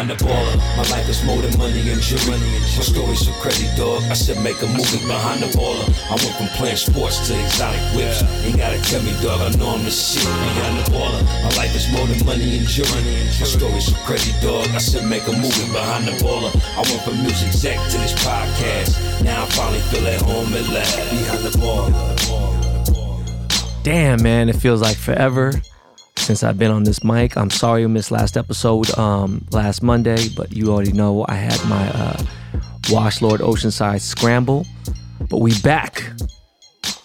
behind 0.00 0.18
the 0.18 0.24
baller. 0.24 0.56
My 0.76 0.84
life 0.96 1.08
is 1.08 1.22
more 1.24 1.42
than 1.42 1.56
money 1.58 1.90
and 1.90 2.00
jewelry. 2.00 2.38
My 2.40 2.84
story's 2.84 3.26
so 3.26 3.32
crazy, 3.40 3.68
dog. 3.76 4.02
I 4.04 4.14
said 4.14 4.42
make 4.42 4.60
a 4.62 4.66
movie 4.66 5.04
behind 5.06 5.42
the 5.42 5.48
baller. 5.56 5.84
I 6.08 6.16
went 6.16 6.34
from 6.36 6.48
playing 6.56 6.76
sports 6.76 7.28
to 7.28 7.38
exotic 7.38 7.80
whips. 7.94 8.22
Ain't 8.44 8.56
gotta 8.56 8.80
tell 8.82 9.02
me, 9.02 9.12
dog. 9.20 9.40
I 9.40 9.50
know 9.58 9.76
I'm 9.76 9.84
the 9.84 9.90
shit 9.90 10.24
behind 10.24 10.78
the 10.78 10.90
baller. 10.90 11.22
My 11.44 11.52
life 11.56 11.74
is 11.76 11.90
more 11.92 12.06
than 12.06 12.24
money 12.24 12.58
and 12.58 12.66
jewelry. 12.66 13.02
My 13.40 13.46
story's 13.46 13.86
so 13.86 13.96
crazy, 14.06 14.32
dog. 14.40 14.68
I 14.72 14.78
said 14.78 15.04
make 15.04 15.26
a 15.28 15.32
movie 15.32 15.68
behind 15.72 16.06
the 16.06 16.16
baller. 16.24 16.52
I 16.76 16.82
went 16.88 17.02
from 17.04 17.20
music 17.20 17.48
exec 17.48 17.76
to 17.90 17.98
this 17.98 18.14
podcast. 18.24 19.22
Now 19.22 19.44
I 19.44 19.46
finally 19.52 19.80
feel 19.92 20.06
at 20.06 20.22
home 20.22 20.54
at 20.54 20.68
last. 20.68 20.96
Behind 21.10 21.42
the 21.44 21.52
baller. 21.60 21.92
Damn, 23.82 24.22
man, 24.22 24.48
it 24.48 24.56
feels 24.56 24.80
like 24.80 24.96
forever 24.96 25.52
since 26.20 26.44
I've 26.44 26.58
been 26.58 26.70
on 26.70 26.84
this 26.84 27.02
mic. 27.02 27.36
I'm 27.36 27.50
sorry 27.50 27.80
you 27.82 27.88
missed 27.88 28.10
last 28.10 28.36
episode 28.36 28.96
um, 28.98 29.46
last 29.52 29.82
Monday, 29.82 30.28
but 30.36 30.52
you 30.52 30.70
already 30.70 30.92
know 30.92 31.24
I 31.28 31.34
had 31.34 31.68
my 31.68 31.88
uh, 31.90 32.22
Wash 32.90 33.22
Lord 33.22 33.40
Oceanside 33.40 34.00
scramble. 34.00 34.66
But 35.28 35.38
we 35.38 35.58
back. 35.60 36.02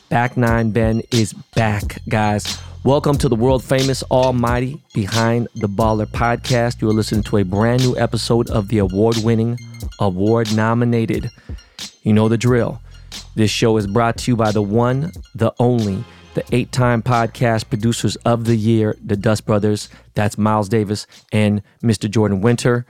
Back 0.10 0.38
Nine 0.38 0.72
Ben 0.72 1.02
is 1.12 1.34
back, 1.56 1.98
guys. 2.10 2.60
Welcome 2.84 3.18
to 3.20 3.30
the 3.30 3.36
world 3.36 3.64
famous, 3.64 4.04
almighty, 4.04 4.82
Behind 4.94 5.48
the 5.56 5.68
Baller 5.68 6.06
podcast. 6.06 6.82
You 6.82 6.90
are 6.90 6.94
listening 6.94 7.24
to 7.24 7.38
a 7.38 7.44
brand 7.44 7.84
new 7.84 7.98
episode 7.98 8.50
of 8.50 8.68
the 8.68 8.78
award 8.80 9.18
winning, 9.24 9.58
award 10.00 10.56
nominated. 10.56 11.32
You 12.04 12.14
know 12.14 12.30
the 12.30 12.38
drill. 12.38 12.82
This 13.36 13.50
show 13.50 13.78
is 13.78 13.88
brought 13.88 14.18
to 14.20 14.32
you 14.32 14.36
by 14.36 14.52
the 14.52 14.62
one, 14.62 15.12
the 15.34 15.54
only, 15.58 16.04
the 16.36 16.44
eight 16.52 16.72
time 16.72 17.02
podcast 17.02 17.70
producers 17.70 18.16
of 18.18 18.46
the 18.46 18.56
year, 18.56 18.96
the 19.04 19.16
Dust 19.16 19.46
Brothers. 19.46 19.90
That's 20.14 20.38
Miles 20.38 20.70
Davis 20.70 21.08
and 21.32 21.64
Mr. 21.82 22.10
Jordan 22.10 22.42
Winter. 22.42 22.86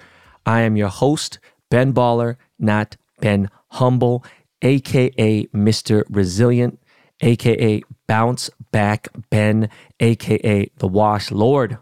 I 0.45 0.61
am 0.61 0.75
your 0.75 0.89
host, 0.89 1.39
Ben 1.69 1.93
Baller, 1.93 2.35
not 2.59 2.97
Ben 3.21 3.49
Humble, 3.69 4.25
aka 4.61 5.45
Mr. 5.47 6.03
Resilient, 6.09 6.79
aka 7.21 7.81
Bounce 8.07 8.49
Back 8.71 9.07
Ben, 9.29 9.69
aka 9.99 10.69
The 10.77 10.87
Wash 10.87 11.31
Lord. 11.31 11.77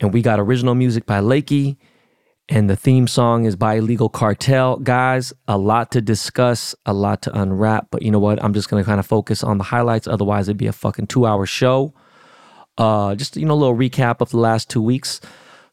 And 0.00 0.14
we 0.14 0.22
got 0.22 0.40
original 0.40 0.74
music 0.74 1.04
by 1.04 1.20
Lakey. 1.20 1.76
And 2.52 2.68
the 2.68 2.74
theme 2.74 3.06
song 3.06 3.44
is 3.44 3.54
by 3.54 3.74
Illegal 3.74 4.10
Kartel. 4.10 4.78
Guys, 4.82 5.32
a 5.46 5.56
lot 5.56 5.92
to 5.92 6.00
discuss, 6.00 6.74
a 6.84 6.92
lot 6.92 7.22
to 7.22 7.40
unwrap. 7.40 7.86
But 7.92 8.02
you 8.02 8.10
know 8.10 8.18
what? 8.18 8.42
I'm 8.42 8.52
just 8.52 8.68
to 8.82 8.84
kind 8.84 8.98
of 8.98 9.06
focus 9.06 9.44
on 9.44 9.58
the 9.58 9.64
highlights. 9.64 10.08
Otherwise, 10.08 10.48
it'd 10.48 10.56
be 10.56 10.66
a 10.66 10.72
fucking 10.72 11.06
two 11.06 11.26
hour 11.26 11.46
show. 11.46 11.94
Uh, 12.76 13.14
just, 13.14 13.36
you 13.36 13.46
know, 13.46 13.54
a 13.54 13.54
little 13.54 13.76
recap 13.76 14.20
of 14.20 14.30
the 14.30 14.38
last 14.38 14.68
two 14.68 14.82
weeks. 14.82 15.20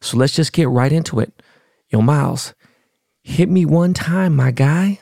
So 0.00 0.16
let's 0.16 0.36
just 0.36 0.52
get 0.52 0.68
right 0.68 0.92
into 0.92 1.18
it. 1.18 1.42
Yo, 1.90 2.00
Miles, 2.00 2.54
hit 3.24 3.48
me 3.48 3.64
one 3.64 3.92
time, 3.92 4.36
my 4.36 4.52
guy. 4.52 5.00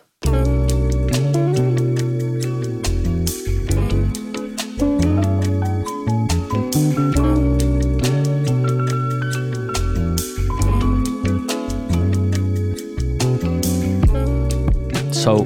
So, 15.26 15.38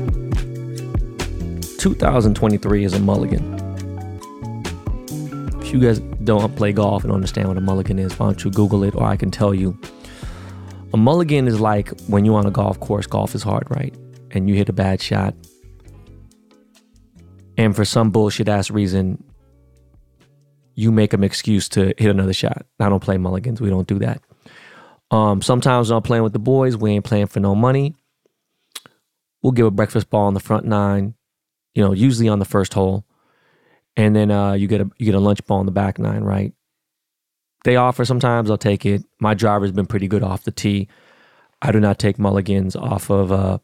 2023 1.78 2.84
is 2.84 2.92
a 2.92 2.98
mulligan. 3.00 3.42
If 5.62 5.72
you 5.72 5.80
guys 5.80 6.00
don't 6.22 6.54
play 6.54 6.74
golf 6.74 7.02
and 7.02 7.10
understand 7.10 7.48
what 7.48 7.56
a 7.56 7.62
mulligan 7.62 7.98
is, 7.98 8.18
why 8.18 8.26
don't 8.26 8.44
you 8.44 8.50
Google 8.50 8.84
it 8.84 8.94
or 8.94 9.04
I 9.04 9.16
can 9.16 9.30
tell 9.30 9.54
you. 9.54 9.80
A 10.92 10.98
mulligan 10.98 11.48
is 11.48 11.60
like 11.60 11.98
when 12.08 12.26
you're 12.26 12.38
on 12.38 12.44
a 12.44 12.50
golf 12.50 12.78
course, 12.80 13.06
golf 13.06 13.34
is 13.34 13.42
hard, 13.42 13.70
right? 13.70 13.94
And 14.32 14.50
you 14.50 14.54
hit 14.54 14.68
a 14.68 14.74
bad 14.74 15.00
shot. 15.00 15.34
And 17.56 17.74
for 17.74 17.86
some 17.86 18.10
bullshit 18.10 18.50
ass 18.50 18.70
reason, 18.70 19.24
you 20.74 20.92
make 20.92 21.14
an 21.14 21.24
excuse 21.24 21.70
to 21.70 21.94
hit 21.96 22.10
another 22.10 22.34
shot. 22.34 22.66
I 22.80 22.90
don't 22.90 23.02
play 23.02 23.16
mulligans. 23.16 23.62
We 23.62 23.70
don't 23.70 23.88
do 23.88 23.98
that. 24.00 24.20
Um, 25.10 25.40
sometimes 25.40 25.88
when 25.88 25.96
I'm 25.96 26.02
playing 26.02 26.24
with 26.24 26.34
the 26.34 26.38
boys, 26.38 26.76
we 26.76 26.90
ain't 26.90 27.06
playing 27.06 27.28
for 27.28 27.40
no 27.40 27.54
money 27.54 27.94
we'll 29.42 29.52
give 29.52 29.66
a 29.66 29.70
breakfast 29.70 30.10
ball 30.10 30.26
on 30.26 30.34
the 30.34 30.40
front 30.40 30.66
nine, 30.66 31.14
you 31.74 31.82
know, 31.82 31.92
usually 31.92 32.28
on 32.28 32.38
the 32.38 32.44
first 32.44 32.74
hole, 32.74 33.04
and 33.96 34.14
then 34.14 34.30
uh, 34.30 34.52
you 34.52 34.66
get 34.66 34.80
a 34.80 34.90
you 34.98 35.06
get 35.06 35.14
a 35.14 35.20
lunch 35.20 35.44
ball 35.46 35.58
on 35.58 35.66
the 35.66 35.72
back 35.72 35.98
nine, 35.98 36.22
right? 36.22 36.52
They 37.64 37.76
offer 37.76 38.04
sometimes 38.04 38.50
I'll 38.50 38.58
take 38.58 38.86
it. 38.86 39.04
My 39.20 39.34
driver's 39.34 39.72
been 39.72 39.86
pretty 39.86 40.08
good 40.08 40.22
off 40.22 40.44
the 40.44 40.50
tee. 40.50 40.88
I 41.62 41.72
do 41.72 41.80
not 41.80 41.98
take 41.98 42.18
mulligans 42.18 42.74
off 42.74 43.10
of 43.10 43.32
uh, 43.32 43.58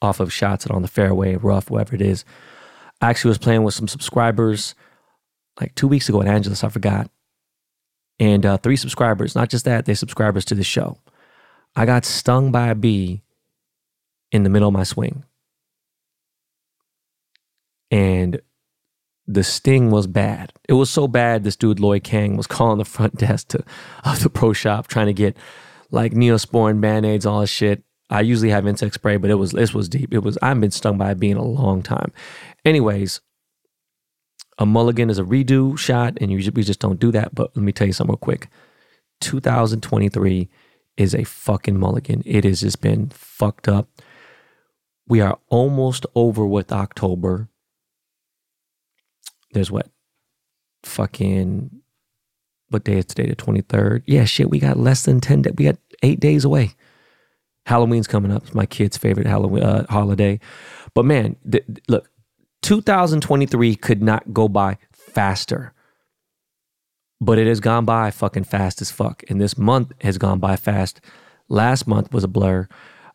off 0.00 0.20
of 0.20 0.32
shots 0.32 0.64
that 0.64 0.72
on 0.72 0.82
the 0.82 0.88
fairway, 0.88 1.36
rough, 1.36 1.70
whatever 1.70 1.94
it 1.94 2.02
is. 2.02 2.24
I 3.00 3.10
actually 3.10 3.30
was 3.30 3.38
playing 3.38 3.62
with 3.62 3.74
some 3.74 3.88
subscribers 3.88 4.74
like 5.60 5.74
two 5.74 5.88
weeks 5.88 6.08
ago 6.08 6.20
in 6.20 6.28
Angeles. 6.28 6.64
I 6.64 6.68
forgot, 6.68 7.10
and 8.18 8.46
uh, 8.46 8.56
three 8.58 8.76
subscribers. 8.76 9.34
Not 9.34 9.50
just 9.50 9.64
that, 9.66 9.84
they're 9.84 9.94
subscribers 9.94 10.44
to 10.46 10.54
the 10.54 10.64
show. 10.64 10.98
I 11.76 11.84
got 11.84 12.04
stung 12.04 12.50
by 12.50 12.68
a 12.68 12.74
bee 12.74 13.22
in 14.30 14.42
the 14.42 14.50
middle 14.50 14.68
of 14.68 14.74
my 14.74 14.84
swing. 14.84 15.24
And 17.90 18.40
the 19.26 19.44
sting 19.44 19.90
was 19.90 20.06
bad. 20.06 20.52
It 20.68 20.74
was 20.74 20.90
so 20.90 21.06
bad 21.06 21.44
this 21.44 21.56
dude 21.56 21.80
Lloyd 21.80 22.04
Kang 22.04 22.36
was 22.36 22.46
calling 22.46 22.78
the 22.78 22.84
front 22.84 23.16
desk 23.18 23.48
to 23.48 23.64
of 24.04 24.22
the 24.22 24.30
pro 24.30 24.52
shop 24.52 24.88
trying 24.88 25.06
to 25.06 25.12
get 25.12 25.36
like 25.90 26.12
neosporin 26.12 26.80
band-aids, 26.80 27.26
all 27.26 27.40
this 27.40 27.50
shit. 27.50 27.82
I 28.10 28.22
usually 28.22 28.50
have 28.50 28.66
insect 28.66 28.94
spray, 28.94 29.18
but 29.18 29.30
it 29.30 29.34
was 29.34 29.52
this 29.52 29.74
was 29.74 29.88
deep. 29.88 30.14
It 30.14 30.20
was 30.20 30.38
I've 30.40 30.60
been 30.60 30.70
stung 30.70 30.96
by 30.96 31.10
a 31.10 31.14
bee 31.14 31.30
in 31.30 31.36
a 31.36 31.44
long 31.44 31.82
time. 31.82 32.12
Anyways, 32.64 33.20
a 34.58 34.64
mulligan 34.64 35.10
is 35.10 35.18
a 35.18 35.24
redo 35.24 35.78
shot, 35.78 36.16
and 36.20 36.32
you, 36.32 36.50
we 36.52 36.62
just 36.62 36.80
don't 36.80 36.98
do 36.98 37.12
that. 37.12 37.34
But 37.34 37.54
let 37.54 37.62
me 37.62 37.72
tell 37.72 37.86
you 37.86 37.92
something 37.92 38.12
real 38.12 38.18
quick. 38.18 38.48
2023 39.20 40.48
is 40.96 41.14
a 41.14 41.24
fucking 41.24 41.78
mulligan. 41.78 42.22
It 42.24 42.44
has 42.44 42.60
just 42.60 42.80
been 42.80 43.10
fucked 43.10 43.68
up. 43.68 43.88
We 45.08 45.22
are 45.22 45.38
almost 45.48 46.04
over 46.14 46.46
with 46.46 46.70
October. 46.70 47.48
There's 49.52 49.70
what? 49.70 49.88
Fucking 50.82 51.70
what 52.68 52.84
day 52.84 52.98
is 52.98 53.06
today? 53.06 53.28
The 53.28 53.36
23rd. 53.36 54.02
Yeah, 54.06 54.24
shit, 54.24 54.50
we 54.50 54.58
got 54.58 54.76
less 54.76 55.04
than 55.04 55.20
10 55.20 55.42
days. 55.42 55.54
We 55.56 55.64
got 55.64 55.78
eight 56.02 56.20
days 56.20 56.44
away. 56.44 56.74
Halloween's 57.64 58.06
coming 58.06 58.30
up. 58.30 58.42
It's 58.44 58.54
my 58.54 58.66
kid's 58.66 58.98
favorite 58.98 59.26
Halloween 59.26 59.62
uh, 59.62 59.86
holiday. 59.88 60.40
But 60.94 61.06
man, 61.06 61.36
th- 61.50 61.64
look, 61.88 62.10
2023 62.62 63.76
could 63.76 64.02
not 64.02 64.34
go 64.34 64.48
by 64.48 64.76
faster. 64.92 65.72
But 67.20 67.38
it 67.38 67.46
has 67.46 67.60
gone 67.60 67.84
by 67.86 68.10
fucking 68.10 68.44
fast 68.44 68.82
as 68.82 68.90
fuck. 68.90 69.22
And 69.28 69.40
this 69.40 69.56
month 69.56 69.92
has 70.02 70.18
gone 70.18 70.38
by 70.38 70.56
fast. 70.56 71.00
Last 71.48 71.86
month 71.86 72.12
was 72.12 72.24
a 72.24 72.28
blur. 72.28 72.68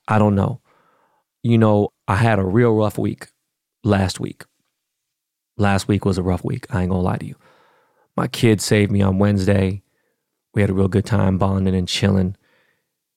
I 0.07 0.17
don't 0.17 0.35
know 0.35 0.59
you 1.43 1.57
know, 1.57 1.89
I 2.07 2.15
had 2.15 2.39
a 2.39 2.45
real 2.45 2.73
rough 2.73 2.97
week 2.97 3.27
last 3.83 4.19
week. 4.19 4.45
Last 5.57 5.87
week 5.87 6.05
was 6.05 6.17
a 6.17 6.23
rough 6.23 6.43
week. 6.43 6.65
I 6.71 6.81
ain't 6.81 6.89
gonna 6.89 7.01
lie 7.01 7.17
to 7.17 7.25
you. 7.25 7.35
My 8.15 8.27
kids 8.27 8.63
saved 8.63 8.91
me 8.91 9.01
on 9.01 9.19
Wednesday. 9.19 9.83
We 10.53 10.61
had 10.61 10.69
a 10.69 10.73
real 10.73 10.87
good 10.87 11.05
time 11.05 11.37
bonding 11.37 11.75
and 11.75 11.87
chilling. 11.87 12.35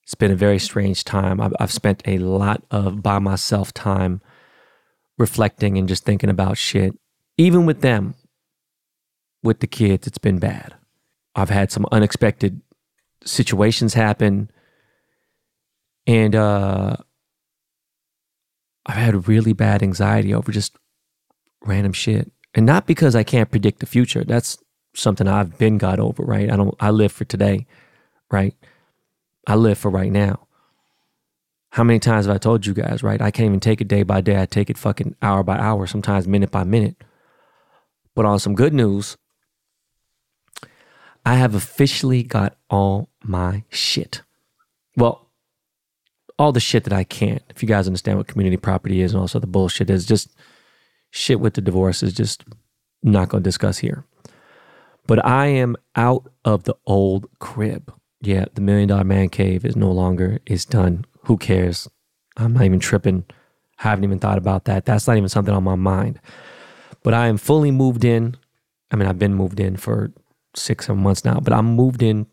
It's 0.02 0.14
been 0.14 0.30
a 0.30 0.36
very 0.36 0.58
strange 0.58 1.04
time. 1.04 1.40
I've, 1.40 1.54
I've 1.58 1.72
spent 1.72 2.02
a 2.06 2.18
lot 2.18 2.62
of 2.70 3.02
by 3.02 3.18
myself 3.18 3.72
time 3.72 4.20
reflecting 5.18 5.78
and 5.78 5.88
just 5.88 6.04
thinking 6.04 6.30
about 6.30 6.58
shit. 6.58 6.98
Even 7.38 7.66
with 7.66 7.80
them, 7.80 8.14
with 9.42 9.60
the 9.60 9.66
kids, 9.66 10.06
it's 10.06 10.18
been 10.18 10.38
bad. 10.38 10.74
I've 11.34 11.50
had 11.50 11.70
some 11.70 11.86
unexpected 11.92 12.60
situations 13.24 13.94
happen. 13.94 14.50
And 16.06 16.34
uh, 16.34 16.96
I've 18.86 18.96
had 18.96 19.28
really 19.28 19.52
bad 19.52 19.82
anxiety 19.82 20.32
over 20.32 20.52
just 20.52 20.76
random 21.64 21.92
shit. 21.92 22.30
And 22.54 22.64
not 22.64 22.86
because 22.86 23.14
I 23.14 23.24
can't 23.24 23.50
predict 23.50 23.80
the 23.80 23.86
future. 23.86 24.24
That's 24.24 24.56
something 24.94 25.28
I've 25.28 25.58
been 25.58 25.76
got 25.76 25.98
over, 25.98 26.22
right? 26.22 26.50
I 26.50 26.56
don't 26.56 26.74
I 26.80 26.90
live 26.90 27.12
for 27.12 27.24
today, 27.24 27.66
right? 28.30 28.54
I 29.46 29.56
live 29.56 29.76
for 29.76 29.90
right 29.90 30.10
now. 30.10 30.46
How 31.70 31.84
many 31.84 31.98
times 31.98 32.26
have 32.26 32.34
I 32.34 32.38
told 32.38 32.64
you 32.64 32.72
guys, 32.72 33.02
right? 33.02 33.20
I 33.20 33.30
can't 33.30 33.46
even 33.46 33.60
take 33.60 33.80
it 33.80 33.88
day 33.88 34.02
by 34.02 34.22
day. 34.22 34.40
I 34.40 34.46
take 34.46 34.70
it 34.70 34.78
fucking 34.78 35.16
hour 35.20 35.42
by 35.42 35.58
hour, 35.58 35.86
sometimes 35.86 36.26
minute 36.26 36.50
by 36.50 36.64
minute. 36.64 36.96
But 38.14 38.24
on 38.24 38.38
some 38.38 38.54
good 38.54 38.72
news, 38.72 39.18
I 41.26 41.34
have 41.34 41.54
officially 41.54 42.22
got 42.22 42.56
all 42.70 43.10
my 43.22 43.64
shit. 43.68 44.22
Well, 44.96 45.25
all 46.38 46.52
the 46.52 46.60
shit 46.60 46.84
that 46.84 46.92
I 46.92 47.04
can't. 47.04 47.42
If 47.50 47.62
you 47.62 47.68
guys 47.68 47.86
understand 47.86 48.18
what 48.18 48.26
community 48.26 48.56
property 48.56 49.00
is 49.00 49.12
and 49.12 49.20
also 49.20 49.38
the 49.38 49.46
bullshit 49.46 49.90
is, 49.90 50.04
just 50.06 50.28
shit 51.10 51.40
with 51.40 51.54
the 51.54 51.60
divorce 51.60 52.02
is 52.02 52.12
just 52.12 52.44
not 53.02 53.28
going 53.28 53.42
to 53.42 53.48
discuss 53.48 53.78
here. 53.78 54.04
But 55.06 55.24
I 55.24 55.46
am 55.46 55.76
out 55.94 56.30
of 56.44 56.64
the 56.64 56.74
old 56.86 57.28
crib. 57.38 57.92
yeah, 58.20 58.46
the 58.54 58.60
million 58.60 58.88
dollar 58.88 59.04
man 59.04 59.28
cave 59.28 59.64
is 59.64 59.76
no 59.76 59.90
longer, 59.90 60.40
is 60.46 60.64
done. 60.64 61.04
Who 61.24 61.36
cares? 61.36 61.88
I'm 62.36 62.54
not 62.54 62.64
even 62.64 62.80
tripping. 62.80 63.24
I 63.78 63.88
Haven't 63.88 64.04
even 64.04 64.18
thought 64.18 64.38
about 64.38 64.64
that. 64.64 64.84
That's 64.84 65.06
not 65.06 65.16
even 65.16 65.28
something 65.28 65.54
on 65.54 65.64
my 65.64 65.74
mind. 65.74 66.20
But 67.02 67.14
I 67.14 67.28
am 67.28 67.36
fully 67.36 67.70
moved 67.70 68.04
in. 68.04 68.36
I 68.90 68.96
mean, 68.96 69.08
I've 69.08 69.18
been 69.18 69.34
moved 69.34 69.60
in 69.60 69.76
for 69.76 70.12
six, 70.54 70.86
seven 70.86 71.02
months 71.02 71.24
now, 71.24 71.38
but 71.40 71.52
I'm 71.52 71.66
moved 71.66 72.02
in 72.02 72.26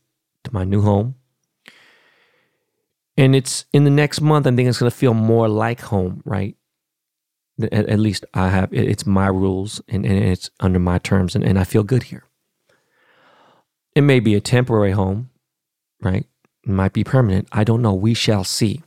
to 0.45 0.53
my 0.53 0.63
new 0.63 0.81
home. 0.81 1.15
And 3.15 3.36
it's 3.36 3.65
in 3.74 3.83
the 3.83 3.89
next 3.89 4.21
month, 4.21 4.48
I 4.48 4.56
think 4.56 4.68
it's 4.68 4.80
going 4.80 4.89
to 4.89 4.98
feel 4.98 5.13
more 5.13 5.48
like 5.48 5.81
home, 5.81 6.21
right? 6.25 6.56
At, 7.62 7.74
at 7.74 8.00
least 8.00 8.25
I 8.33 8.50
have, 8.50 8.74
it's 8.74 9.06
my 9.06 9.27
rules 9.27 9.81
and, 9.88 10.06
and 10.06 10.18
it's 10.18 10.50
under 10.60 10.80
my 10.80 10.98
terms, 10.98 11.36
and, 11.36 11.44
and 11.44 11.60
I 11.60 11.63
feel 11.63 11.83
good 11.83 12.04
here. 12.04 12.24
It 13.95 14.01
may 14.01 14.19
be 14.19 14.33
a 14.33 14.42
temporary 14.42 14.92
home, 14.92 15.30
right? 16.01 16.25
It 16.63 16.69
might 16.69 16.94
be 16.94 17.04
permanent. 17.04 17.48
I 17.51 17.63
don't 17.63 17.83
know. 17.83 17.94
We 17.94 18.15
shall 18.15 18.44
see. 18.44 18.81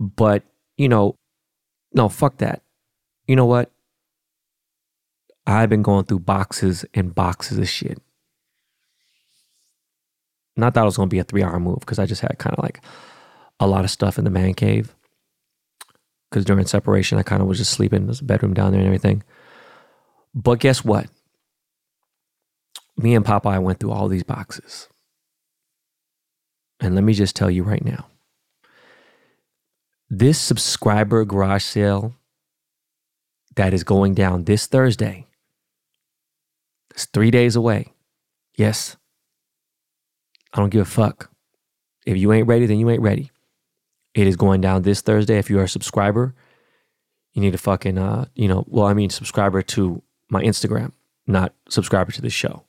But, 0.00 0.42
you 0.76 0.88
know, 0.88 1.16
no, 1.92 2.08
fuck 2.08 2.38
that. 2.38 2.62
You 3.28 3.36
know 3.36 3.46
what? 3.46 3.70
I've 5.46 5.68
been 5.68 5.82
going 5.82 6.06
through 6.06 6.20
boxes 6.20 6.84
and 6.94 7.14
boxes 7.14 7.58
of 7.58 7.68
shit. 7.68 8.02
Not 10.56 10.74
that 10.74 10.82
it 10.82 10.84
was 10.84 10.96
going 10.96 11.08
to 11.08 11.14
be 11.14 11.18
a 11.18 11.24
three 11.24 11.42
hour 11.42 11.58
move 11.58 11.80
because 11.80 11.98
I 11.98 12.06
just 12.06 12.20
had 12.20 12.38
kind 12.38 12.54
of 12.56 12.62
like 12.62 12.80
a 13.60 13.66
lot 13.66 13.84
of 13.84 13.90
stuff 13.90 14.18
in 14.18 14.24
the 14.24 14.30
man 14.30 14.54
cave. 14.54 14.94
Because 16.30 16.44
during 16.44 16.66
separation, 16.66 17.18
I 17.18 17.22
kind 17.22 17.42
of 17.42 17.48
was 17.48 17.58
just 17.58 17.72
sleeping. 17.72 18.06
There's 18.06 18.20
a 18.20 18.24
bedroom 18.24 18.54
down 18.54 18.72
there 18.72 18.80
and 18.80 18.86
everything. 18.86 19.22
But 20.34 20.60
guess 20.60 20.84
what? 20.84 21.06
Me 22.96 23.14
and 23.14 23.24
Popeye 23.24 23.62
went 23.62 23.80
through 23.80 23.92
all 23.92 24.08
these 24.08 24.22
boxes. 24.22 24.88
And 26.80 26.94
let 26.94 27.04
me 27.04 27.12
just 27.12 27.36
tell 27.36 27.50
you 27.50 27.62
right 27.62 27.84
now 27.84 28.06
this 30.12 30.38
subscriber 30.38 31.24
garage 31.24 31.64
sale 31.64 32.14
that 33.56 33.72
is 33.72 33.82
going 33.82 34.12
down 34.12 34.44
this 34.44 34.66
Thursday, 34.66 35.26
it's 36.90 37.06
three 37.06 37.30
days 37.30 37.56
away. 37.56 37.94
Yes, 38.54 38.98
I 40.52 40.60
don't 40.60 40.70
give 40.70 40.82
a 40.82 40.90
fuck. 40.90 41.30
If 42.06 42.16
you 42.16 42.32
ain't 42.32 42.46
ready, 42.46 42.66
then 42.66 42.78
you 42.78 42.90
ain't 42.90 43.02
ready. 43.02 43.30
It 44.14 44.26
is 44.26 44.36
going 44.36 44.60
down 44.60 44.82
this 44.82 45.00
Thursday. 45.00 45.38
If 45.38 45.48
you 45.48 45.58
are 45.58 45.64
a 45.64 45.68
subscriber, 45.68 46.34
you 47.32 47.40
need 47.40 47.52
to 47.52 47.58
fucking, 47.58 47.96
uh, 47.96 48.26
you 48.34 48.48
know, 48.48 48.64
well, 48.68 48.86
I 48.86 48.94
mean, 48.94 49.10
subscriber 49.10 49.62
to 49.62 50.02
my 50.28 50.42
Instagram, 50.42 50.92
not 51.26 51.54
subscriber 51.68 52.12
to 52.12 52.20
the 52.20 52.30
show. 52.30 52.64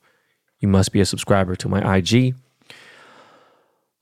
You 0.60 0.70
must 0.70 0.94
be 0.94 1.02
a 1.02 1.06
subscriber 1.06 1.56
to 1.58 1.68
my 1.68 1.98
IG. 1.98 2.36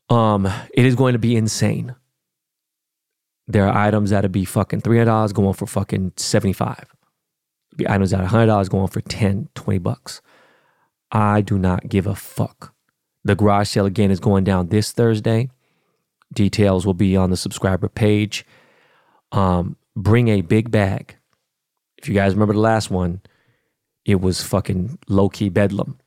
Um, 0.10 0.46
it 0.74 0.86
is 0.86 0.96
going 0.96 1.14
to 1.14 1.20
be 1.20 1.36
insane. 1.36 1.96
There 3.48 3.68
are 3.68 3.76
items 3.76 4.12
that'll 4.12 4.30
be 4.30 4.46
fucking 4.46 4.82
$300 4.82 5.34
going 5.34 5.54
for 5.54 5.66
fucking 5.66 6.14
75 6.18 6.86
be 7.76 7.90
items 7.90 8.12
that 8.12 8.22
are 8.22 8.28
$100 8.28 8.70
going 8.70 8.88
for 8.88 9.02
10, 9.02 9.50
20 9.56 9.80
bucks. 9.80 10.22
I 11.12 11.42
do 11.42 11.58
not 11.58 11.90
give 11.90 12.08
a 12.08 12.16
fuck. 12.16 12.74
The 13.24 13.36
garage 13.36 13.70
sale 13.70 13.86
again 13.86 14.12
is 14.12 14.20
going 14.20 14.44
down 14.44 14.68
this 14.68 14.92
Thursday. 14.92 15.50
Details 16.34 16.86
will 16.86 16.94
be 16.94 17.16
on 17.16 17.30
the 17.30 17.38
subscriber 17.38 17.88
page. 17.88 18.46
Um, 19.32 19.76
bring 19.96 20.30
a 20.30 20.42
big 20.42 20.72
bag. 20.72 21.18
If 21.98 22.08
you 22.08 22.16
guys 22.16 22.34
remember 22.34 22.54
the 22.54 22.60
last 22.60 22.90
one, 22.90 23.22
it 24.06 24.22
was 24.22 24.42
fucking 24.42 24.98
low 25.08 25.30
key 25.30 25.50
bedlam. 25.50 26.00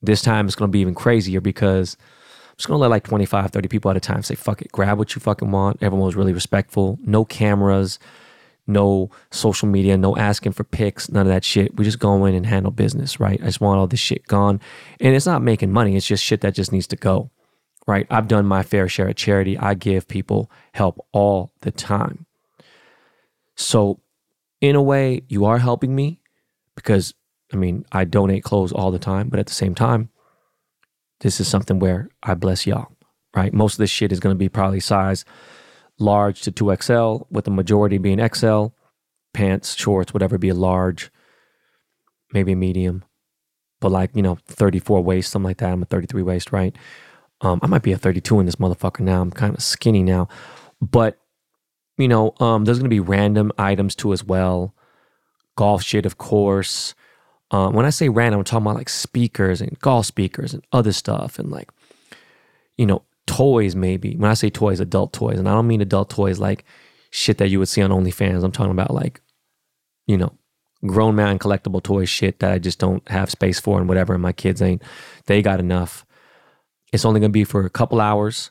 This 0.00 0.22
time 0.22 0.46
it's 0.46 0.54
going 0.54 0.70
to 0.70 0.72
be 0.72 0.80
even 0.80 0.94
crazier 0.94 1.40
because 1.40 1.96
I'm 2.00 2.56
just 2.56 2.68
going 2.68 2.78
to 2.78 2.82
let 2.82 2.90
like 2.90 3.04
25, 3.04 3.50
30 3.50 3.68
people 3.68 3.90
at 3.90 3.96
a 3.96 4.00
time 4.00 4.22
say, 4.22 4.34
fuck 4.34 4.62
it, 4.62 4.72
grab 4.72 4.98
what 4.98 5.14
you 5.14 5.20
fucking 5.20 5.50
want. 5.50 5.82
Everyone 5.82 6.06
was 6.06 6.16
really 6.16 6.32
respectful. 6.32 6.98
No 7.02 7.24
cameras, 7.24 7.98
no 8.66 9.10
social 9.30 9.68
media, 9.68 9.96
no 9.96 10.16
asking 10.16 10.52
for 10.52 10.64
pics, 10.64 11.10
none 11.10 11.26
of 11.26 11.32
that 11.32 11.44
shit. 11.44 11.76
We 11.76 11.84
just 11.84 11.98
go 11.98 12.24
in 12.24 12.34
and 12.34 12.46
handle 12.46 12.72
business, 12.72 13.20
right? 13.20 13.40
I 13.42 13.46
just 13.46 13.60
want 13.60 13.78
all 13.78 13.86
this 13.86 14.00
shit 14.00 14.26
gone. 14.26 14.60
And 15.00 15.14
it's 15.14 15.26
not 15.26 15.42
making 15.42 15.72
money, 15.72 15.96
it's 15.96 16.06
just 16.06 16.24
shit 16.24 16.40
that 16.40 16.54
just 16.54 16.72
needs 16.72 16.86
to 16.88 16.96
go, 16.96 17.30
right? 17.86 18.06
I've 18.10 18.28
done 18.28 18.46
my 18.46 18.62
fair 18.62 18.88
share 18.88 19.08
of 19.08 19.16
charity. 19.16 19.58
I 19.58 19.74
give 19.74 20.08
people 20.08 20.50
help 20.72 21.04
all 21.12 21.52
the 21.60 21.70
time. 21.70 22.26
So, 23.56 24.00
in 24.60 24.76
a 24.76 24.82
way, 24.82 25.22
you 25.28 25.44
are 25.44 25.58
helping 25.58 25.94
me 25.94 26.20
because, 26.74 27.14
I 27.52 27.56
mean, 27.56 27.84
I 27.92 28.04
donate 28.04 28.42
clothes 28.42 28.72
all 28.72 28.90
the 28.90 28.98
time, 28.98 29.28
but 29.28 29.38
at 29.38 29.46
the 29.46 29.52
same 29.52 29.74
time, 29.74 30.08
this 31.20 31.38
is 31.38 31.46
something 31.46 31.78
where 31.78 32.08
I 32.22 32.34
bless 32.34 32.66
y'all, 32.66 32.92
right? 33.36 33.52
Most 33.52 33.74
of 33.74 33.78
this 33.78 33.90
shit 33.90 34.10
is 34.10 34.20
going 34.20 34.34
to 34.34 34.38
be 34.38 34.48
probably 34.48 34.80
size 34.80 35.24
large 35.98 36.42
to 36.42 36.52
2XL, 36.52 37.26
with 37.30 37.44
the 37.44 37.50
majority 37.50 37.98
being 37.98 38.26
XL. 38.34 38.66
Pants, 39.32 39.74
shorts, 39.74 40.14
whatever, 40.14 40.38
be 40.38 40.48
a 40.48 40.54
large, 40.54 41.10
maybe 42.32 42.52
a 42.52 42.56
medium, 42.56 43.04
but 43.80 43.90
like, 43.90 44.10
you 44.14 44.22
know, 44.22 44.38
34 44.46 45.02
waist, 45.02 45.30
something 45.30 45.48
like 45.48 45.58
that. 45.58 45.72
I'm 45.72 45.82
a 45.82 45.86
33 45.86 46.22
waist, 46.22 46.52
right? 46.52 46.74
Um, 47.40 47.60
I 47.62 47.66
might 47.66 47.82
be 47.82 47.92
a 47.92 47.98
32 47.98 48.40
in 48.40 48.46
this 48.46 48.56
motherfucker 48.56 49.00
now. 49.00 49.20
I'm 49.20 49.30
kind 49.30 49.54
of 49.54 49.62
skinny 49.62 50.02
now. 50.02 50.28
But, 50.80 51.18
you 51.98 52.08
know, 52.08 52.32
um, 52.40 52.64
there's 52.64 52.78
going 52.78 52.88
to 52.88 52.94
be 52.94 53.00
random 53.00 53.52
items 53.58 53.94
too 53.94 54.12
as 54.12 54.24
well. 54.24 54.74
Golf 55.56 55.82
shit, 55.82 56.06
of 56.06 56.16
course. 56.16 56.94
Um, 57.50 57.74
when 57.74 57.84
I 57.84 57.90
say 57.90 58.08
random, 58.08 58.40
I'm 58.40 58.44
talking 58.44 58.66
about 58.66 58.76
like 58.76 58.88
speakers 58.88 59.60
and 59.60 59.78
golf 59.80 60.06
speakers 60.06 60.54
and 60.54 60.64
other 60.72 60.92
stuff 60.92 61.38
and 61.38 61.50
like, 61.50 61.70
you 62.76 62.86
know, 62.86 63.02
toys 63.26 63.74
maybe. 63.74 64.16
When 64.16 64.30
I 64.30 64.34
say 64.34 64.50
toys, 64.50 64.80
adult 64.80 65.12
toys, 65.12 65.38
and 65.38 65.48
I 65.48 65.52
don't 65.52 65.66
mean 65.66 65.80
adult 65.80 66.10
toys 66.10 66.38
like 66.38 66.64
shit 67.10 67.38
that 67.38 67.48
you 67.48 67.58
would 67.58 67.68
see 67.68 67.82
on 67.82 67.90
OnlyFans. 67.90 68.42
I'm 68.42 68.52
talking 68.52 68.72
about 68.72 68.92
like, 68.92 69.20
you 70.06 70.16
know, 70.16 70.32
grown 70.86 71.14
man 71.14 71.38
collectible 71.38 71.82
toy 71.82 72.04
shit 72.04 72.40
that 72.40 72.52
I 72.52 72.58
just 72.58 72.78
don't 72.78 73.06
have 73.08 73.30
space 73.30 73.60
for 73.60 73.78
and 73.78 73.88
whatever. 73.88 74.14
And 74.14 74.22
my 74.22 74.32
kids 74.32 74.60
ain't, 74.60 74.82
they 75.26 75.40
got 75.42 75.60
enough. 75.60 76.04
It's 76.92 77.04
only 77.04 77.20
gonna 77.20 77.30
be 77.30 77.44
for 77.44 77.64
a 77.64 77.70
couple 77.70 78.00
hours, 78.00 78.50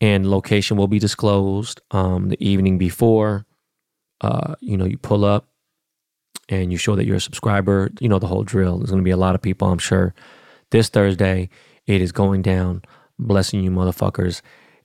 and 0.00 0.30
location 0.30 0.76
will 0.76 0.88
be 0.88 0.98
disclosed 0.98 1.80
um, 1.90 2.28
the 2.28 2.44
evening 2.44 2.78
before. 2.78 3.46
Uh, 4.20 4.54
you 4.60 4.76
know, 4.76 4.84
you 4.84 4.98
pull 4.98 5.24
up 5.24 5.48
and 6.48 6.70
you 6.70 6.78
show 6.78 6.94
that 6.94 7.06
you're 7.06 7.16
a 7.16 7.20
subscriber. 7.20 7.90
You 8.00 8.08
know 8.08 8.18
the 8.18 8.26
whole 8.26 8.44
drill. 8.44 8.78
There's 8.78 8.90
gonna 8.90 9.02
be 9.02 9.10
a 9.10 9.16
lot 9.16 9.34
of 9.34 9.42
people, 9.42 9.68
I'm 9.68 9.78
sure. 9.78 10.14
This 10.70 10.88
Thursday, 10.88 11.48
it 11.86 12.00
is 12.00 12.12
going 12.12 12.42
down 12.42 12.82
blessing 13.18 13.62
you 13.62 13.70
motherfuckers. 13.70 14.42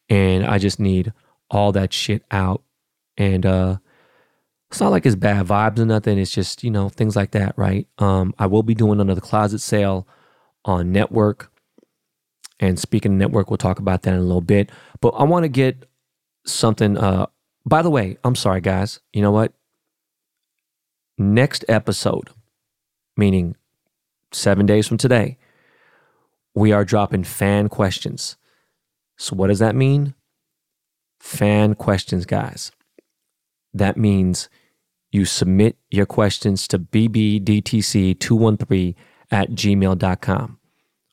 And 0.09 0.45
I 0.45 0.57
just 0.57 0.79
need 0.79 1.13
all 1.49 1.71
that 1.73 1.93
shit 1.93 2.23
out. 2.31 2.63
And 3.17 3.45
uh 3.45 3.77
it's 4.69 4.79
not 4.79 4.91
like 4.91 5.05
it's 5.05 5.15
bad 5.15 5.47
vibes 5.47 5.79
or 5.79 5.85
nothing. 5.85 6.19
It's 6.19 6.31
just, 6.31 6.63
you 6.63 6.69
know, 6.69 6.89
things 6.89 7.15
like 7.15 7.31
that, 7.31 7.57
right? 7.57 7.87
Um, 7.97 8.35
I 8.37 8.45
will 8.45 8.61
be 8.61 8.75
doing 8.75 8.99
another 8.99 9.19
closet 9.19 9.61
sale 9.61 10.07
on 10.63 10.91
network. 10.91 11.51
And 12.59 12.77
speaking 12.77 13.17
network, 13.17 13.49
we'll 13.49 13.57
talk 13.57 13.79
about 13.79 14.03
that 14.03 14.13
in 14.13 14.19
a 14.19 14.23
little 14.23 14.41
bit. 14.41 14.71
But 15.01 15.09
I 15.09 15.23
want 15.23 15.43
to 15.43 15.49
get 15.49 15.85
something 16.45 16.97
uh 16.97 17.27
by 17.65 17.81
the 17.81 17.89
way, 17.89 18.17
I'm 18.23 18.35
sorry 18.35 18.61
guys. 18.61 18.99
You 19.13 19.21
know 19.21 19.31
what? 19.31 19.53
Next 21.17 21.65
episode, 21.67 22.29
meaning 23.17 23.55
seven 24.31 24.65
days 24.65 24.87
from 24.87 24.97
today, 24.97 25.37
we 26.53 26.71
are 26.71 26.85
dropping 26.85 27.23
fan 27.23 27.69
questions. 27.69 28.37
So, 29.17 29.35
what 29.35 29.47
does 29.47 29.57
that 29.59 29.75
mean? 29.75 30.13
Fan 31.19 31.73
questions, 31.75 32.25
guys. 32.25 32.71
That 33.73 33.97
means 33.97 34.49
you 35.11 35.25
submit 35.25 35.75
your 35.89 36.05
questions 36.05 36.67
to 36.69 36.79
bbdtc213 36.79 38.95
at 39.31 39.51
gmail.com. 39.51 40.59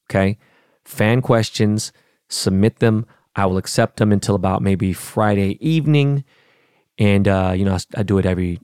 Okay? 0.08 0.38
Fan 0.84 1.20
questions, 1.22 1.92
submit 2.28 2.78
them. 2.78 3.04
I 3.34 3.46
will 3.46 3.56
accept 3.56 3.96
them 3.98 4.12
until 4.12 4.36
about 4.36 4.62
maybe 4.62 4.92
Friday 4.92 5.58
evening. 5.66 6.24
And, 6.98 7.26
uh, 7.28 7.52
you 7.56 7.64
know, 7.64 7.74
I, 7.74 7.78
I 7.96 8.02
do 8.02 8.18
it 8.18 8.26
every, 8.26 8.60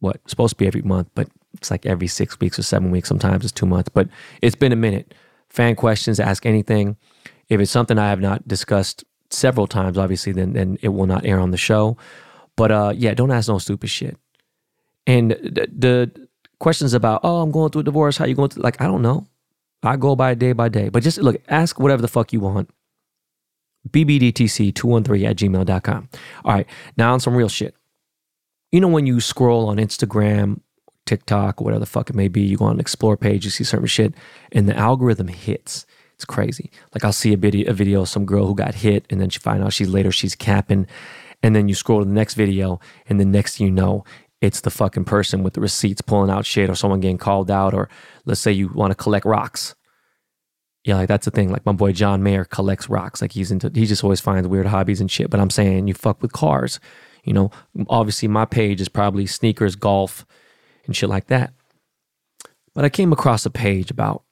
what, 0.00 0.20
supposed 0.28 0.50
to 0.50 0.56
be 0.56 0.66
every 0.66 0.82
month, 0.82 1.08
but 1.14 1.28
it's 1.54 1.70
like 1.70 1.86
every 1.86 2.08
six 2.08 2.38
weeks 2.40 2.58
or 2.58 2.62
seven 2.62 2.90
weeks. 2.90 3.08
Sometimes 3.08 3.44
it's 3.44 3.52
two 3.52 3.66
months, 3.66 3.88
but 3.88 4.08
it's 4.42 4.56
been 4.56 4.72
a 4.72 4.76
minute 4.76 5.14
fan 5.50 5.76
questions, 5.76 6.18
ask 6.18 6.46
anything. 6.46 6.96
If 7.48 7.60
it's 7.60 7.70
something 7.70 7.98
I 7.98 8.08
have 8.08 8.20
not 8.20 8.46
discussed 8.48 9.04
several 9.30 9.66
times, 9.66 9.98
obviously, 9.98 10.32
then 10.32 10.54
then 10.54 10.78
it 10.80 10.88
will 10.88 11.06
not 11.06 11.26
air 11.26 11.38
on 11.40 11.50
the 11.50 11.56
show. 11.58 11.96
But 12.56 12.70
uh, 12.70 12.92
yeah, 12.96 13.14
don't 13.14 13.30
ask 13.30 13.48
no 13.48 13.58
stupid 13.58 13.90
shit. 13.90 14.16
And 15.06 15.32
the, 15.32 15.68
the 15.76 16.28
questions 16.58 16.94
about, 16.94 17.20
oh, 17.24 17.42
I'm 17.42 17.50
going 17.50 17.70
through 17.70 17.80
a 17.80 17.84
divorce. 17.84 18.16
How 18.16 18.26
you 18.26 18.34
going 18.34 18.50
through? 18.50 18.62
Like, 18.62 18.80
I 18.80 18.86
don't 18.86 19.02
know. 19.02 19.26
I 19.82 19.96
go 19.96 20.14
by 20.14 20.34
day 20.34 20.52
by 20.52 20.68
day. 20.68 20.88
But 20.88 21.02
just 21.02 21.18
look, 21.18 21.40
ask 21.48 21.80
whatever 21.80 22.02
the 22.02 22.08
fuck 22.08 22.32
you 22.32 22.40
want. 22.40 22.70
BBDTC213 23.88 25.28
at 25.28 25.36
gmail.com. 25.36 26.08
All 26.44 26.52
right, 26.52 26.66
now 26.96 27.12
on 27.14 27.20
some 27.20 27.34
real 27.34 27.48
shit. 27.48 27.74
You 28.70 28.80
know, 28.80 28.88
when 28.88 29.06
you 29.06 29.20
scroll 29.20 29.68
on 29.68 29.78
Instagram 29.78 30.60
TikTok, 31.06 31.60
whatever 31.60 31.80
the 31.80 31.86
fuck 31.86 32.10
it 32.10 32.16
may 32.16 32.28
be. 32.28 32.42
You 32.42 32.56
go 32.56 32.66
on 32.66 32.74
an 32.74 32.80
explore 32.80 33.16
page, 33.16 33.44
you 33.44 33.50
see 33.50 33.64
certain 33.64 33.86
shit, 33.86 34.14
and 34.52 34.68
the 34.68 34.76
algorithm 34.76 35.28
hits. 35.28 35.86
It's 36.14 36.24
crazy. 36.24 36.70
Like 36.94 37.04
I'll 37.04 37.12
see 37.12 37.32
a 37.32 37.36
video, 37.36 37.70
a 37.70 37.72
video 37.72 38.02
of 38.02 38.08
some 38.08 38.26
girl 38.26 38.46
who 38.46 38.54
got 38.54 38.74
hit, 38.74 39.06
and 39.10 39.20
then 39.20 39.30
she 39.30 39.38
find 39.38 39.62
out 39.62 39.72
she's 39.72 39.88
later 39.88 40.12
she's 40.12 40.34
capping, 40.34 40.86
and 41.42 41.56
then 41.56 41.68
you 41.68 41.74
scroll 41.74 42.00
to 42.00 42.04
the 42.04 42.12
next 42.12 42.34
video, 42.34 42.78
and 43.08 43.18
the 43.18 43.24
next 43.24 43.56
thing 43.56 43.66
you 43.66 43.72
know, 43.72 44.04
it's 44.40 44.60
the 44.60 44.70
fucking 44.70 45.04
person 45.04 45.42
with 45.42 45.54
the 45.54 45.60
receipts 45.60 46.02
pulling 46.02 46.30
out 46.30 46.46
shit, 46.46 46.70
or 46.70 46.74
someone 46.74 47.00
getting 47.00 47.18
called 47.18 47.50
out, 47.50 47.74
or 47.74 47.88
let's 48.24 48.40
say 48.40 48.52
you 48.52 48.68
want 48.68 48.90
to 48.90 48.94
collect 48.94 49.24
rocks. 49.24 49.74
Yeah, 50.84 50.96
like 50.96 51.08
that's 51.08 51.26
the 51.26 51.30
thing. 51.30 51.50
Like 51.50 51.66
my 51.66 51.72
boy 51.72 51.92
John 51.92 52.22
Mayer 52.22 52.44
collects 52.44 52.88
rocks. 52.88 53.20
Like 53.20 53.32
he's 53.32 53.50
into, 53.50 53.70
he 53.74 53.86
just 53.86 54.02
always 54.02 54.20
finds 54.20 54.48
weird 54.48 54.66
hobbies 54.66 55.00
and 55.00 55.10
shit. 55.10 55.28
But 55.30 55.40
I'm 55.40 55.50
saying 55.50 55.88
you 55.88 55.94
fuck 55.94 56.22
with 56.22 56.32
cars. 56.32 56.80
You 57.24 57.34
know, 57.34 57.50
obviously 57.88 58.28
my 58.28 58.46
page 58.46 58.80
is 58.80 58.88
probably 58.88 59.26
sneakers, 59.26 59.76
golf, 59.76 60.24
and 60.86 60.96
shit 60.96 61.08
like 61.08 61.26
that. 61.26 61.52
But 62.74 62.84
I 62.84 62.88
came 62.88 63.12
across 63.12 63.44
a 63.46 63.50
page 63.50 63.90
about 63.90 64.22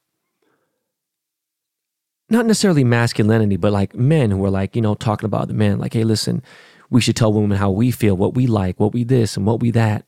not 2.29 2.45
necessarily 2.45 2.83
masculinity, 2.83 3.57
but 3.57 3.71
like 3.71 3.95
men 3.95 4.31
who 4.31 4.37
were 4.37 4.49
like, 4.49 4.75
you 4.75 4.81
know, 4.81 4.95
talking 4.95 5.25
about 5.25 5.47
the 5.47 5.53
men, 5.53 5.79
like, 5.79 5.93
hey, 5.93 6.03
listen, 6.03 6.43
we 6.89 7.01
should 7.01 7.15
tell 7.15 7.33
women 7.33 7.57
how 7.57 7.71
we 7.71 7.91
feel, 7.91 8.15
what 8.15 8.35
we 8.35 8.47
like, 8.47 8.79
what 8.79 8.93
we 8.93 9.03
this, 9.03 9.35
and 9.35 9.45
what 9.45 9.59
we 9.59 9.71
that. 9.71 10.05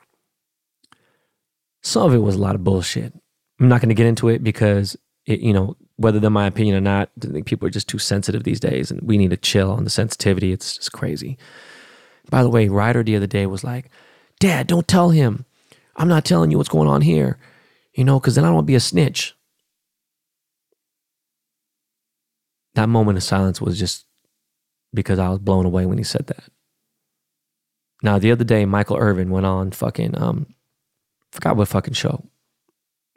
Some 1.81 2.03
of 2.03 2.13
it 2.13 2.19
was 2.19 2.35
a 2.35 2.39
lot 2.39 2.55
of 2.55 2.63
bullshit. 2.63 3.13
I'm 3.59 3.67
not 3.67 3.81
going 3.81 3.89
to 3.89 3.95
get 3.95 4.05
into 4.05 4.29
it 4.29 4.43
because, 4.43 4.95
it, 5.25 5.39
you 5.39 5.53
know, 5.53 5.75
whether 5.97 6.19
they're 6.19 6.29
my 6.29 6.47
opinion 6.47 6.75
or 6.75 6.81
not, 6.81 7.09
I 7.23 7.27
think 7.27 7.45
people 7.45 7.67
are 7.67 7.71
just 7.71 7.87
too 7.87 7.99
sensitive 7.99 8.43
these 8.43 8.59
days 8.59 8.91
and 8.91 9.01
we 9.01 9.17
need 9.17 9.31
to 9.31 9.37
chill 9.37 9.71
on 9.71 9.83
the 9.83 9.89
sensitivity. 9.89 10.51
It's 10.51 10.77
just 10.77 10.91
crazy. 10.91 11.37
By 12.29 12.43
the 12.43 12.49
way, 12.49 12.69
Ryder 12.69 13.03
the 13.03 13.15
other 13.15 13.27
day 13.27 13.45
was 13.45 13.63
like, 13.63 13.89
Dad, 14.39 14.67
don't 14.67 14.87
tell 14.87 15.09
him. 15.09 15.45
I'm 15.95 16.07
not 16.07 16.25
telling 16.25 16.51
you 16.51 16.57
what's 16.57 16.69
going 16.69 16.87
on 16.87 17.01
here, 17.01 17.37
you 17.93 18.03
know, 18.03 18.19
because 18.19 18.35
then 18.35 18.43
I 18.43 18.47
don't 18.47 18.55
want 18.55 18.65
to 18.65 18.71
be 18.71 18.75
a 18.75 18.79
snitch. 18.79 19.35
That 22.75 22.89
moment 22.89 23.17
of 23.17 23.23
silence 23.23 23.59
was 23.59 23.77
just 23.77 24.05
because 24.93 25.19
I 25.19 25.29
was 25.29 25.39
blown 25.39 25.65
away 25.65 25.85
when 25.85 25.97
he 25.97 26.03
said 26.03 26.27
that. 26.27 26.43
Now, 28.01 28.17
the 28.17 28.31
other 28.31 28.43
day, 28.43 28.65
Michael 28.65 28.97
Irvin 28.97 29.29
went 29.29 29.45
on 29.45 29.71
fucking, 29.71 30.19
um, 30.19 30.47
forgot 31.31 31.55
what 31.55 31.67
fucking 31.67 31.93
show. 31.93 32.23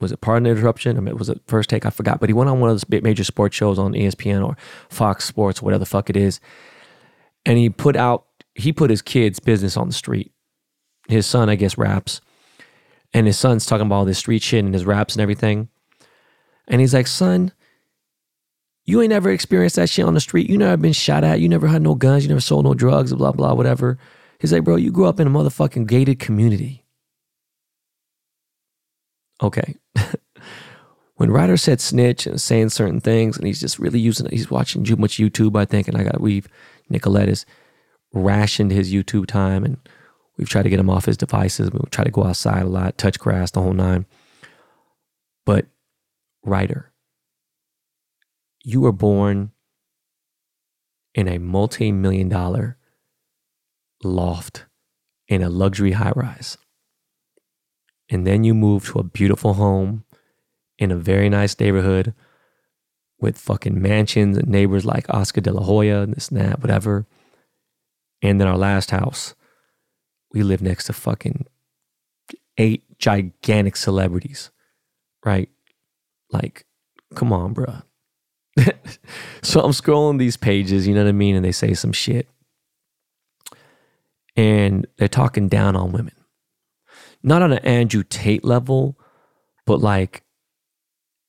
Was 0.00 0.12
it 0.12 0.20
Pardon 0.20 0.44
the 0.44 0.50
Interruption? 0.50 0.96
I 0.96 1.00
mean, 1.00 1.16
was 1.16 1.28
it 1.28 1.40
First 1.46 1.70
Take? 1.70 1.86
I 1.86 1.90
forgot. 1.90 2.20
But 2.20 2.28
he 2.28 2.34
went 2.34 2.50
on 2.50 2.60
one 2.60 2.68
of 2.68 2.74
those 2.74 3.02
major 3.02 3.24
sports 3.24 3.56
shows 3.56 3.78
on 3.78 3.92
ESPN 3.92 4.44
or 4.46 4.56
Fox 4.90 5.24
Sports, 5.24 5.62
whatever 5.62 5.78
the 5.78 5.86
fuck 5.86 6.10
it 6.10 6.16
is. 6.16 6.40
And 7.46 7.56
he 7.56 7.70
put 7.70 7.96
out, 7.96 8.26
he 8.54 8.72
put 8.72 8.90
his 8.90 9.02
kid's 9.02 9.38
business 9.40 9.76
on 9.76 9.86
the 9.88 9.94
street. 9.94 10.32
His 11.08 11.26
son, 11.26 11.48
I 11.48 11.54
guess, 11.54 11.78
raps. 11.78 12.20
And 13.14 13.26
his 13.26 13.38
son's 13.38 13.64
talking 13.64 13.86
about 13.86 13.94
all 13.94 14.04
this 14.04 14.18
street 14.18 14.42
shit 14.42 14.64
and 14.64 14.74
his 14.74 14.84
raps 14.84 15.14
and 15.14 15.22
everything. 15.22 15.68
And 16.68 16.80
he's 16.80 16.92
like, 16.92 17.06
son, 17.06 17.52
you 18.84 19.00
ain't 19.00 19.10
never 19.10 19.30
experienced 19.30 19.76
that 19.76 19.88
shit 19.88 20.04
on 20.04 20.14
the 20.14 20.20
street. 20.20 20.50
You 20.50 20.58
never 20.58 20.76
been 20.76 20.92
shot 20.92 21.24
at. 21.24 21.40
You 21.40 21.48
never 21.48 21.68
had 21.68 21.80
no 21.80 21.94
guns. 21.94 22.24
You 22.24 22.28
never 22.28 22.40
sold 22.40 22.64
no 22.64 22.74
drugs, 22.74 23.14
blah, 23.14 23.32
blah, 23.32 23.54
whatever. 23.54 23.98
He's 24.40 24.52
like, 24.52 24.64
bro, 24.64 24.76
you 24.76 24.90
grew 24.90 25.06
up 25.06 25.20
in 25.20 25.28
a 25.28 25.30
motherfucking 25.30 25.86
gated 25.86 26.18
community. 26.18 26.84
Okay. 29.42 29.76
when 31.16 31.30
Ryder 31.30 31.56
said 31.56 31.80
snitch 31.80 32.26
and 32.26 32.40
saying 32.40 32.70
certain 32.70 33.00
things, 33.00 33.36
and 33.36 33.46
he's 33.46 33.60
just 33.60 33.78
really 33.78 34.00
using 34.00 34.26
it, 34.26 34.32
he's 34.32 34.50
watching 34.50 34.84
too 34.84 34.96
much 34.96 35.18
YouTube, 35.18 35.56
I 35.56 35.64
think, 35.64 35.88
and 35.88 35.96
I 35.96 36.04
got 36.04 36.20
we've 36.20 36.48
Nicolette 36.90 37.28
has 37.28 37.46
rationed 38.12 38.72
his 38.72 38.92
YouTube 38.92 39.26
time, 39.26 39.64
and 39.64 39.78
we've 40.36 40.48
tried 40.48 40.62
to 40.62 40.70
get 40.70 40.80
him 40.80 40.90
off 40.90 41.04
his 41.04 41.16
devices. 41.16 41.70
We 41.70 41.80
try 41.90 42.04
to 42.04 42.10
go 42.10 42.24
outside 42.24 42.62
a 42.62 42.68
lot, 42.68 42.98
touch 42.98 43.18
grass, 43.18 43.50
the 43.50 43.60
whole 43.60 43.72
nine. 43.72 44.06
But 45.46 45.66
Ryder, 46.44 46.92
you 48.62 48.80
were 48.80 48.92
born 48.92 49.52
in 51.14 51.28
a 51.28 51.38
multi 51.38 51.92
million 51.92 52.28
dollar 52.28 52.76
loft 54.02 54.66
in 55.28 55.42
a 55.42 55.48
luxury 55.48 55.92
high 55.92 56.12
rise. 56.14 56.58
And 58.10 58.26
then 58.26 58.44
you 58.44 58.54
move 58.54 58.86
to 58.86 58.98
a 58.98 59.04
beautiful 59.04 59.54
home 59.54 60.04
in 60.78 60.90
a 60.90 60.96
very 60.96 61.28
nice 61.28 61.58
neighborhood 61.58 62.14
with 63.18 63.38
fucking 63.38 63.80
mansions 63.80 64.36
and 64.36 64.48
neighbors 64.48 64.84
like 64.84 65.08
Oscar 65.08 65.40
de 65.40 65.52
la 65.52 65.62
Hoya 65.62 66.02
and 66.02 66.14
this 66.14 66.28
and 66.28 66.38
that, 66.38 66.60
whatever. 66.60 67.06
And 68.20 68.40
then 68.40 68.48
our 68.48 68.58
last 68.58 68.90
house, 68.90 69.34
we 70.34 70.42
live 70.42 70.60
next 70.60 70.84
to 70.84 70.92
fucking 70.92 71.46
eight 72.58 72.82
gigantic 72.98 73.76
celebrities, 73.76 74.50
right? 75.24 75.48
Like, 76.30 76.66
come 77.14 77.32
on, 77.32 77.54
bruh. 77.54 77.84
so 79.42 79.60
I'm 79.60 79.70
scrolling 79.70 80.18
these 80.18 80.36
pages, 80.36 80.86
you 80.86 80.94
know 80.94 81.04
what 81.04 81.08
I 81.08 81.12
mean? 81.12 81.36
And 81.36 81.44
they 81.44 81.52
say 81.52 81.72
some 81.72 81.92
shit. 81.92 82.28
And 84.36 84.86
they're 84.96 85.08
talking 85.08 85.48
down 85.48 85.76
on 85.76 85.92
women. 85.92 86.14
Not 87.22 87.42
on 87.42 87.52
an 87.52 87.64
Andrew 87.64 88.02
Tate 88.02 88.44
level, 88.44 88.98
but 89.64 89.80
like 89.80 90.24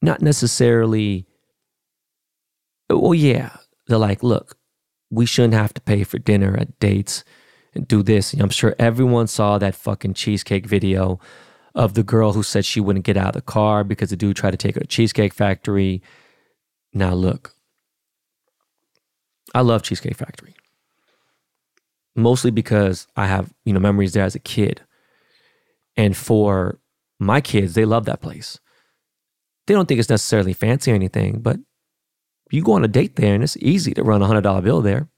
not 0.01 0.21
necessarily. 0.21 1.27
Well, 2.89 3.13
yeah. 3.13 3.57
They're 3.88 4.00
like, 4.00 4.24
look, 4.24 4.57
we 5.12 5.27
shouldn't 5.27 5.53
have 5.53 5.74
to 5.75 5.81
pay 5.81 6.03
for 6.03 6.17
dinner 6.17 6.57
at 6.57 6.79
dates 6.79 7.24
do 7.88 8.03
this. 8.03 8.34
I'm 8.34 8.50
sure 8.50 8.75
everyone 8.79 9.27
saw 9.27 9.58
that 9.58 9.75
fucking 9.75 10.13
cheesecake 10.13 10.65
video 10.65 11.20
of 11.74 11.94
the 11.94 12.03
girl 12.03 12.34
who 12.34 12.41
said 12.41 12.65
she 12.65 12.79
wouldn't 12.79 13.05
get 13.05 13.17
out 13.17 13.29
of 13.29 13.34
the 13.34 13.41
car 13.41 13.84
because 13.84 14.10
the 14.10 14.15
dude 14.15 14.38
tried 14.38 14.51
to 14.51 14.58
take 14.58 14.75
her 14.75 14.82
to 14.82 14.88
Cheesecake 14.88 15.34
Factory 15.34 16.01
now, 16.94 17.13
look, 17.13 17.53
I 19.53 19.60
love 19.62 19.84
Cheesecake 19.84 20.15
Factory. 20.15 20.55
Mostly 22.15 22.50
because 22.50 23.08
I 23.17 23.27
have, 23.27 23.53
you 23.65 23.74
know, 23.74 23.82
memories 23.82 24.13
there 24.13 24.24
as 24.24 24.36
a 24.36 24.39
kid. 24.39 24.82
And 25.98 26.15
for 26.15 26.79
my 27.20 27.41
kids, 27.41 27.74
they 27.74 27.84
love 27.84 28.05
that 28.05 28.22
place. 28.22 28.60
They 29.67 29.74
don't 29.74 29.88
think 29.88 30.00
it's 30.00 30.10
necessarily 30.10 30.53
fancy 30.53 30.91
or 30.91 30.96
anything, 30.96 31.41
but 31.41 31.58
you 32.51 32.63
go 32.63 32.74
on 32.74 32.86
a 32.86 32.88
date 32.88 33.17
there 33.17 33.34
and 33.34 33.44
it's 33.44 33.58
easy 33.58 33.94
to 33.94 34.03
run 34.03 34.22
a 34.22 34.27
$100 34.27 34.63
bill 34.63 34.82
there. 34.82 35.10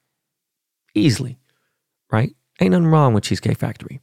Easily, 0.95 1.37
right? 2.11 2.33
Ain't 2.59 2.71
nothing 2.71 2.87
wrong 2.87 3.13
with 3.13 3.23
Cheesecake 3.25 3.57
Factory. 3.57 4.01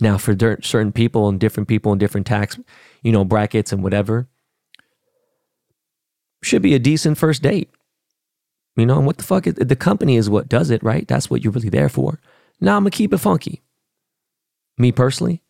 Now, 0.00 0.18
for 0.18 0.36
certain 0.62 0.92
people 0.92 1.28
and 1.28 1.38
different 1.38 1.68
people 1.68 1.92
and 1.92 2.00
different 2.00 2.26
tax, 2.26 2.58
you 3.02 3.12
know, 3.12 3.24
brackets 3.24 3.72
and 3.72 3.82
whatever, 3.82 4.28
should 6.42 6.62
be 6.62 6.74
a 6.74 6.78
decent 6.78 7.18
first 7.18 7.42
date. 7.42 7.70
You 8.76 8.86
know, 8.86 8.96
and 8.96 9.06
what 9.06 9.18
the 9.18 9.24
fuck 9.24 9.46
is 9.46 9.54
the 9.54 9.76
company 9.76 10.16
is 10.16 10.30
what 10.30 10.48
does 10.48 10.70
it, 10.70 10.82
right? 10.82 11.06
That's 11.06 11.28
what 11.28 11.44
you're 11.44 11.52
really 11.52 11.68
there 11.68 11.90
for. 11.90 12.18
Now 12.60 12.76
I'm 12.76 12.82
gonna 12.82 12.90
keep 12.90 13.12
it 13.12 13.18
funky. 13.18 13.62
Me 14.78 14.92
personally, 14.92 15.42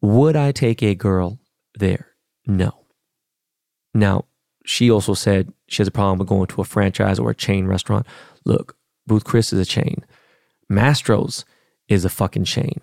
would 0.00 0.34
I 0.34 0.50
take 0.50 0.82
a 0.82 0.94
girl 0.94 1.38
there? 1.78 2.08
No. 2.46 2.72
Now, 3.94 4.24
she 4.64 4.90
also 4.90 5.12
said 5.12 5.52
she 5.68 5.82
has 5.82 5.88
a 5.88 5.92
problem 5.92 6.18
with 6.18 6.28
going 6.28 6.46
to 6.46 6.62
a 6.62 6.64
franchise 6.64 7.18
or 7.18 7.30
a 7.30 7.34
chain 7.34 7.66
restaurant. 7.66 8.06
Look, 8.46 8.76
Ruth's 9.06 9.24
Chris 9.24 9.52
is 9.52 9.60
a 9.60 9.70
chain. 9.70 10.04
Mastro's 10.72 11.44
is 11.88 12.04
a 12.04 12.08
fucking 12.08 12.44
chain. 12.44 12.80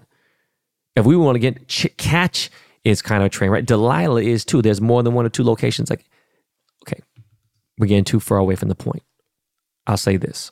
If 0.96 1.05
we 1.05 1.15
want 1.15 1.36
to 1.36 1.39
get 1.39 1.67
Ch- 1.67 1.96
Catch 1.98 2.50
is 2.84 3.01
kind 3.01 3.22
of 3.22 3.27
a 3.27 3.29
train, 3.29 3.50
right? 3.50 3.65
Delilah 3.65 4.22
is 4.22 4.46
too. 4.46 4.62
There's 4.62 4.81
more 4.81 5.03
than 5.03 5.13
one 5.13 5.25
or 5.25 5.29
two 5.29 5.43
locations. 5.43 5.89
Like 5.89 6.05
okay, 6.84 7.01
we're 7.77 7.88
getting 7.88 8.03
too 8.03 8.19
far 8.19 8.38
away 8.38 8.55
from 8.55 8.69
the 8.69 8.75
point. 8.75 9.03
I'll 9.88 9.98
say 9.98 10.17
this 10.17 10.51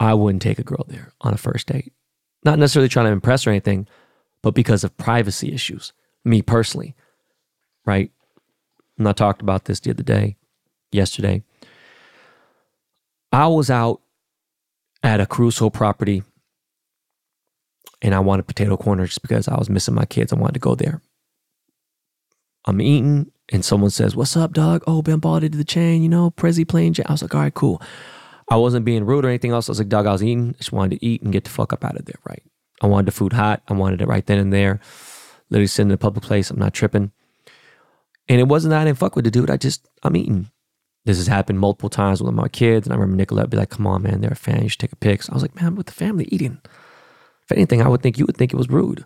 I 0.00 0.14
wouldn't 0.14 0.42
take 0.42 0.58
a 0.58 0.64
girl 0.64 0.84
there 0.88 1.12
on 1.20 1.34
a 1.34 1.38
first 1.38 1.66
date. 1.66 1.92
Not 2.42 2.58
necessarily 2.58 2.88
trying 2.88 3.06
to 3.06 3.12
impress 3.12 3.46
or 3.46 3.50
anything, 3.50 3.86
but 4.42 4.54
because 4.54 4.82
of 4.82 4.96
privacy 4.96 5.52
issues. 5.52 5.92
Me 6.24 6.42
personally, 6.42 6.94
right? 7.84 8.10
And 8.98 9.08
I 9.08 9.12
talked 9.12 9.42
about 9.42 9.66
this 9.66 9.80
the 9.80 9.90
other 9.90 10.02
day, 10.02 10.36
yesterday. 10.90 11.42
I 13.32 13.46
was 13.46 13.70
out 13.70 14.00
at 15.02 15.20
a 15.20 15.26
Caruso 15.26 15.70
property 15.70 16.22
and 18.02 18.14
I 18.14 18.20
wanted 18.20 18.46
potato 18.46 18.76
corner 18.76 19.06
just 19.06 19.22
because 19.22 19.48
I 19.48 19.58
was 19.58 19.68
missing 19.68 19.94
my 19.94 20.04
kids. 20.04 20.32
I 20.32 20.36
wanted 20.36 20.54
to 20.54 20.60
go 20.60 20.74
there. 20.74 21.02
I'm 22.66 22.80
eating 22.80 23.30
and 23.50 23.64
someone 23.64 23.90
says, 23.90 24.14
What's 24.14 24.36
up, 24.36 24.52
dog? 24.52 24.84
Oh, 24.86 25.02
Ben 25.02 25.18
Ball 25.18 25.40
did 25.40 25.54
the 25.54 25.64
chain, 25.64 26.02
you 26.02 26.08
know, 26.08 26.30
Prezi 26.30 26.66
playing. 26.66 26.96
I 27.06 27.12
was 27.12 27.22
like, 27.22 27.34
All 27.34 27.40
right, 27.40 27.54
cool. 27.54 27.82
I 28.48 28.56
wasn't 28.56 28.84
being 28.84 29.04
rude 29.06 29.24
or 29.24 29.28
anything 29.28 29.52
else. 29.52 29.68
I 29.68 29.72
was 29.72 29.78
like, 29.78 29.88
Dog, 29.88 30.06
I 30.06 30.12
was 30.12 30.22
eating. 30.22 30.50
I 30.50 30.58
just 30.58 30.72
wanted 30.72 30.98
to 30.98 31.06
eat 31.06 31.22
and 31.22 31.32
get 31.32 31.44
the 31.44 31.50
fuck 31.50 31.72
up 31.72 31.84
out 31.84 31.96
of 31.96 32.04
there, 32.04 32.18
right? 32.28 32.42
I 32.82 32.86
wanted 32.86 33.06
the 33.06 33.12
food 33.12 33.32
hot. 33.32 33.62
I 33.68 33.74
wanted 33.74 34.00
it 34.00 34.08
right 34.08 34.24
then 34.24 34.38
and 34.38 34.52
there. 34.52 34.80
Literally 35.50 35.66
sitting 35.66 35.90
in 35.90 35.94
a 35.94 35.98
public 35.98 36.24
place. 36.24 36.50
I'm 36.50 36.58
not 36.58 36.74
tripping. 36.74 37.12
And 38.28 38.40
it 38.40 38.48
wasn't 38.48 38.70
that 38.70 38.82
I 38.82 38.84
didn't 38.84 38.98
fuck 38.98 39.16
with 39.16 39.24
the 39.24 39.30
dude. 39.30 39.50
I 39.50 39.56
just, 39.56 39.88
I'm 40.02 40.16
eating. 40.16 40.50
This 41.04 41.16
has 41.16 41.26
happened 41.26 41.58
multiple 41.58 41.88
times 41.88 42.22
with 42.22 42.34
my 42.34 42.48
kids. 42.48 42.86
And 42.86 42.92
I 42.92 42.96
remember 42.96 43.16
Nicolette 43.16 43.50
be 43.50 43.56
like, 43.56 43.70
Come 43.70 43.86
on, 43.86 44.02
man, 44.02 44.20
they're 44.20 44.30
a 44.30 44.36
fan. 44.36 44.62
You 44.62 44.68
should 44.68 44.80
take 44.80 44.92
a 44.92 44.96
pic. 44.96 45.22
So 45.22 45.32
I 45.32 45.34
was 45.34 45.42
like, 45.42 45.60
Man, 45.60 45.74
with 45.74 45.86
the 45.86 45.92
family 45.92 46.26
eating. 46.30 46.60
If 47.44 47.52
anything, 47.52 47.82
I 47.82 47.88
would 47.88 48.02
think 48.02 48.18
you 48.18 48.26
would 48.26 48.36
think 48.36 48.52
it 48.52 48.56
was 48.56 48.68
rude. 48.68 49.04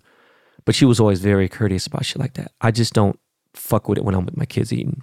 But 0.65 0.75
she 0.75 0.85
was 0.85 1.01
always 1.01 1.21
very 1.21 1.49
courteous 1.49 1.87
about 1.87 2.05
shit 2.05 2.19
like 2.19 2.35
that. 2.35 2.53
I 2.61 2.71
just 2.71 2.95
don't 2.95 3.19
fuck 3.55 3.89
with 3.89 3.99
it 3.99 4.05
when 4.05 4.15
I'm 4.15 4.25
with 4.27 4.37
my 4.37 4.47
kids 4.47 4.73
eating. 4.73 5.03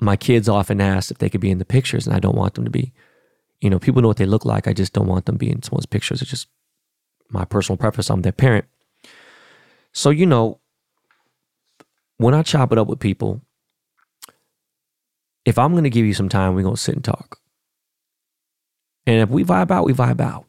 my 0.00 0.16
kids 0.16 0.48
often 0.48 0.80
ask 0.80 1.10
if 1.10 1.18
they 1.18 1.30
could 1.30 1.40
be 1.40 1.50
in 1.50 1.58
the 1.58 1.64
pictures, 1.64 2.06
and 2.06 2.14
I 2.14 2.18
don't 2.18 2.36
want 2.36 2.54
them 2.54 2.64
to 2.64 2.70
be. 2.70 2.92
You 3.60 3.70
know, 3.70 3.78
people 3.78 4.02
know 4.02 4.08
what 4.08 4.16
they 4.18 4.26
look 4.26 4.44
like. 4.44 4.66
I 4.66 4.72
just 4.72 4.92
don't 4.92 5.06
want 5.06 5.26
them 5.26 5.36
being 5.36 5.62
someone's 5.62 5.86
pictures. 5.86 6.20
It's 6.20 6.30
just 6.30 6.48
my 7.30 7.44
personal 7.44 7.76
preference. 7.76 8.10
I'm 8.10 8.22
their 8.22 8.32
parent. 8.32 8.66
So, 9.92 10.10
you 10.10 10.26
know, 10.26 10.60
when 12.18 12.34
I 12.34 12.42
chop 12.42 12.72
it 12.72 12.78
up 12.78 12.88
with 12.88 13.00
people, 13.00 13.40
if 15.44 15.58
I'm 15.58 15.72
going 15.72 15.84
to 15.84 15.90
give 15.90 16.06
you 16.06 16.14
some 16.14 16.28
time, 16.28 16.54
we're 16.54 16.62
going 16.62 16.76
to 16.76 16.80
sit 16.80 16.94
and 16.94 17.04
talk. 17.04 17.38
And 19.06 19.20
if 19.20 19.28
we 19.28 19.44
vibe 19.44 19.70
out, 19.70 19.84
we 19.84 19.92
vibe 19.92 20.20
out. 20.20 20.46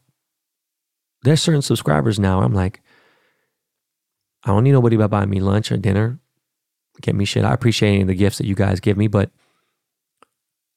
There's 1.22 1.42
certain 1.42 1.62
subscribers 1.62 2.18
now. 2.18 2.40
I'm 2.42 2.54
like, 2.54 2.80
I 4.44 4.48
don't 4.48 4.64
need 4.64 4.72
nobody 4.72 4.96
to 4.96 5.08
buying 5.08 5.28
me 5.28 5.40
lunch 5.40 5.72
or 5.72 5.76
dinner, 5.76 6.20
get 7.02 7.14
me 7.14 7.24
shit. 7.24 7.44
I 7.44 7.52
appreciate 7.52 7.90
any 7.90 8.02
of 8.02 8.08
the 8.08 8.14
gifts 8.14 8.38
that 8.38 8.46
you 8.46 8.54
guys 8.54 8.80
give 8.80 8.96
me, 8.96 9.08
but 9.08 9.30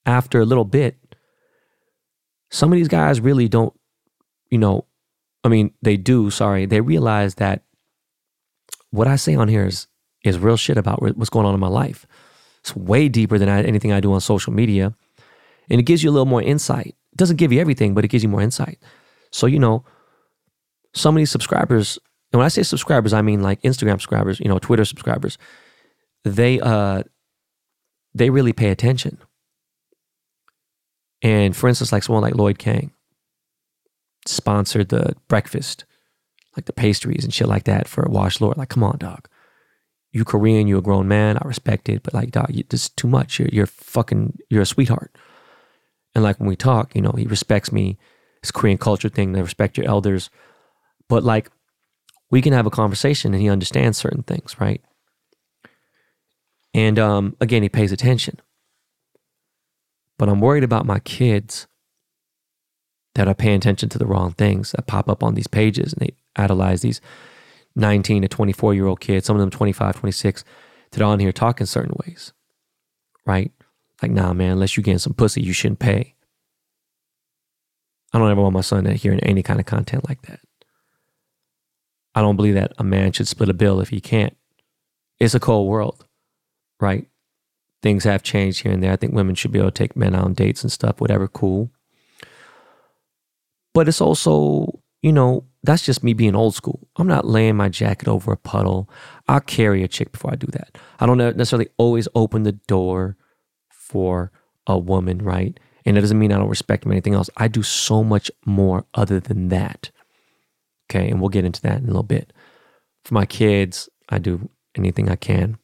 after 0.06 0.40
a 0.40 0.46
little 0.46 0.66
bit, 0.66 0.98
some 2.50 2.72
of 2.74 2.78
these 2.78 2.88
guys 2.88 3.22
really 3.22 3.48
don't, 3.48 3.74
you 4.50 4.58
know, 4.58 4.86
I 5.44 5.50
mean, 5.50 5.72
they 5.82 5.98
do, 5.98 6.32
sorry, 6.32 6.66
they 6.66 6.82
realize 6.82 7.36
that 7.36 7.64
what 8.90 9.08
I 9.08 9.16
say 9.16 9.36
on 9.36 9.48
here 9.48 9.66
is 9.66 9.88
is 10.26 10.38
real 10.38 10.58
shit 10.58 10.78
about 10.78 11.02
what's 11.02 11.30
going 11.30 11.46
on 11.46 11.54
in 11.54 11.60
my 11.60 11.68
life. 11.68 12.06
It's 12.60 12.76
way 12.76 13.10
deeper 13.10 13.38
than 13.38 13.50
anything 13.50 13.92
I 13.92 14.00
do 14.00 14.14
on 14.14 14.22
social 14.22 14.54
media. 14.54 14.94
And 15.70 15.80
it 15.80 15.84
gives 15.84 16.04
you 16.04 16.10
a 16.10 16.14
little 16.14 16.26
more 16.26 16.42
insight. 16.42 16.96
It 17.12 17.18
doesn't 17.18 17.38
give 17.38 17.52
you 17.52 17.60
everything, 17.60 17.94
but 17.94 18.04
it 18.04 18.10
gives 18.10 18.24
you 18.24 18.30
more 18.30 18.42
insight. 18.42 18.80
So, 19.32 19.48
you 19.48 19.60
know, 19.60 19.86
some 20.94 21.16
of 21.16 21.20
these 21.20 21.32
subscribers, 21.32 22.00
and 22.32 22.40
when 22.40 22.46
I 22.46 22.50
say 22.50 22.64
subscribers, 22.64 23.14
I 23.14 23.22
mean 23.22 23.42
like 23.42 23.62
Instagram 23.62 23.94
subscribers, 23.94 24.40
you 24.40 24.48
know, 24.48 24.60
Twitter 24.60 24.86
subscribers, 24.86 25.38
they 26.24 26.60
uh 26.60 27.04
they 28.14 28.30
really 28.30 28.54
pay 28.54 28.70
attention. 28.70 29.18
And 31.22 31.56
for 31.56 31.68
instance, 31.68 31.92
like 31.92 32.04
someone 32.04 32.24
like 32.24 32.36
Lloyd 32.36 32.60
Kang 32.60 32.92
sponsored 34.26 34.90
the 34.90 35.16
breakfast, 35.28 35.86
like 36.56 36.66
the 36.66 36.74
pastries 36.74 37.24
and 37.24 37.34
shit 37.34 37.48
like 37.48 37.66
that 37.66 37.88
for 37.88 38.06
Wash 38.10 38.42
Lord. 38.42 38.58
Like, 38.58 38.70
come 38.70 38.84
on, 38.84 38.98
dog. 38.98 39.28
You 40.12 40.26
Korean, 40.26 40.68
you 40.68 40.78
a 40.78 40.82
grown 40.82 41.08
man. 41.08 41.38
I 41.38 41.48
respect 41.48 41.88
it, 41.90 42.04
but 42.04 42.14
like, 42.14 42.32
dog, 42.32 42.52
this 42.70 42.84
is 42.86 42.90
too 42.90 43.08
much. 43.08 43.40
You're, 43.40 43.50
you're 43.50 43.66
fucking, 43.68 44.40
you're 44.50 44.64
a 44.64 44.66
sweetheart. 44.66 45.16
And 46.16 46.24
like 46.24 46.40
when 46.40 46.50
we 46.50 46.56
talk, 46.56 46.96
you 46.96 47.02
know, 47.02 47.14
he 47.18 47.26
respects 47.26 47.72
me. 47.72 47.98
It's 48.42 48.52
Korean 48.52 48.78
culture 48.78 49.10
thing. 49.10 49.34
They 49.34 49.42
respect 49.42 49.78
your 49.78 49.88
elders. 49.88 50.30
But 51.08 51.24
like, 51.24 51.52
we 52.32 52.42
can 52.42 52.54
have 52.54 52.66
a 52.66 52.72
conversation 52.72 53.34
and 53.34 53.42
he 53.42 53.50
understands 53.50 53.98
certain 53.98 54.24
things, 54.24 54.60
right? 54.60 54.82
And 56.74 57.00
um, 57.00 57.36
again, 57.42 57.64
he 57.64 57.70
pays 57.70 57.92
attention. 57.92 58.40
But 60.18 60.30
I'm 60.30 60.42
worried 60.42 60.64
about 60.64 60.86
my 60.86 61.00
kids 61.00 61.68
that 63.16 63.28
are 63.28 63.34
paying 63.34 63.56
attention 63.56 63.90
to 63.90 63.98
the 63.98 64.06
wrong 64.06 64.32
things 64.34 64.72
that 64.72 64.88
pop 64.88 65.10
up 65.10 65.24
on 65.24 65.34
these 65.34 65.48
pages 65.48 65.94
and 65.94 66.02
they 66.02 66.16
idolize 66.36 66.82
these 66.82 67.02
19 67.76 68.24
to 68.24 68.28
24 68.28 68.74
year 68.74 68.88
old 68.88 69.00
kids, 69.00 69.26
some 69.26 69.36
of 69.36 69.40
them 69.40 69.50
25, 69.50 69.96
26, 69.96 70.44
that 70.92 71.02
are 71.02 71.06
on 71.06 71.20
here 71.20 71.32
talking 71.32 71.66
certain 71.66 71.96
ways, 72.06 72.34
right? 73.26 73.52
Like, 74.02 74.12
nah, 74.12 74.34
man, 74.34 74.52
unless 74.52 74.78
you 74.78 74.84
getting 74.84 75.00
some 75.00 75.14
pussy, 75.14 75.42
you 75.42 75.54
shouldn't 75.54 75.80
pay. 75.80 76.16
I 78.14 78.18
don't 78.20 78.32
ever 78.32 78.42
want 78.42 78.54
my 78.54 78.62
son 78.62 78.86
to 78.86 78.94
hear 78.94 79.18
any 79.22 79.44
kind 79.44 79.60
of 79.60 79.66
content 79.66 80.08
like 80.08 80.22
that. 80.24 80.40
I 82.16 82.22
don't 82.22 82.36
believe 82.36 82.56
that 82.56 82.74
a 82.78 82.84
man 82.84 83.12
should 83.12 83.28
split 83.28 83.50
a 83.50 83.54
bill 83.54 83.80
if 83.82 83.90
he 83.90 84.02
can't. 84.02 84.36
It's 85.20 85.36
a 85.36 85.40
cold 85.40 85.68
world, 85.68 86.06
right? 86.80 87.06
Things 87.82 88.04
have 88.06 88.24
changed 88.24 88.62
here 88.62 88.72
and 88.72 88.82
there. 88.82 88.92
I 88.92 88.96
think 88.96 89.14
women 89.14 89.36
should 89.36 89.52
be 89.52 89.60
able 89.60 89.72
to 89.72 89.78
take 89.78 89.96
men 89.96 90.16
out 90.16 90.26
on 90.26 90.34
dates 90.34 90.64
and 90.64 90.72
stuff, 90.72 91.00
whatever, 91.00 91.28
cool. 91.28 91.72
But 93.74 93.88
it's 93.88 94.02
also, 94.02 94.82
you 95.02 95.12
know, 95.12 95.46
that's 95.64 95.86
just 95.86 96.04
me 96.04 96.14
being 96.14 96.36
old 96.36 96.56
school. 96.56 96.88
I'm 96.98 97.08
not 97.08 97.26
laying 97.26 97.58
my 97.58 97.70
jacket 97.70 98.08
over 98.08 98.32
a 98.32 98.38
puddle. 98.38 98.90
I'll 99.28 99.42
carry 99.42 99.84
a 99.84 99.88
chick 99.88 100.12
before 100.12 100.32
I 100.32 100.36
do 100.36 100.48
that. 100.48 100.78
I 101.00 101.06
don't 101.06 101.18
necessarily 101.18 101.70
always 101.78 102.08
open 102.16 102.44
the 102.44 102.54
door 102.54 103.18
for 103.70 104.32
a 104.68 104.78
woman, 104.78 105.20
right? 105.20 105.60
And 105.86 105.98
that 105.98 106.02
doesn't 106.02 106.20
mean 106.20 106.32
I 106.32 106.38
don't 106.38 106.50
respect 106.50 106.84
them 106.84 106.92
or 106.92 106.94
anything 106.94 107.14
else. 107.14 107.30
I 107.38 107.48
do 107.48 107.64
so 107.64 108.04
much 108.04 108.32
more 108.46 108.86
other 108.94 109.20
than 109.20 109.50
that. 109.50 109.92
Okay. 110.90 111.10
And 111.10 111.20
we'll 111.20 111.30
get 111.30 111.46
into 111.46 111.62
that 111.64 111.78
in 111.78 111.84
a 111.84 111.88
little 111.88 112.04
bit. 112.04 112.32
For 113.04 113.14
my 113.14 113.26
kids, 113.26 113.90
I 114.10 114.20
do 114.20 114.50
anything 114.76 115.10
I 115.10 115.16
can. 115.16 115.58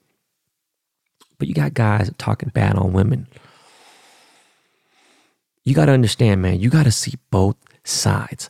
But 1.38 1.48
you 1.48 1.54
got 1.54 1.74
guys 1.74 2.12
talking 2.18 2.50
bad 2.50 2.76
on 2.76 2.94
women. 2.94 3.28
You 5.64 5.74
got 5.74 5.86
to 5.86 5.92
understand, 5.92 6.42
man, 6.42 6.60
you 6.60 6.70
got 6.70 6.84
to 6.84 6.92
see 6.92 7.16
both 7.30 7.58
sides. 7.84 8.50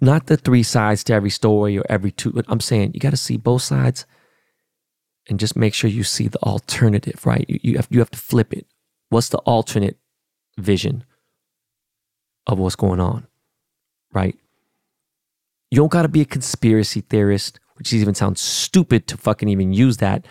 Not 0.00 0.26
the 0.26 0.36
three 0.36 0.62
sides 0.62 1.04
to 1.04 1.14
every 1.14 1.30
story 1.30 1.78
or 1.78 1.84
every 1.88 2.10
two, 2.10 2.42
I'm 2.48 2.60
saying 2.60 2.92
you 2.94 3.00
got 3.00 3.10
to 3.10 3.16
see 3.16 3.36
both 3.36 3.62
sides 3.62 4.06
and 5.28 5.38
just 5.38 5.56
make 5.56 5.74
sure 5.74 5.90
you 5.90 6.04
see 6.04 6.28
the 6.28 6.42
alternative, 6.42 7.26
right? 7.26 7.44
You, 7.48 7.60
you, 7.62 7.76
have, 7.76 7.88
you 7.90 7.98
have 7.98 8.10
to 8.10 8.18
flip 8.18 8.52
it. 8.52 8.66
What's 9.10 9.28
the 9.28 9.38
alternate 9.38 9.98
vision 10.58 11.04
of 12.46 12.58
what's 12.58 12.76
going 12.76 13.00
on, 13.00 13.26
right? 14.12 14.36
You 15.70 15.78
don't 15.78 15.92
got 15.92 16.02
to 16.02 16.08
be 16.08 16.22
a 16.22 16.26
conspiracy 16.26 17.02
theorist, 17.02 17.60
which 17.74 17.92
even 17.92 18.14
sounds 18.14 18.40
stupid 18.40 19.06
to 19.08 19.16
fucking 19.16 19.48
even 19.48 19.72
use 19.72 19.98
that 19.98 20.26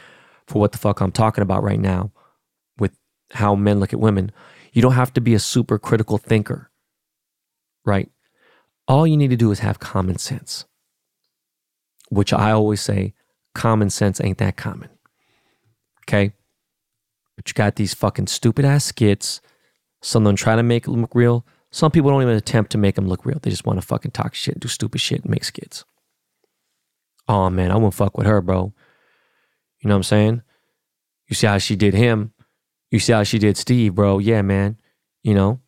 for 0.48 0.60
what 0.60 0.72
the 0.72 0.78
fuck 0.78 1.02
I'm 1.02 1.12
talking 1.12 1.42
about 1.42 1.64
right 1.64 1.80
now 1.80 2.12
with 2.78 2.98
how 3.32 3.56
men 3.56 3.80
look 3.80 3.94
at 3.94 4.00
women. 4.00 4.32
You 4.72 4.82
don't 4.82 4.94
have 4.94 5.14
to 5.14 5.22
be 5.22 5.34
a 5.34 5.40
super 5.40 5.78
critical 5.78 6.18
thinker 6.18 6.72
right? 7.86 8.10
All 8.88 9.08
you 9.08 9.18
need 9.18 9.30
to 9.30 9.38
do 9.38 9.52
is 9.52 9.60
have 9.60 9.80
common 9.80 10.18
sense, 10.18 10.66
which 12.10 12.34
I 12.34 12.52
always 12.52 12.82
say 12.82 13.14
common 13.56 13.90
sense 13.90 14.20
ain't 14.22 14.40
that 14.40 14.58
common. 14.58 14.90
Okay? 16.04 16.34
But 17.36 17.50
you 17.50 17.54
got 17.54 17.76
these 17.76 17.94
fucking 17.94 18.28
stupid 18.28 18.66
ass 18.66 18.86
skits. 18.86 19.42
Some 20.02 20.24
of 20.24 20.30
them 20.30 20.36
try 20.36 20.56
to 20.56 20.64
make 20.64 20.84
them 20.84 21.02
look 21.02 21.16
real. 21.16 21.46
Some 21.72 21.92
people 21.92 22.12
don't 22.12 22.22
even 22.22 22.36
attempt 22.36 22.72
to 22.74 22.78
make 22.78 22.96
them 22.96 23.08
look 23.08 23.26
real. 23.26 23.40
They 23.42 23.50
just 23.50 23.66
want 23.66 23.80
to 23.80 23.86
fucking 23.86 24.12
talk 24.12 24.36
shit, 24.36 24.56
and 24.56 24.62
do 24.62 24.68
stupid 24.68 25.02
shit, 25.02 25.22
and 25.22 25.30
make 25.32 25.44
skits. 25.44 25.86
Oh 27.28 27.50
man, 27.50 27.72
I 27.72 27.78
won't 27.78 27.94
fuck 27.94 28.18
with 28.18 28.28
her, 28.28 28.42
bro. 28.42 28.74
You 29.80 29.88
know 29.88 29.96
what 29.96 30.00
I'm 30.00 30.04
saying? 30.04 30.42
You 31.28 31.36
see 31.36 31.48
how 31.48 31.58
she 31.58 31.76
did 31.76 31.94
him. 31.94 32.34
You 32.92 33.00
see 33.00 33.14
how 33.14 33.24
she 33.24 33.40
did 33.40 33.58
Steve, 33.58 33.96
bro. 33.96 34.20
Yeah, 34.20 34.42
man. 34.42 34.78
You 35.24 35.34
know, 35.34 35.62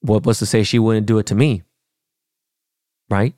what 0.00 0.26
was 0.26 0.38
to 0.40 0.46
say 0.46 0.62
she 0.64 0.78
wouldn't 0.78 1.06
do 1.06 1.18
it 1.18 1.26
to 1.26 1.34
me? 1.34 1.62
Right? 3.08 3.34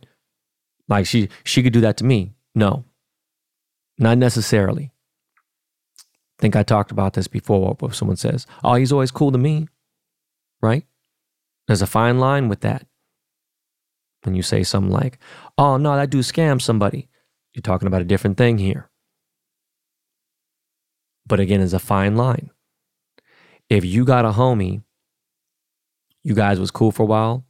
Like 0.88 1.06
she 1.06 1.28
she 1.44 1.62
could 1.62 1.72
do 1.72 1.80
that 1.82 1.96
to 1.98 2.04
me. 2.04 2.34
No. 2.54 2.84
Not 3.98 4.18
necessarily. 4.18 4.92
I 6.00 6.40
think 6.40 6.56
I 6.56 6.62
talked 6.62 6.90
about 6.90 7.14
this 7.14 7.26
before 7.26 7.76
where 7.80 7.92
someone 7.92 8.16
says, 8.16 8.46
Oh, 8.62 8.74
he's 8.74 8.92
always 8.92 9.10
cool 9.10 9.32
to 9.32 9.38
me. 9.38 9.68
Right? 10.62 10.86
There's 11.66 11.82
a 11.82 11.86
fine 11.86 12.18
line 12.18 12.48
with 12.48 12.60
that. 12.60 12.86
When 14.22 14.34
you 14.34 14.42
say 14.42 14.62
something 14.62 14.92
like, 14.92 15.18
Oh 15.56 15.76
no, 15.76 15.96
that 15.96 16.10
dude 16.10 16.24
scammed 16.24 16.62
somebody. 16.62 17.08
You're 17.54 17.62
talking 17.62 17.88
about 17.88 18.02
a 18.02 18.06
different 18.06 18.36
thing 18.36 18.58
here. 18.58 18.90
But 21.26 21.40
again, 21.40 21.60
it's 21.60 21.72
a 21.72 21.78
fine 21.78 22.16
line. 22.16 22.50
If 23.68 23.84
you 23.84 24.04
got 24.04 24.24
a 24.24 24.30
homie 24.30 24.82
you 26.28 26.34
guys 26.34 26.60
was 26.60 26.70
cool 26.70 26.92
for 26.92 27.04
a 27.04 27.06
while 27.06 27.44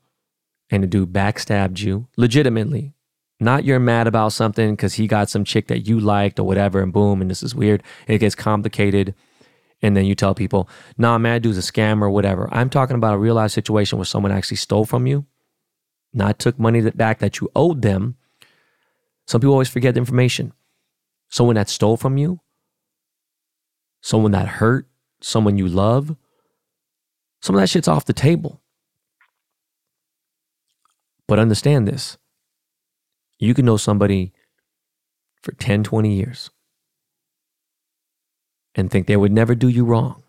and 0.71 0.83
the 0.83 0.87
dude 0.87 1.13
backstabbed 1.13 1.81
you 1.81 2.09
legitimately. 2.17 2.95
Not 3.41 3.65
you're 3.65 3.79
mad 3.79 4.07
about 4.07 4.33
something 4.33 4.73
because 4.73 4.95
he 4.95 5.07
got 5.07 5.31
some 5.31 5.45
chick 5.45 5.69
that 5.69 5.87
you 5.87 6.01
liked 6.01 6.41
or 6.41 6.45
whatever, 6.45 6.83
and 6.83 6.93
boom, 6.93 7.21
and 7.21 7.31
this 7.31 7.43
is 7.43 7.55
weird. 7.55 7.83
It 8.09 8.19
gets 8.19 8.35
complicated. 8.35 9.15
And 9.81 9.97
then 9.97 10.07
you 10.07 10.17
tell 10.17 10.35
people, 10.35 10.69
nah, 10.97 11.19
man, 11.19 11.41
dude's 11.41 11.57
a 11.57 11.61
scam 11.61 12.03
or 12.03 12.11
whatever. 12.11 12.49
I'm 12.51 12.69
talking 12.69 12.97
about 12.97 13.15
a 13.15 13.19
real 13.19 13.37
life 13.37 13.53
situation 13.53 13.97
where 13.97 14.05
someone 14.05 14.33
actually 14.33 14.57
stole 14.57 14.85
from 14.85 15.07
you, 15.07 15.25
not 16.13 16.41
took 16.41 16.59
money 16.59 16.81
that 16.81 16.97
back 16.97 17.21
that 17.21 17.41
you 17.41 17.49
owed 17.55 17.83
them. 17.83 18.17
Some 19.29 19.41
people 19.41 19.53
always 19.53 19.69
forget 19.69 19.95
the 19.95 20.01
information. 20.01 20.53
Someone 21.29 21.55
that 21.55 21.69
stole 21.69 21.97
from 21.97 22.17
you, 22.17 22.41
someone 24.01 24.33
that 24.33 24.49
hurt, 24.49 24.89
someone 25.21 25.59
you 25.59 25.69
love, 25.69 26.17
some 27.41 27.55
of 27.55 27.61
that 27.61 27.69
shit's 27.69 27.87
off 27.87 28.05
the 28.05 28.13
table. 28.13 28.61
But 31.29 31.39
understand 31.39 31.87
this 31.87 32.17
you 33.39 33.55
can 33.55 33.65
know 33.65 33.77
somebody 33.77 34.33
for 35.43 35.53
10, 35.53 35.85
20 35.85 36.13
years 36.13 36.51
and 38.75 38.91
think 38.91 39.07
they 39.07 39.17
would 39.17 39.33
never 39.33 39.55
do 39.55 39.69
you 39.69 39.85
wrong. 39.85 40.23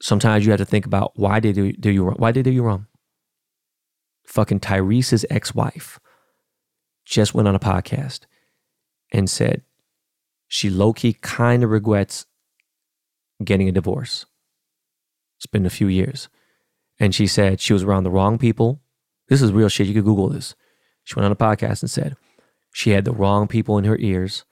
Sometimes 0.00 0.44
you 0.44 0.52
have 0.52 0.58
to 0.58 0.64
think 0.64 0.86
about 0.86 1.12
why 1.16 1.40
did 1.40 1.56
they 1.56 1.72
do 1.72 1.90
you 1.90 2.04
wrong? 2.04 2.16
Why 2.18 2.30
did 2.30 2.44
they 2.44 2.50
do 2.50 2.54
you 2.54 2.62
wrong? 2.62 2.86
Fucking 4.26 4.60
Tyrese's 4.60 5.24
ex-wife 5.30 5.98
just 7.04 7.34
went 7.34 7.48
on 7.48 7.54
a 7.54 7.60
podcast 7.60 8.20
and 9.12 9.30
said 9.30 9.62
she 10.48 10.68
low-key 10.68 11.14
kind 11.14 11.62
of 11.62 11.70
regrets 11.70 12.26
getting 13.42 13.68
a 13.68 13.72
divorce. 13.72 14.26
It's 15.38 15.46
been 15.46 15.66
a 15.66 15.70
few 15.70 15.86
years. 15.86 16.28
And 16.98 17.14
she 17.14 17.26
said 17.26 17.60
she 17.60 17.72
was 17.72 17.82
around 17.82 18.04
the 18.04 18.10
wrong 18.10 18.38
people. 18.38 18.80
This 19.28 19.42
is 19.42 19.52
real 19.52 19.68
shit. 19.68 19.86
You 19.86 19.94
could 19.94 20.04
Google 20.04 20.28
this. 20.28 20.54
She 21.04 21.14
went 21.14 21.26
on 21.26 21.32
a 21.32 21.36
podcast 21.36 21.82
and 21.82 21.90
said 21.90 22.16
she 22.72 22.90
had 22.90 23.04
the 23.04 23.12
wrong 23.12 23.48
people 23.48 23.78
in 23.78 23.84
her 23.84 23.98
ears 23.98 24.44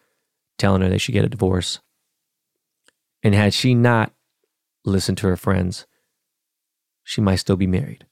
telling 0.58 0.82
her 0.82 0.88
they 0.88 0.98
should 0.98 1.14
get 1.14 1.24
a 1.24 1.28
divorce. 1.28 1.80
And 3.22 3.34
had 3.34 3.54
she 3.54 3.74
not 3.74 4.12
listened 4.84 5.18
to 5.18 5.26
her 5.26 5.36
friends, 5.36 5.86
she 7.02 7.20
might 7.20 7.36
still 7.36 7.56
be 7.56 7.66
married. 7.66 8.06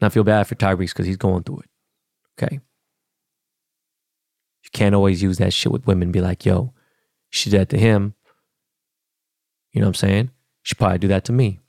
I 0.00 0.08
feel 0.10 0.24
bad 0.24 0.46
for 0.46 0.54
Tyrese 0.54 0.90
because 0.90 1.06
he's 1.06 1.16
going 1.16 1.44
through 1.44 1.60
it. 1.60 1.70
Okay. 2.42 2.60
You 4.62 4.70
can't 4.72 4.94
always 4.94 5.22
use 5.22 5.38
that 5.38 5.52
shit 5.52 5.72
with 5.72 5.86
women. 5.86 6.12
Be 6.12 6.20
like, 6.20 6.44
yo, 6.44 6.74
she 7.30 7.50
did 7.50 7.60
that 7.60 7.68
to 7.70 7.78
him. 7.78 8.14
You 9.72 9.80
know 9.80 9.86
what 9.86 9.90
I'm 9.90 9.94
saying? 9.94 10.30
She 10.62 10.74
probably 10.74 10.98
do 10.98 11.08
that 11.08 11.24
to 11.24 11.32
me. 11.32 11.60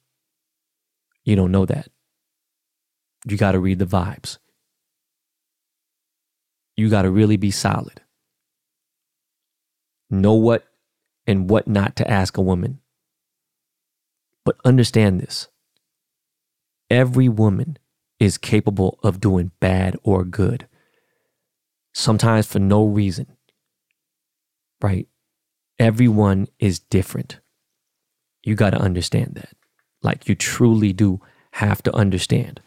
You 1.25 1.35
don't 1.35 1.51
know 1.51 1.65
that. 1.65 1.89
You 3.27 3.35
got 3.35 3.53
to 3.53 3.59
read 3.59 3.79
the 3.79 3.85
vibes. 3.85 4.38
You 6.77 6.89
got 6.89 7.01
to 7.01 7.09
really 7.09 7.38
be 7.38 7.51
solid. 7.51 8.01
Know 10.09 10.33
what 10.35 10.65
and 11.25 11.49
what 11.49 11.67
not 11.67 11.95
to 11.97 12.09
ask 12.09 12.38
a 12.38 12.41
woman. 12.41 12.79
But 14.43 14.57
understand 14.63 15.19
this 15.19 15.47
every 16.91 17.27
woman 17.27 17.77
is 18.19 18.38
capable 18.38 18.99
of 19.01 19.19
doing 19.19 19.51
bad 19.59 19.97
or 20.03 20.23
good, 20.23 20.67
sometimes 21.93 22.45
for 22.45 22.59
no 22.59 22.85
reason, 22.85 23.25
right? 24.81 25.07
Everyone 25.79 26.47
is 26.59 26.77
different. 26.79 27.39
You 28.43 28.53
got 28.53 28.69
to 28.69 28.77
understand 28.77 29.31
that. 29.35 29.55
Like, 30.06 30.30
you 30.30 30.36
truly 30.36 30.94
do 30.94 31.20
have 31.54 31.82
to 31.84 31.96
understand. 31.96 32.62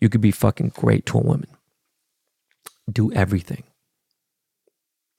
You 0.00 0.08
could 0.08 0.20
be 0.20 0.32
fucking 0.32 0.70
great 0.70 1.06
to 1.06 1.18
a 1.18 1.22
woman, 1.22 1.48
do 2.90 3.12
everything, 3.12 3.62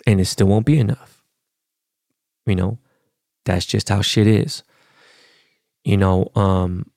and 0.05 0.19
it 0.19 0.25
still 0.25 0.47
won't 0.47 0.65
be 0.65 0.77
enough. 0.77 1.23
You 2.45 2.55
know, 2.55 2.79
that's 3.45 3.65
just 3.65 3.87
how 3.87 4.01
shit 4.01 4.27
is. 4.27 4.63
You 5.85 5.95
know, 5.95 6.31
um, 6.35 6.91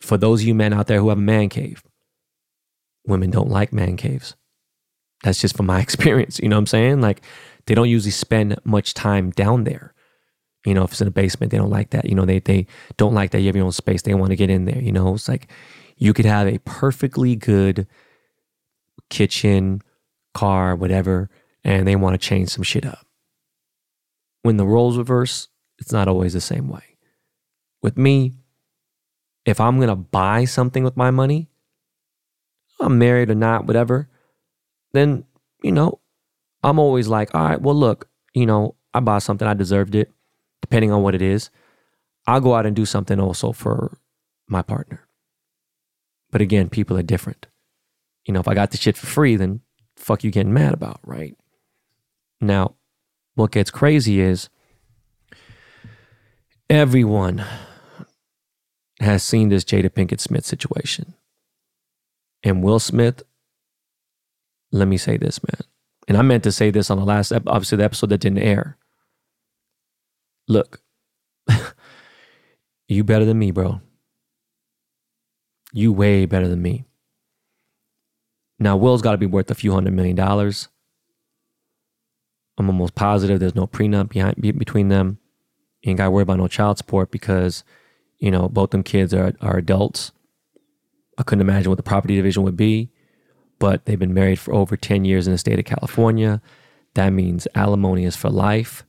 for 0.00 0.16
those 0.16 0.42
of 0.42 0.46
you 0.46 0.54
men 0.54 0.72
out 0.72 0.86
there 0.86 1.00
who 1.00 1.08
have 1.08 1.18
a 1.18 1.20
man 1.20 1.48
cave, 1.48 1.82
women 3.06 3.30
don't 3.30 3.50
like 3.50 3.72
man 3.72 3.96
caves. 3.96 4.36
That's 5.24 5.40
just 5.40 5.56
from 5.56 5.66
my 5.66 5.80
experience. 5.86 6.38
You 6.38 6.48
know 6.48 6.56
what 6.56 6.60
I'm 6.60 6.66
saying? 6.66 7.00
Like 7.00 7.22
they 7.66 7.74
don't 7.74 7.88
usually 7.88 8.12
spend 8.12 8.58
much 8.64 8.94
time 8.94 9.30
down 9.30 9.64
there. 9.64 9.94
You 10.64 10.74
know, 10.74 10.84
if 10.84 10.92
it's 10.92 11.00
in 11.00 11.08
a 11.08 11.12
basement, 11.12 11.50
they 11.50 11.58
don't 11.58 11.70
like 11.70 11.90
that. 11.90 12.04
You 12.04 12.14
know, 12.14 12.26
they 12.26 12.38
they 12.38 12.66
don't 12.96 13.14
like 13.14 13.30
that 13.30 13.40
you 13.40 13.46
have 13.46 13.56
your 13.56 13.64
own 13.64 13.72
space. 13.72 14.02
They 14.02 14.14
want 14.14 14.30
to 14.30 14.36
get 14.36 14.50
in 14.50 14.66
there. 14.66 14.80
You 14.80 14.92
know, 14.92 15.14
it's 15.14 15.28
like 15.28 15.48
you 15.96 16.12
could 16.12 16.26
have 16.26 16.46
a 16.46 16.58
perfectly 16.58 17.36
good 17.36 17.86
kitchen, 19.08 19.82
car, 20.34 20.74
whatever, 20.76 21.30
and 21.64 21.86
they 21.86 21.96
want 21.96 22.14
to 22.14 22.26
change 22.26 22.50
some 22.50 22.62
shit 22.62 22.86
up. 22.86 23.06
When 24.42 24.56
the 24.56 24.66
roles 24.66 24.96
reverse, 24.96 25.48
it's 25.78 25.92
not 25.92 26.08
always 26.08 26.32
the 26.32 26.40
same 26.40 26.68
way. 26.68 26.96
With 27.82 27.96
me, 27.96 28.34
if 29.44 29.60
I'm 29.60 29.80
to 29.80 29.96
buy 29.96 30.44
something 30.44 30.84
with 30.84 30.96
my 30.96 31.10
money, 31.10 31.48
I'm 32.80 32.98
married 32.98 33.30
or 33.30 33.34
not, 33.34 33.66
whatever, 33.66 34.08
then, 34.92 35.24
you 35.62 35.72
know, 35.72 36.00
I'm 36.62 36.78
always 36.78 37.08
like, 37.08 37.34
all 37.34 37.44
right, 37.44 37.60
well, 37.60 37.74
look, 37.74 38.08
you 38.34 38.46
know, 38.46 38.74
I 38.94 39.00
bought 39.00 39.22
something, 39.22 39.46
I 39.46 39.54
deserved 39.54 39.94
it, 39.94 40.10
depending 40.70 40.92
on 40.92 41.02
what 41.02 41.16
it 41.16 41.22
is. 41.22 41.50
I'll 42.28 42.40
go 42.40 42.54
out 42.54 42.64
and 42.64 42.76
do 42.76 42.86
something 42.86 43.18
also 43.18 43.50
for 43.50 43.98
my 44.46 44.62
partner. 44.62 45.06
But 46.30 46.40
again, 46.40 46.68
people 46.68 46.96
are 46.96 47.02
different. 47.02 47.48
You 48.24 48.32
know, 48.32 48.38
if 48.40 48.46
I 48.46 48.54
got 48.54 48.70
the 48.70 48.76
shit 48.76 48.96
for 48.96 49.06
free, 49.06 49.34
then 49.34 49.62
fuck 49.96 50.22
you 50.22 50.30
getting 50.30 50.52
mad 50.54 50.72
about, 50.72 51.00
right? 51.02 51.36
Now, 52.40 52.76
what 53.34 53.50
gets 53.50 53.72
crazy 53.72 54.20
is 54.20 54.48
everyone 56.68 57.44
has 59.00 59.24
seen 59.24 59.48
this 59.48 59.64
Jada 59.64 59.90
Pinkett 59.90 60.20
Smith 60.20 60.44
situation. 60.44 61.14
And 62.44 62.62
Will 62.62 62.78
Smith, 62.78 63.24
let 64.70 64.86
me 64.86 64.96
say 64.96 65.16
this, 65.16 65.42
man. 65.42 65.66
And 66.06 66.16
I 66.16 66.22
meant 66.22 66.44
to 66.44 66.52
say 66.52 66.70
this 66.70 66.90
on 66.90 66.98
the 66.98 67.04
last, 67.04 67.32
obviously, 67.32 67.78
the 67.78 67.84
episode 67.84 68.10
that 68.10 68.18
didn't 68.18 68.38
air. 68.38 68.76
Look, 70.50 70.82
you 72.88 73.04
better 73.04 73.24
than 73.24 73.38
me, 73.38 73.52
bro. 73.52 73.80
You 75.72 75.92
way 75.92 76.26
better 76.26 76.48
than 76.48 76.60
me. 76.60 76.84
Now, 78.58 78.76
Will's 78.76 79.00
got 79.00 79.12
to 79.12 79.18
be 79.18 79.26
worth 79.26 79.50
a 79.50 79.54
few 79.54 79.72
hundred 79.72 79.94
million 79.94 80.16
dollars. 80.16 80.68
I'm 82.58 82.68
almost 82.68 82.96
positive 82.96 83.38
there's 83.38 83.54
no 83.54 83.68
prenup 83.68 84.08
behind 84.08 84.40
between 84.40 84.88
them. 84.88 85.18
You 85.82 85.90
ain't 85.90 85.98
got 85.98 86.06
to 86.06 86.10
worry 86.10 86.24
about 86.24 86.38
no 86.38 86.48
child 86.48 86.78
support 86.78 87.12
because 87.12 87.62
you 88.18 88.30
know, 88.30 88.48
both 88.48 88.70
them 88.70 88.82
kids 88.82 89.14
are, 89.14 89.34
are 89.40 89.56
adults. 89.56 90.12
I 91.18 91.22
couldn't 91.22 91.40
imagine 91.40 91.70
what 91.70 91.76
the 91.76 91.82
property 91.82 92.16
division 92.16 92.42
would 92.42 92.56
be, 92.56 92.90
but 93.60 93.84
they've 93.84 93.98
been 93.98 94.14
married 94.14 94.38
for 94.40 94.52
over 94.54 94.76
10 94.76 95.04
years 95.04 95.26
in 95.26 95.32
the 95.32 95.38
state 95.38 95.58
of 95.60 95.64
California. 95.64 96.42
That 96.94 97.10
means 97.10 97.48
alimony 97.54 98.04
is 98.04 98.16
for 98.16 98.30
life. 98.30 98.84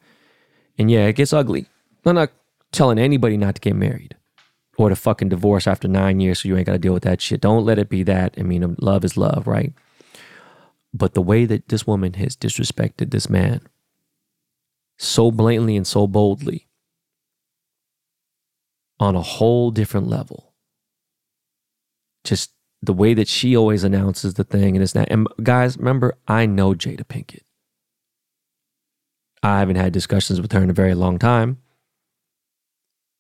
And 0.78 0.90
yeah, 0.90 1.06
it 1.08 1.14
gets 1.14 1.34
ugly. 1.34 1.68
I'm 2.06 2.16
not 2.16 2.32
telling 2.72 2.98
anybody 2.98 3.38
not 3.38 3.56
to 3.56 3.62
get 3.62 3.76
married 3.76 4.16
or 4.78 4.90
to 4.90 4.96
fucking 4.96 5.30
divorce 5.30 5.68
after 5.68 5.88
nine 5.88 6.20
years 6.20 6.42
so 6.42 6.50
you 6.50 6.58
ain't 6.58 6.66
got 6.66 6.74
to 6.74 6.80
deal 6.80 6.94
with 6.94 7.04
that 7.04 7.22
shit. 7.22 7.42
Don't 7.42 7.66
let 7.66 7.78
it 7.78 7.90
be 7.90 8.04
that. 8.04 8.36
I 8.38 8.44
mean, 8.44 8.76
love 8.80 9.06
is 9.06 9.18
love, 9.18 9.46
right? 9.48 9.74
But 10.94 11.14
the 11.14 11.22
way 11.22 11.46
that 11.46 11.70
this 11.70 11.86
woman 11.86 12.14
has 12.14 12.36
disrespected 12.36 13.12
this 13.12 13.30
man 13.30 13.62
so 14.98 15.32
blatantly 15.32 15.76
and 15.76 15.88
so 15.88 16.08
boldly 16.08 16.68
on 19.00 19.16
a 19.16 19.22
whole 19.22 19.72
different 19.72 20.08
level. 20.08 20.54
Just 22.24 22.52
the 22.82 22.94
way 22.94 23.14
that 23.14 23.28
she 23.28 23.56
always 23.56 23.84
announces 23.84 24.36
the 24.36 24.44
thing 24.44 24.76
and 24.76 24.84
it's 24.84 24.96
not. 24.96 25.08
And 25.10 25.28
guys, 25.44 25.78
remember, 25.78 26.18
I 26.28 26.46
know 26.46 26.74
Jada 26.74 27.04
Pinkett. 27.04 27.44
I 29.44 29.60
haven't 29.60 29.78
had 29.78 29.94
discussions 29.94 30.40
with 30.40 30.52
her 30.52 30.62
in 30.62 30.70
a 30.70 30.74
very 30.74 30.94
long 30.94 31.18
time, 31.18 31.58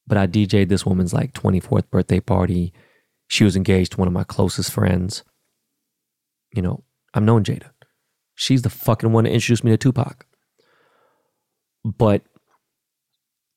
but 0.05 0.17
I 0.17 0.27
DJ'd 0.27 0.69
this 0.69 0.85
woman's 0.85 1.13
like 1.13 1.33
24th 1.33 1.89
birthday 1.89 2.19
party. 2.19 2.73
She 3.27 3.43
was 3.43 3.55
engaged 3.55 3.93
to 3.93 3.97
one 3.97 4.07
of 4.07 4.13
my 4.13 4.23
closest 4.23 4.71
friends. 4.71 5.23
You 6.53 6.61
know, 6.61 6.83
I've 7.13 7.23
known 7.23 7.43
Jada. 7.43 7.71
She's 8.35 8.61
the 8.61 8.69
fucking 8.69 9.11
one 9.11 9.23
that 9.23 9.33
introduced 9.33 9.63
me 9.63 9.71
to 9.71 9.77
Tupac. 9.77 10.25
But 11.83 12.23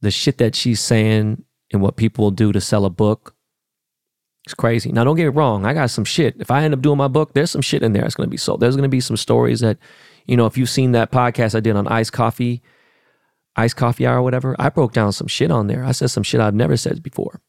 the 0.01 0.11
shit 0.11 0.39
that 0.39 0.55
she's 0.55 0.81
saying 0.81 1.45
and 1.73 1.83
what 1.83 1.97
people 1.97 2.25
will 2.25 2.31
do 2.31 2.53
to 2.53 2.61
sell 2.61 2.85
a 2.85 2.91
book. 2.91 3.35
It's 4.45 4.55
crazy. 4.55 4.93
Now, 4.93 5.05
don't 5.05 5.17
get 5.17 5.25
me 5.25 5.29
wrong. 5.31 5.65
I 5.65 5.73
got 5.73 5.91
some 5.91 6.05
shit. 6.05 6.37
If 6.39 6.51
I 6.51 6.63
end 6.63 6.75
up 6.75 6.83
doing 6.83 6.99
my 6.99 7.09
book, 7.09 7.33
there's 7.33 7.51
some 7.51 7.63
shit 7.63 7.83
in 7.83 7.93
there 7.93 8.03
that's 8.03 8.15
going 8.15 8.27
to 8.27 8.31
be 8.31 8.37
sold. 8.37 8.61
There's 8.61 8.77
going 8.77 8.89
to 8.89 8.89
be 8.91 9.01
some 9.01 9.17
stories 9.17 9.61
that, 9.61 9.79
you 10.27 10.37
know, 10.37 10.47
if 10.47 10.57
you've 10.57 10.71
seen 10.71 10.93
that 10.93 11.13
podcast 11.13 11.55
I 11.55 11.61
did 11.61 11.77
on 11.77 11.89
iced 11.89 12.13
coffee, 12.13 12.63
iced 13.57 13.77
coffee 13.77 14.07
hour 14.07 14.19
or 14.19 14.23
whatever, 14.23 14.57
I 14.59 14.69
broke 14.69 14.93
down 14.93 15.13
some 15.13 15.27
shit 15.27 15.51
on 15.51 15.67
there. 15.67 15.85
I 15.85 15.93
said 15.93 16.11
some 16.11 16.23
shit 16.23 16.41
I've 16.41 16.55
never 16.55 16.77
said 16.77 17.03
before. 17.03 17.41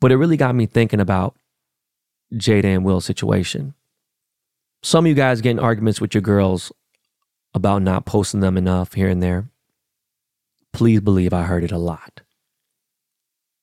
But 0.00 0.12
it 0.12 0.16
really 0.16 0.36
got 0.36 0.54
me 0.54 0.66
thinking 0.66 1.00
about 1.00 1.36
Jada 2.32 2.64
and 2.64 2.84
Will's 2.84 3.04
situation. 3.04 3.74
Some 4.82 5.04
of 5.04 5.08
you 5.08 5.14
guys 5.14 5.42
get 5.42 5.50
in 5.50 5.58
arguments 5.58 6.00
with 6.00 6.14
your 6.14 6.22
girls 6.22 6.72
about 7.52 7.82
not 7.82 8.06
posting 8.06 8.40
them 8.40 8.56
enough 8.56 8.94
here 8.94 9.08
and 9.08 9.22
there. 9.22 9.50
Please 10.72 11.00
believe 11.00 11.34
I 11.34 11.42
heard 11.42 11.64
it 11.64 11.72
a 11.72 11.78
lot 11.78 12.22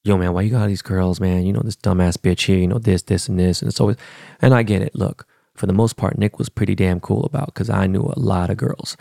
yo, 0.07 0.17
man, 0.17 0.33
why 0.33 0.41
you 0.41 0.49
got 0.49 0.61
all 0.61 0.67
these 0.67 0.81
girls, 0.81 1.19
man? 1.19 1.45
You 1.45 1.53
know, 1.53 1.61
this 1.63 1.75
dumbass 1.75 2.17
bitch 2.17 2.45
here, 2.45 2.57
you 2.57 2.67
know, 2.67 2.79
this, 2.79 3.01
this, 3.03 3.27
and 3.27 3.37
this. 3.37 3.61
And 3.61 3.69
it's 3.69 3.79
always, 3.81 3.97
and 4.41 4.53
I 4.53 4.63
get 4.63 4.81
it. 4.81 4.95
Look, 4.95 5.27
for 5.57 5.65
the 5.65 5.73
most 5.73 5.97
part, 5.97 6.17
Nick 6.17 6.37
was 6.37 6.49
pretty 6.49 6.75
damn 6.75 6.99
cool 6.99 7.25
about 7.25 7.47
because 7.47 7.69
I 7.69 7.87
knew 7.87 8.01
a 8.01 8.19
lot 8.19 8.49
of 8.49 8.57
girls 8.57 8.95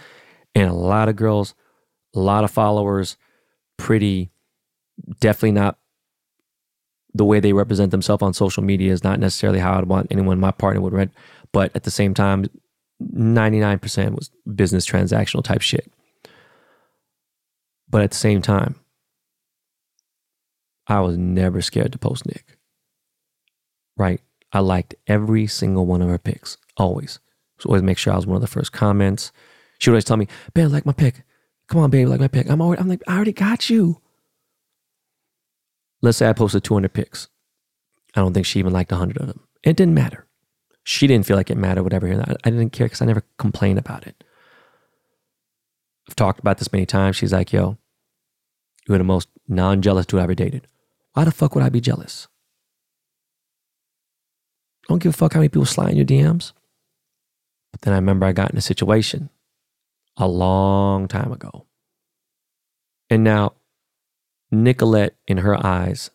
and 0.55 0.69
a 0.69 0.75
lot 0.75 1.09
of 1.09 1.17
girls, 1.17 1.55
a 2.15 2.19
lot 2.19 2.45
of 2.45 2.51
followers, 2.51 3.17
pretty, 3.77 4.31
definitely 5.21 5.53
not 5.53 5.79
the 7.15 7.25
way 7.25 7.41
they 7.41 7.53
represent 7.53 7.91
themselves 7.91 8.23
on 8.23 8.35
social 8.35 8.63
media 8.63 8.93
is 8.93 9.05
not 9.05 9.21
necessarily 9.21 9.59
how 9.59 9.79
I'd 9.79 9.85
want 9.85 10.09
anyone 10.11 10.41
my 10.41 10.51
partner 10.51 10.81
would 10.81 10.93
read. 10.93 11.11
But 11.53 11.75
at 11.75 11.85
the 11.85 11.91
same 11.91 12.15
time, 12.15 12.47
99% 13.03 14.15
was 14.15 14.31
business 14.55 14.87
transactional 14.87 15.45
type 15.45 15.63
shit. 15.63 15.91
But 17.89 18.03
at 18.03 18.11
the 18.11 18.17
same 18.17 18.43
time, 18.43 18.77
I 20.87 21.01
was 21.01 21.17
never 21.17 21.61
scared 21.63 21.93
to 21.93 21.99
post 21.99 22.27
Nick. 22.27 22.59
Right? 23.97 24.21
I 24.53 24.61
liked 24.61 24.95
every 25.07 25.47
single 25.47 25.87
one 25.87 26.03
of 26.03 26.09
her 26.09 26.19
pics, 26.19 26.57
always. 26.77 27.19
So 27.59 27.69
always 27.69 27.83
make 27.83 27.99
sure 27.99 28.13
I 28.13 28.17
was 28.17 28.27
one 28.27 28.37
of 28.37 28.43
the 28.43 28.47
first 28.47 28.73
comments. 28.73 29.33
She 29.79 29.91
would 29.91 29.95
always 29.95 30.05
tell 30.05 30.17
me, 30.17 30.29
"Babe, 30.55 30.71
like 30.71 30.87
my 30.87 30.93
pic. 30.93 31.25
Come 31.69 31.81
on, 31.81 31.91
babe, 31.91 32.09
like 32.09 32.21
my 32.21 32.29
pic. 32.29 32.49
I'm 32.49 32.61
already, 32.61 32.81
I'm 32.81 32.89
like, 32.89 33.03
I 33.09 33.17
already 33.17 33.33
got 33.33 33.69
you. 33.69 34.01
Let's 36.01 36.19
say 36.19 36.29
I 36.29 36.33
posted 36.33 36.63
200 36.63 36.93
pics. 36.93 37.29
I 38.15 38.21
don't 38.21 38.33
think 38.33 38.47
she 38.47 38.59
even 38.59 38.73
liked 38.73 38.93
100 38.93 39.17
of 39.19 39.27
them. 39.27 39.41
It 39.63 39.77
didn't 39.77 39.95
matter. 39.95 40.27
She 40.85 41.07
didn't 41.07 41.27
feel 41.27 41.37
like 41.37 41.51
it 41.51 41.57
mattered, 41.57 41.83
whatever. 41.83 42.07
I 42.45 42.51
didn't 42.51 42.71
care 42.71 42.87
because 42.87 43.03
I 43.03 43.07
never 43.07 43.25
complained 43.39 43.79
about 43.79 44.07
it. 44.07 44.23
I've 46.09 46.15
talked 46.15 46.39
about 46.39 46.59
this 46.59 46.73
many 46.73 46.87
times. 46.87 47.17
She's 47.17 47.33
like, 47.33 47.53
yo, 47.53 47.77
you're 48.89 48.99
the 48.99 49.05
most 49.05 49.29
non 49.49 49.83
jealous 49.83 50.07
dude 50.07 50.21
I 50.21 50.25
ever 50.25 50.35
dated. 50.35 50.69
Why 51.15 51.25
the 51.25 51.33
fuck 51.33 51.55
would 51.55 51.65
I 51.65 51.69
be 51.71 51.81
jealous? 51.81 52.29
Don't 54.89 55.03
give 55.03 55.15
a 55.15 55.17
fuck 55.17 55.33
how 55.33 55.41
many 55.41 55.49
people 55.49 55.67
slide 55.67 55.91
in 55.91 55.97
your 55.97 56.07
DMs. 56.07 56.53
But 57.73 57.83
then 57.83 57.93
I 57.93 57.97
remember 57.97 58.27
I 58.27 58.33
got 58.33 58.53
in 58.53 58.59
a 58.59 58.63
situation 58.63 59.31
a 60.17 60.27
long 60.29 61.09
time 61.09 61.33
ago. 61.33 61.67
And 63.11 63.23
now 63.23 63.55
Nicolette, 64.51 65.17
in 65.27 65.39
her 65.39 65.65
eyes, 65.65 66.11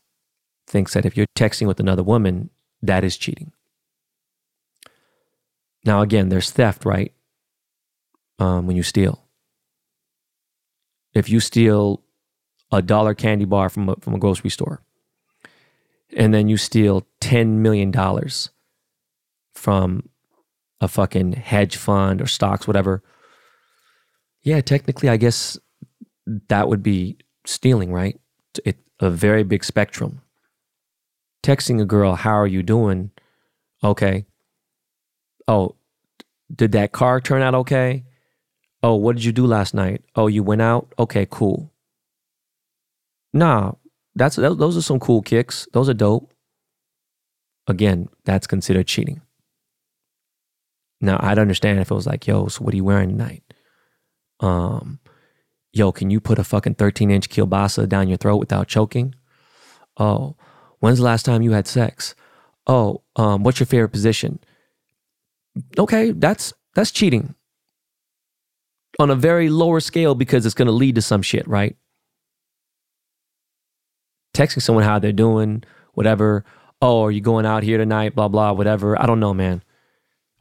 thinks 0.67 0.93
that 0.93 1.05
if 1.05 1.17
you're 1.17 1.27
texting 1.37 1.67
with 1.67 1.79
another 1.79 2.03
woman, 2.03 2.49
that 2.81 3.03
is 3.03 3.17
cheating. 3.17 3.51
Now, 5.83 6.01
again, 6.01 6.29
there's 6.29 6.51
theft, 6.51 6.85
right? 6.85 7.13
Um, 8.39 8.67
when 8.67 8.75
you 8.75 8.83
steal. 8.83 9.23
If 11.13 11.29
you 11.29 11.39
steal 11.39 12.01
a 12.71 12.81
dollar 12.81 13.13
candy 13.13 13.45
bar 13.45 13.69
from 13.69 13.89
a, 13.89 13.95
from 13.97 14.13
a 14.15 14.19
grocery 14.19 14.49
store, 14.49 14.81
and 16.15 16.33
then 16.33 16.47
you 16.47 16.57
steal 16.57 17.05
$10 17.21 17.47
million 17.47 17.91
from 19.61 20.09
a 20.81 20.87
fucking 20.87 21.33
hedge 21.33 21.77
fund 21.77 22.21
or 22.21 22.25
stocks, 22.25 22.65
whatever, 22.65 23.03
yeah, 24.41 24.59
technically, 24.61 25.07
I 25.07 25.17
guess 25.17 25.59
that 26.49 26.67
would 26.67 26.81
be 26.81 27.17
stealing, 27.45 27.93
right? 27.93 28.19
It's 28.65 28.79
a 28.99 29.11
very 29.11 29.43
big 29.43 29.63
spectrum. 29.63 30.21
Texting 31.43 31.79
a 31.79 31.85
girl, 31.85 32.15
how 32.15 32.33
are 32.33 32.47
you 32.47 32.63
doing? 32.63 33.11
Okay. 33.83 34.25
Oh, 35.47 35.75
did 36.53 36.71
that 36.71 36.91
car 36.91 37.21
turn 37.21 37.41
out 37.41 37.55
okay? 37.55 38.03
Oh, 38.83 38.95
what 38.95 39.15
did 39.15 39.25
you 39.25 39.31
do 39.31 39.45
last 39.45 39.73
night? 39.75 40.03
Oh, 40.15 40.27
you 40.27 40.41
went 40.41 40.61
out? 40.61 40.91
Okay, 40.97 41.27
cool. 41.29 41.71
Nah, 43.33 43.73
that's 44.15 44.35
those 44.37 44.75
are 44.75 44.81
some 44.81 44.99
cool 44.99 45.21
kicks. 45.21 45.67
Those 45.71 45.87
are 45.87 45.93
dope. 45.93 46.33
Again, 47.67 48.09
that's 48.25 48.47
considered 48.47 48.87
cheating. 48.87 49.21
Now, 51.01 51.19
I'd 51.19 51.39
understand 51.39 51.79
if 51.79 51.89
it 51.89 51.95
was 51.95 52.05
like, 52.05 52.27
yo, 52.27 52.47
so 52.47 52.63
what 52.63 52.73
are 52.73 52.77
you 52.77 52.83
wearing 52.83 53.09
tonight? 53.09 53.43
Um, 54.39 54.99
yo, 55.73 55.91
can 55.91 56.11
you 56.11 56.19
put 56.19 56.39
a 56.39 56.43
fucking 56.43 56.75
13 56.75 57.09
inch 57.09 57.29
kielbasa 57.29 57.89
down 57.89 58.07
your 58.07 58.17
throat 58.17 58.37
without 58.37 58.67
choking? 58.67 59.15
Oh, 59.97 60.35
when's 60.79 60.99
the 60.99 61.03
last 61.03 61.23
time 61.23 61.41
you 61.41 61.51
had 61.51 61.67
sex? 61.67 62.15
Oh, 62.67 63.01
um, 63.15 63.43
what's 63.43 63.59
your 63.59 63.67
favorite 63.67 63.89
position? 63.89 64.39
Okay, 65.77 66.11
that's 66.11 66.53
that's 66.75 66.91
cheating 66.91 67.35
on 68.99 69.09
a 69.09 69.15
very 69.15 69.49
lower 69.49 69.79
scale 69.79 70.15
because 70.15 70.45
it's 70.45 70.55
going 70.55 70.67
to 70.67 70.71
lead 70.71 70.95
to 70.95 71.01
some 71.01 71.21
shit, 71.21 71.47
right? 71.47 71.75
Texting 74.33 74.61
someone 74.61 74.85
how 74.85 74.99
they're 74.99 75.11
doing, 75.11 75.63
whatever. 75.93 76.45
Oh, 76.81 77.03
are 77.03 77.11
you 77.11 77.21
going 77.21 77.45
out 77.45 77.63
here 77.63 77.77
tonight? 77.77 78.15
Blah 78.15 78.29
blah, 78.29 78.53
whatever. 78.53 79.01
I 79.01 79.05
don't 79.05 79.19
know, 79.19 79.33
man. 79.33 79.63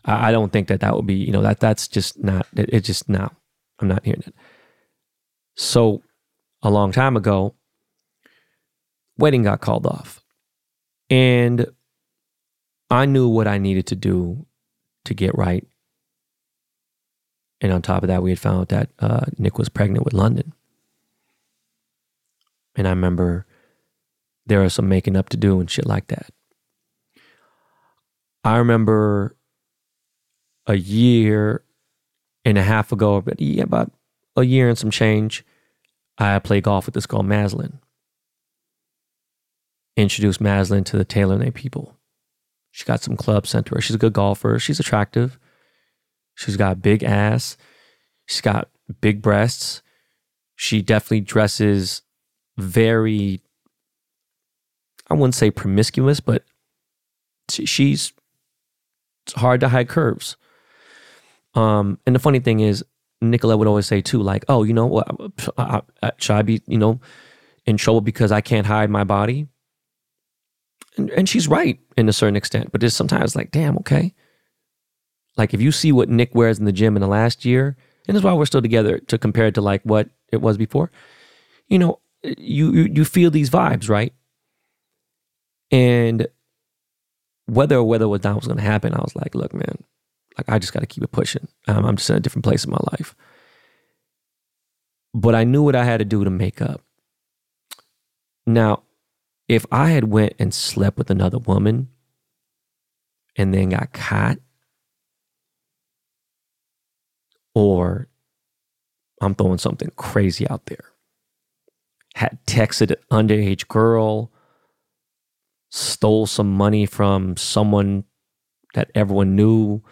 I, 0.05 0.29
I 0.29 0.33
don't 0.33 0.53
think 0.53 0.69
that 0.69 0.81
that 0.81 0.95
would 0.95 1.07
be, 1.07 1.15
you 1.15 1.33
know, 1.33 1.43
that 1.43 1.61
that's 1.61 1.89
just 1.89 2.23
not. 2.23 2.47
It, 2.57 2.71
it's 2.73 2.87
just 2.87 3.09
no. 3.09 3.31
I'm 3.79 3.89
not 3.89 4.05
hearing 4.05 4.23
it. 4.27 4.35
So, 5.57 6.03
a 6.63 6.71
long 6.71 6.93
time 6.93 7.17
ago, 7.17 7.55
wedding 9.19 9.43
got 9.43 9.61
called 9.61 9.87
off, 9.87 10.23
and 11.09 11.67
I 12.91 13.07
knew 13.07 13.29
what 13.29 13.49
I 13.49 13.59
needed 13.59 13.87
to 13.89 13.97
do 13.97 14.47
to 15.05 15.15
get 15.15 15.37
right. 15.37 15.67
And 17.61 17.73
on 17.73 17.83
top 17.83 18.03
of 18.03 18.09
that, 18.09 18.23
we 18.23 18.31
had 18.31 18.39
found 18.39 18.61
out 18.61 18.69
that 18.71 18.91
uh, 18.99 19.27
Nick 19.39 19.59
was 19.59 19.69
pregnant 19.69 20.05
with 20.05 20.15
London. 20.15 20.55
And 22.75 22.87
I 22.87 22.91
remember 22.91 23.47
there 24.47 24.61
was 24.61 24.75
some 24.75 24.89
making 24.89 25.17
up 25.17 25.29
to 25.31 25.37
do 25.37 25.61
and 25.61 25.71
shit 25.71 25.87
like 25.87 26.09
that. 26.09 26.31
I 28.43 28.57
remember 28.57 29.37
a 30.71 30.77
year 30.77 31.65
and 32.45 32.57
a 32.57 32.63
half 32.63 32.93
ago, 32.93 33.21
but 33.21 33.41
yeah, 33.41 33.65
about 33.65 33.91
a 34.37 34.45
year 34.45 34.69
and 34.69 34.79
some 34.79 34.91
change, 34.91 35.45
I 36.17 36.39
played 36.39 36.63
golf 36.63 36.87
with 36.87 36.95
this 36.95 37.07
girl, 37.07 37.25
Maslin. 37.25 37.81
Introduced 39.97 40.41
Maslin 40.41 40.85
to 40.85 40.97
the 40.97 41.05
Taylor 41.05 41.37
TaylorMade 41.37 41.55
people. 41.55 41.97
She 42.71 42.85
got 42.85 43.03
some 43.03 43.17
clubs 43.17 43.51
sent 43.51 43.67
to 43.67 43.75
her. 43.75 43.81
She's 43.81 43.97
a 43.97 43.99
good 43.99 44.13
golfer. 44.13 44.61
She's 44.61 44.79
attractive. 44.79 45.41
She's 46.37 46.57
got 46.57 46.81
big 46.81 47.03
ass. 47.03 47.57
She's 48.27 48.41
got 48.41 48.69
big 49.01 49.21
breasts. 49.21 49.83
She 50.55 50.83
definitely 50.83 51.23
dresses 51.23 52.03
very, 52.57 53.43
I 55.11 55.15
wouldn't 55.15 55.35
say 55.35 55.51
promiscuous, 55.51 56.21
but 56.21 56.45
she's 57.51 58.13
hard 59.35 59.59
to 59.61 59.71
hide 59.71 59.89
curves. 59.89 60.37
Um, 61.55 61.99
and 62.07 62.15
the 62.15 62.21
funny 62.21 62.41
thing 62.41 62.61
is, 62.61 62.85
Nicolette 63.21 63.59
would 63.59 63.69
always 63.69 63.87
say 63.87 64.01
too, 64.01 64.23
like, 64.23 64.45
"Oh, 64.49 64.63
you 64.63 64.73
know? 64.73 65.03
Should 66.19 66.37
I 66.37 66.43
be, 66.43 66.63
you 66.67 66.79
know, 66.79 67.01
in 67.67 67.77
trouble 67.77 68.01
because 68.01 68.33
I 68.33 68.41
can't 68.41 68.67
hide 68.67 68.91
my 68.91 69.05
body?" 69.05 69.47
And, 70.97 71.11
and 71.11 71.29
she's 71.29 71.49
right 71.49 71.79
in 71.97 72.09
a 72.09 72.13
certain 72.13 72.37
extent, 72.37 72.73
but 72.73 72.81
there's 72.81 72.97
sometimes 72.97 73.37
like, 73.37 73.51
damn, 73.51 73.77
okay. 73.79 74.15
Like 75.37 75.55
if 75.55 75.61
you 75.61 75.73
see 75.73 75.93
what 75.93 76.09
Nick 76.09 76.35
wears 76.35 76.59
in 76.59 76.65
the 76.65 76.73
gym 76.73 76.97
in 76.97 77.01
the 77.01 77.09
last 77.09 77.45
year, 77.45 77.77
and 78.09 78.17
that's 78.17 78.25
why 78.25 78.33
we're 78.33 78.47
still 78.47 78.63
together 78.63 78.99
to 78.99 79.19
compare 79.19 79.47
it 79.47 79.55
to 79.55 79.61
like 79.61 79.83
what 79.85 80.09
it 80.33 80.41
was 80.41 80.57
before. 80.57 80.91
You 81.69 81.79
know, 81.79 82.01
you 82.23 82.73
you, 82.73 82.89
you 82.93 83.05
feel 83.05 83.31
these 83.31 83.51
vibes, 83.51 83.89
right? 83.89 84.13
And 85.71 86.27
whether 87.47 87.77
or 87.77 87.85
whether 87.85 88.09
what 88.09 88.23
that 88.23 88.35
was 88.35 88.47
going 88.47 88.59
to 88.59 88.65
happen, 88.65 88.95
I 88.95 89.01
was 89.01 89.15
like, 89.15 89.35
look, 89.35 89.55
man, 89.55 89.85
like 90.37 90.49
I 90.49 90.59
just 90.59 90.73
got 90.73 90.81
to 90.81 90.87
keep 90.87 91.05
it 91.05 91.12
pushing. 91.12 91.49
Um, 91.66 91.85
I'm 91.85 91.97
just 91.97 92.11
in 92.11 92.16
a 92.16 92.21
different 92.21 92.45
place 92.45 92.64
in 92.64 92.71
my 92.71 92.81
life. 92.93 93.14
But 95.12 95.35
I 95.35 95.45
knew 95.45 95.62
what 95.62 95.77
I 95.77 95.85
had 95.85 95.99
to 95.99 96.05
do 96.05 96.25
to 96.25 96.31
make 96.31 96.62
up. 96.62 96.83
Now, 98.47 98.83
if 99.49 99.66
I 99.73 99.90
had 99.90 100.05
went 100.05 100.35
and 100.38 100.55
slept 100.55 100.97
with 100.97 101.11
another 101.11 101.38
woman 101.38 101.88
and 103.37 103.53
then 103.53 103.71
got 103.71 103.93
caught, 103.93 104.38
or 107.55 108.09
I'm 109.21 109.35
throwing 109.35 109.59
something 109.59 109.90
crazy 109.97 110.49
out 110.49 110.66
there, 110.66 110.85
had 112.14 112.38
texted 112.47 112.90
an 112.93 113.29
underage 113.29 113.66
girl, 113.69 114.33
stole 115.71 116.27
some 116.27 116.53
money 116.53 116.87
from 116.87 117.37
someone 117.37 118.05
that 118.75 118.90
everyone 118.95 119.35
knew, 119.35 119.83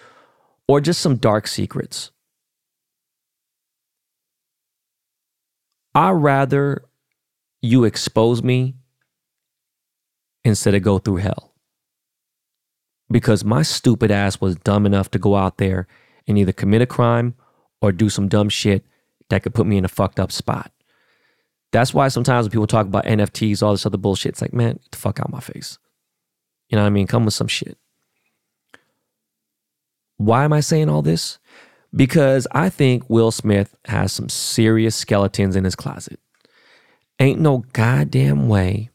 or 0.69 0.81
just 0.81 1.01
some 1.01 1.17
dark 1.17 1.49
secrets. 1.49 2.13
I 5.95 6.11
rather 6.11 6.85
you 7.61 7.85
expose 7.85 8.43
me 8.43 8.77
instead 10.45 10.75
of 10.75 10.83
go 10.83 10.99
through 10.99 11.17
hell. 11.17 11.55
Because 13.11 13.43
my 13.43 13.63
stupid 13.63 14.11
ass 14.11 14.41
was 14.41 14.57
dumb 14.57 14.85
enough 14.85 15.11
to 15.13 15.19
go 15.19 15.35
out 15.35 15.57
there 15.57 15.89
and 16.27 16.39
either 16.39 16.53
commit 16.53 16.83
a 16.83 16.87
crime 16.87 17.35
or 17.81 17.91
do 17.91 18.11
some 18.11 18.29
dumb 18.29 18.51
shit 18.51 18.85
that 19.31 19.43
could 19.43 19.55
put 19.55 19.67
me 19.67 19.79
in 19.79 19.85
a 19.85 19.89
fucked 19.89 20.21
up 20.21 20.31
spot. 20.31 20.71
That's 21.73 21.93
why 21.93 22.09
sometimes 22.09 22.45
when 22.45 22.51
people 22.51 22.67
talk 22.67 22.87
about 22.87 23.05
NFTs, 23.05 23.63
all 23.63 23.73
this 23.73 23.87
other 23.87 23.99
bullshit, 23.99 24.31
it's 24.31 24.43
like, 24.43 24.53
man, 24.53 24.75
get 24.75 24.91
the 24.93 24.99
fuck 24.99 25.21
out 25.21 25.31
my 25.31 25.41
face. 25.41 25.79
You 26.69 26.77
know 26.77 26.83
what 26.83 26.89
I 26.89 26.91
mean? 26.91 27.07
Come 27.07 27.25
with 27.25 27.35
some 27.35 27.49
shit. 27.49 27.79
Why 30.19 30.45
am 30.45 30.53
I 30.53 30.61
saying 30.61 30.89
all 30.89 31.03
this? 31.03 31.39
Because 31.95 32.47
I 32.53 32.69
think 32.69 33.09
Will 33.09 33.31
Smith 33.31 33.75
has 33.87 34.13
some 34.13 34.29
serious 34.29 34.95
skeletons 34.95 35.57
in 35.57 35.65
his 35.65 35.75
closet. 35.75 36.21
Ain't 37.19 37.41
no 37.41 37.65
goddamn 37.73 38.49
way 38.49 38.91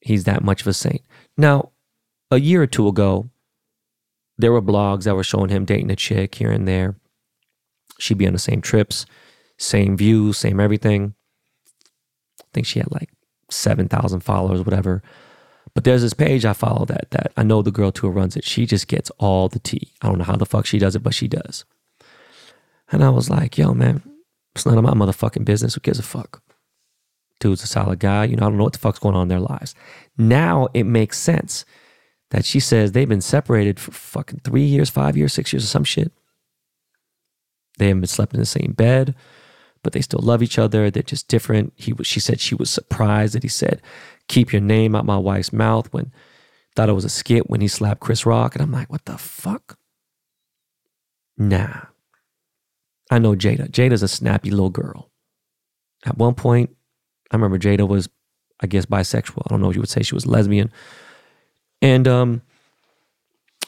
he's 0.00 0.24
that 0.24 0.42
much 0.42 0.62
of 0.62 0.66
a 0.66 0.72
saint. 0.72 1.02
Now, 1.36 1.70
a 2.30 2.38
year 2.38 2.62
or 2.62 2.66
two 2.66 2.88
ago, 2.88 3.30
there 4.36 4.52
were 4.52 4.62
blogs 4.62 5.04
that 5.04 5.14
were 5.14 5.24
showing 5.24 5.50
him 5.50 5.64
dating 5.64 5.90
a 5.90 5.96
chick 5.96 6.34
here 6.34 6.50
and 6.50 6.66
there. 6.66 6.96
She'd 7.98 8.18
be 8.18 8.26
on 8.26 8.32
the 8.32 8.38
same 8.38 8.60
trips, 8.60 9.06
same 9.58 9.96
views, 9.96 10.38
same 10.38 10.58
everything. 10.58 11.14
I 12.40 12.44
think 12.52 12.66
she 12.66 12.80
had 12.80 12.90
like 12.90 13.10
7,000 13.50 14.20
followers, 14.20 14.64
whatever. 14.64 15.02
But 15.74 15.84
there's 15.84 16.02
this 16.02 16.12
page 16.14 16.44
I 16.44 16.52
follow 16.52 16.84
that 16.86 17.10
that 17.10 17.32
I 17.36 17.42
know 17.42 17.62
the 17.62 17.70
girl 17.70 17.92
who 17.98 18.08
runs 18.10 18.36
it. 18.36 18.44
She 18.44 18.66
just 18.66 18.88
gets 18.88 19.10
all 19.18 19.48
the 19.48 19.58
tea. 19.58 19.92
I 20.02 20.08
don't 20.08 20.18
know 20.18 20.24
how 20.24 20.36
the 20.36 20.46
fuck 20.46 20.66
she 20.66 20.78
does 20.78 20.94
it, 20.94 21.02
but 21.02 21.14
she 21.14 21.28
does. 21.28 21.64
And 22.90 23.02
I 23.02 23.08
was 23.08 23.30
like, 23.30 23.56
yo, 23.56 23.72
man, 23.72 24.02
It's 24.54 24.66
none 24.66 24.76
of 24.78 24.84
my 24.84 24.92
motherfucking 24.92 25.44
business. 25.44 25.74
Who 25.74 25.80
gives 25.80 25.98
a 25.98 26.02
fuck? 26.02 26.42
Dude's 27.40 27.64
a 27.64 27.66
solid 27.66 27.98
guy. 27.98 28.24
You 28.24 28.36
know, 28.36 28.46
I 28.46 28.48
don't 28.50 28.58
know 28.58 28.64
what 28.64 28.74
the 28.74 28.78
fuck's 28.78 28.98
going 28.98 29.16
on 29.16 29.22
in 29.22 29.28
their 29.28 29.40
lives. 29.40 29.74
Now 30.18 30.68
it 30.74 30.84
makes 30.84 31.18
sense 31.18 31.64
that 32.30 32.44
she 32.44 32.60
says 32.60 32.92
they've 32.92 33.08
been 33.08 33.20
separated 33.20 33.80
for 33.80 33.92
fucking 33.92 34.40
three 34.44 34.64
years, 34.64 34.90
five 34.90 35.16
years, 35.16 35.32
six 35.32 35.52
years, 35.52 35.64
or 35.64 35.68
some 35.68 35.84
shit. 35.84 36.12
They 37.78 37.88
haven't 37.88 38.02
been 38.02 38.08
slept 38.08 38.34
in 38.34 38.40
the 38.40 38.46
same 38.46 38.74
bed, 38.76 39.14
but 39.82 39.92
they 39.92 40.02
still 40.02 40.20
love 40.20 40.42
each 40.42 40.58
other. 40.58 40.90
They're 40.90 41.02
just 41.02 41.28
different. 41.28 41.72
He 41.76 41.92
was, 41.92 42.06
she 42.06 42.20
said 42.20 42.40
she 42.40 42.54
was 42.54 42.70
surprised 42.70 43.34
that 43.34 43.42
he 43.42 43.48
said, 43.48 43.82
"Keep 44.32 44.52
your 44.52 44.62
name 44.62 44.94
out 44.94 45.04
my 45.04 45.18
wife's 45.18 45.52
mouth." 45.52 45.92
When 45.92 46.10
thought 46.74 46.88
it 46.88 46.94
was 46.94 47.04
a 47.04 47.10
skit 47.10 47.50
when 47.50 47.60
he 47.60 47.68
slapped 47.68 48.00
Chris 48.00 48.24
Rock, 48.24 48.54
and 48.54 48.62
I'm 48.62 48.72
like, 48.72 48.90
what 48.90 49.04
the 49.04 49.18
fuck? 49.18 49.78
Nah. 51.36 51.82
I 53.10 53.18
know 53.18 53.34
Jada. 53.34 53.68
Jada's 53.70 54.02
a 54.02 54.08
snappy 54.08 54.50
little 54.50 54.70
girl. 54.70 55.10
At 56.06 56.16
one 56.16 56.34
point, 56.34 56.74
I 57.30 57.36
remember 57.36 57.58
Jada 57.58 57.86
was, 57.86 58.08
I 58.60 58.66
guess, 58.66 58.86
bisexual. 58.86 59.42
I 59.44 59.50
don't 59.50 59.60
know 59.60 59.70
if 59.70 59.76
you 59.76 59.82
would 59.82 59.90
say 59.90 60.02
she 60.02 60.14
was 60.14 60.26
lesbian. 60.26 60.72
And 61.82 62.08
um, 62.08 62.42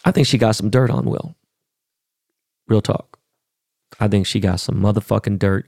I 0.04 0.10
think 0.10 0.26
she 0.26 0.38
got 0.38 0.56
some 0.56 0.70
dirt 0.70 0.90
on 0.90 1.04
Will. 1.04 1.36
Real 2.68 2.80
talk. 2.80 3.18
I 4.00 4.08
think 4.08 4.26
she 4.26 4.40
got 4.40 4.60
some 4.60 4.76
motherfucking 4.76 5.38
dirt 5.38 5.66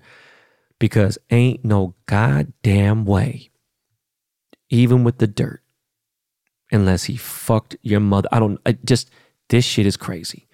because 0.78 1.18
ain't 1.30 1.64
no 1.64 1.94
goddamn 2.06 3.04
way, 3.04 3.50
even 4.70 5.04
with 5.04 5.18
the 5.18 5.26
dirt, 5.26 5.62
unless 6.70 7.04
he 7.04 7.16
fucked 7.16 7.76
your 7.82 8.00
mother. 8.00 8.28
I 8.32 8.38
don't, 8.38 8.60
I 8.66 8.72
just, 8.84 9.10
this 9.48 9.64
shit 9.64 9.86
is 9.86 9.96
crazy. 9.96 10.48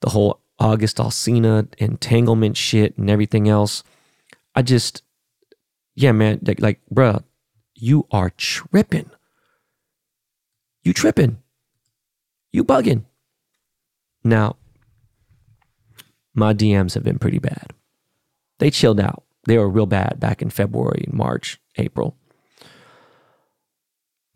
The 0.00 0.10
whole 0.10 0.40
August 0.58 0.96
Alsina 0.96 1.72
entanglement 1.78 2.56
shit 2.56 2.96
and 2.98 3.10
everything 3.10 3.48
else. 3.48 3.82
I 4.54 4.62
just, 4.62 5.02
yeah, 5.94 6.12
man, 6.12 6.40
like, 6.42 6.60
like 6.60 6.80
bruh, 6.92 7.22
you 7.74 8.06
are 8.10 8.30
tripping. 8.30 9.10
You 10.82 10.92
tripping. 10.92 11.38
You 12.52 12.64
bugging. 12.64 13.04
Now, 14.24 14.56
my 16.34 16.54
DMs 16.54 16.94
have 16.94 17.04
been 17.04 17.18
pretty 17.18 17.38
bad. 17.38 17.72
They 18.58 18.70
chilled 18.70 19.00
out. 19.00 19.24
They 19.46 19.58
were 19.58 19.68
real 19.68 19.86
bad 19.86 20.18
back 20.18 20.42
in 20.42 20.50
February, 20.50 21.04
March, 21.10 21.60
April. 21.76 22.16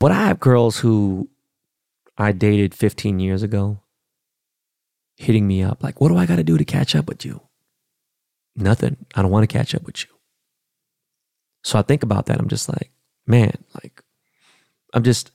But 0.03 0.11
I 0.11 0.27
have 0.27 0.41
girls 0.41 0.79
who 0.79 1.31
I 2.19 2.33
dated 2.33 2.75
15 2.75 3.21
years 3.21 3.45
ago 3.45 3.79
hitting 5.17 5.47
me 5.47 5.63
up 5.63 5.85
like, 5.85 6.01
what 6.01 6.09
do 6.09 6.17
I 6.17 6.27
got 6.27 6.37
to 6.37 6.43
do 6.43 6.59
to 6.59 6.65
catch 6.65 6.97
up 6.97 7.07
with 7.07 7.25
you? 7.25 7.41
Nothing. 8.57 8.97
I 9.15 9.23
don't 9.23 9.31
want 9.31 9.49
to 9.49 9.57
catch 9.57 9.77
up 9.77 9.85
with 9.85 10.03
you. 10.03 10.11
So 11.63 11.79
I 11.79 11.83
think 11.83 12.03
about 12.03 12.27
that. 12.27 12.41
I'm 12.41 12.49
just 12.49 12.69
like, 12.69 12.91
man, 13.29 13.53
like, 13.81 14.03
I'm 14.93 15.05
just 15.05 15.31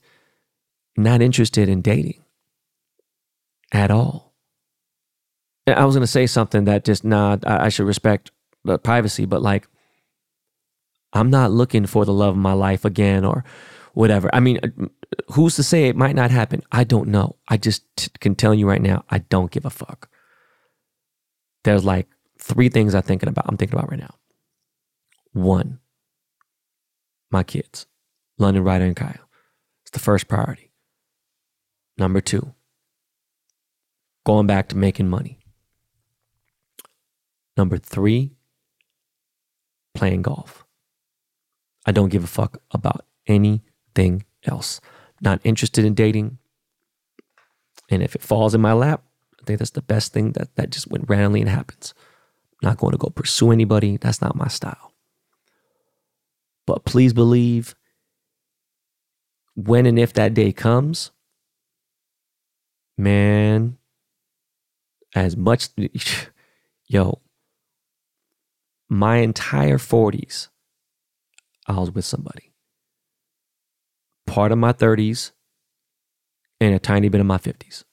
not 0.97 1.21
interested 1.21 1.69
in 1.69 1.82
dating 1.82 2.21
at 3.71 3.89
all. 3.89 4.34
I 5.65 5.86
was 5.86 5.95
going 5.95 6.01
to 6.01 6.08
say 6.08 6.27
something 6.27 6.65
that 6.65 6.84
just, 6.84 7.06
nah, 7.06 7.38
I 7.45 7.69
should 7.69 7.88
respect 7.88 8.32
the 8.65 8.77
privacy, 8.77 9.23
but 9.23 9.41
like, 9.41 9.65
I'm 11.13 11.30
not 11.30 11.51
looking 11.51 11.86
for 11.86 12.03
the 12.03 12.12
love 12.12 12.32
of 12.32 12.41
my 12.41 12.51
life 12.51 12.84
again 12.84 13.23
or 13.23 13.45
whatever. 13.98 14.30
I 14.32 14.40
mean, 14.40 14.60
uh, 14.62 14.86
who's 15.32 15.56
to 15.56 15.64
say 15.64 15.88
it 15.88 15.96
might 15.96 16.16
not 16.16 16.30
happen? 16.30 16.62
I 16.72 16.84
don't 16.84 17.08
know. 17.08 17.36
I 17.48 17.58
just 17.58 17.84
t- 17.96 18.12
can 18.20 18.36
tell 18.36 18.54
you 18.54 18.70
right 18.70 18.82
now, 18.82 19.04
I 19.10 19.18
don't 19.18 19.50
give 19.50 19.66
a 19.66 19.72
fuck. 19.72 20.08
There's 21.64 21.84
like 21.84 22.08
three 22.40 22.70
things 22.70 22.94
I'm 22.94 23.02
thinking 23.02 23.28
about. 23.28 23.46
I'm 23.48 23.58
thinking 23.58 23.76
about 23.76 23.90
right 23.90 24.00
now. 24.00 24.14
One, 25.34 25.80
my 27.32 27.42
kids, 27.42 27.88
London, 28.38 28.64
Ryder, 28.64 28.86
and 28.86 28.96
Kyle. 28.96 29.30
It's 29.82 29.92
the 29.92 30.00
first 30.00 30.28
priority. 30.28 30.72
Number 31.98 32.22
two, 32.22 32.54
going 34.28 34.46
back 34.46 34.70
to 34.70 34.78
making 34.78 35.08
money. 35.08 35.40
Number 37.58 37.80
three, 37.80 38.36
playing 39.96 40.22
golf. 40.22 40.66
I 41.88 41.92
don't 41.92 42.10
give 42.10 42.24
a 42.24 42.28
fuck 42.28 42.62
about 42.70 43.04
anything 43.98 44.26
else. 44.46 44.80
Not 45.22 45.42
interested 45.44 45.86
in 45.86 45.94
dating. 45.94 46.38
And 47.90 48.04
if 48.04 48.16
it 48.16 48.22
falls 48.22 48.54
in 48.54 48.62
my 48.62 48.74
lap, 48.74 49.04
I 49.42 49.44
think 49.46 49.60
that's 49.60 49.72
the 49.72 49.82
best 49.82 50.14
thing 50.14 50.34
that 50.34 50.56
that 50.56 50.70
just 50.70 50.90
went 50.90 51.10
randomly 51.10 51.42
and 51.42 51.50
happens. 51.50 51.94
not 52.62 52.78
going 52.78 52.92
to 52.92 52.98
go 52.98 53.10
pursue 53.10 53.52
anybody. 53.52 53.98
That's 53.98 54.22
not 54.22 54.36
my 54.36 54.48
style. 54.48 54.94
But 56.66 56.86
please 56.86 57.14
believe 57.14 57.76
when 59.56 59.86
and 59.86 59.98
if 59.98 60.14
that 60.14 60.34
day 60.34 60.52
comes, 60.52 61.12
man, 62.98 63.78
as 65.16 65.38
much, 65.38 65.70
yo, 66.88 67.22
my 68.90 69.18
entire 69.18 69.78
40s, 69.78 70.50
I 71.68 71.80
was 71.80 71.92
with 71.92 72.06
somebody 72.06 72.48
part 74.38 74.52
of 74.52 74.60
my 74.60 74.71
30s 74.71 75.32
and 76.60 76.76
a 76.76 76.78
tiny 76.78 77.10
bit 77.10 77.19
of 77.19 77.26
my 77.26 77.39
50s. 77.39 77.84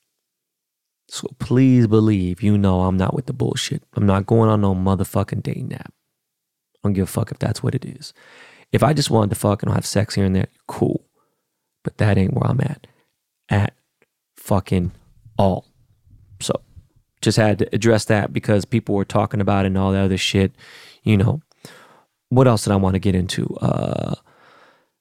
So 1.08 1.26
please 1.38 1.86
believe 1.86 2.42
you 2.42 2.58
know 2.58 2.82
I'm 2.82 2.98
not 2.98 3.14
with 3.14 3.24
the 3.24 3.32
bullshit. 3.32 3.82
I'm 3.94 4.04
not 4.04 4.26
going 4.26 4.50
on 4.50 4.60
no 4.60 4.74
motherfucking 4.74 5.42
dating 5.42 5.68
nap. 5.68 5.90
I 5.90 6.78
don't 6.82 6.92
give 6.92 7.04
a 7.04 7.06
fuck 7.10 7.32
if 7.32 7.38
that's 7.38 7.62
what 7.62 7.74
it 7.74 7.86
is. 7.86 8.12
If 8.72 8.82
I 8.82 8.92
just 8.92 9.08
wanted 9.08 9.30
to 9.30 9.36
fuck 9.36 9.62
and 9.62 9.72
have 9.72 9.86
sex 9.86 10.16
here 10.16 10.26
and 10.26 10.36
there, 10.36 10.48
cool. 10.68 11.06
But 11.82 11.96
that 11.96 12.18
ain't 12.18 12.34
where 12.34 12.50
I'm 12.50 12.60
at. 12.60 12.88
At 13.48 13.72
fucking 14.36 14.92
all. 15.38 15.66
So 16.42 16.60
just 17.22 17.38
had 17.38 17.58
to 17.60 17.74
address 17.74 18.04
that 18.04 18.34
because 18.34 18.66
people 18.66 18.94
were 18.94 19.06
talking 19.06 19.40
about 19.40 19.64
it 19.64 19.68
and 19.68 19.78
all 19.78 19.92
the 19.92 19.98
other 19.98 20.18
shit. 20.18 20.52
You 21.04 21.16
know, 21.16 21.40
what 22.28 22.46
else 22.46 22.64
did 22.64 22.74
I 22.74 22.76
want 22.76 22.96
to 22.96 23.00
get 23.00 23.14
into? 23.14 23.46
Uh, 23.62 24.16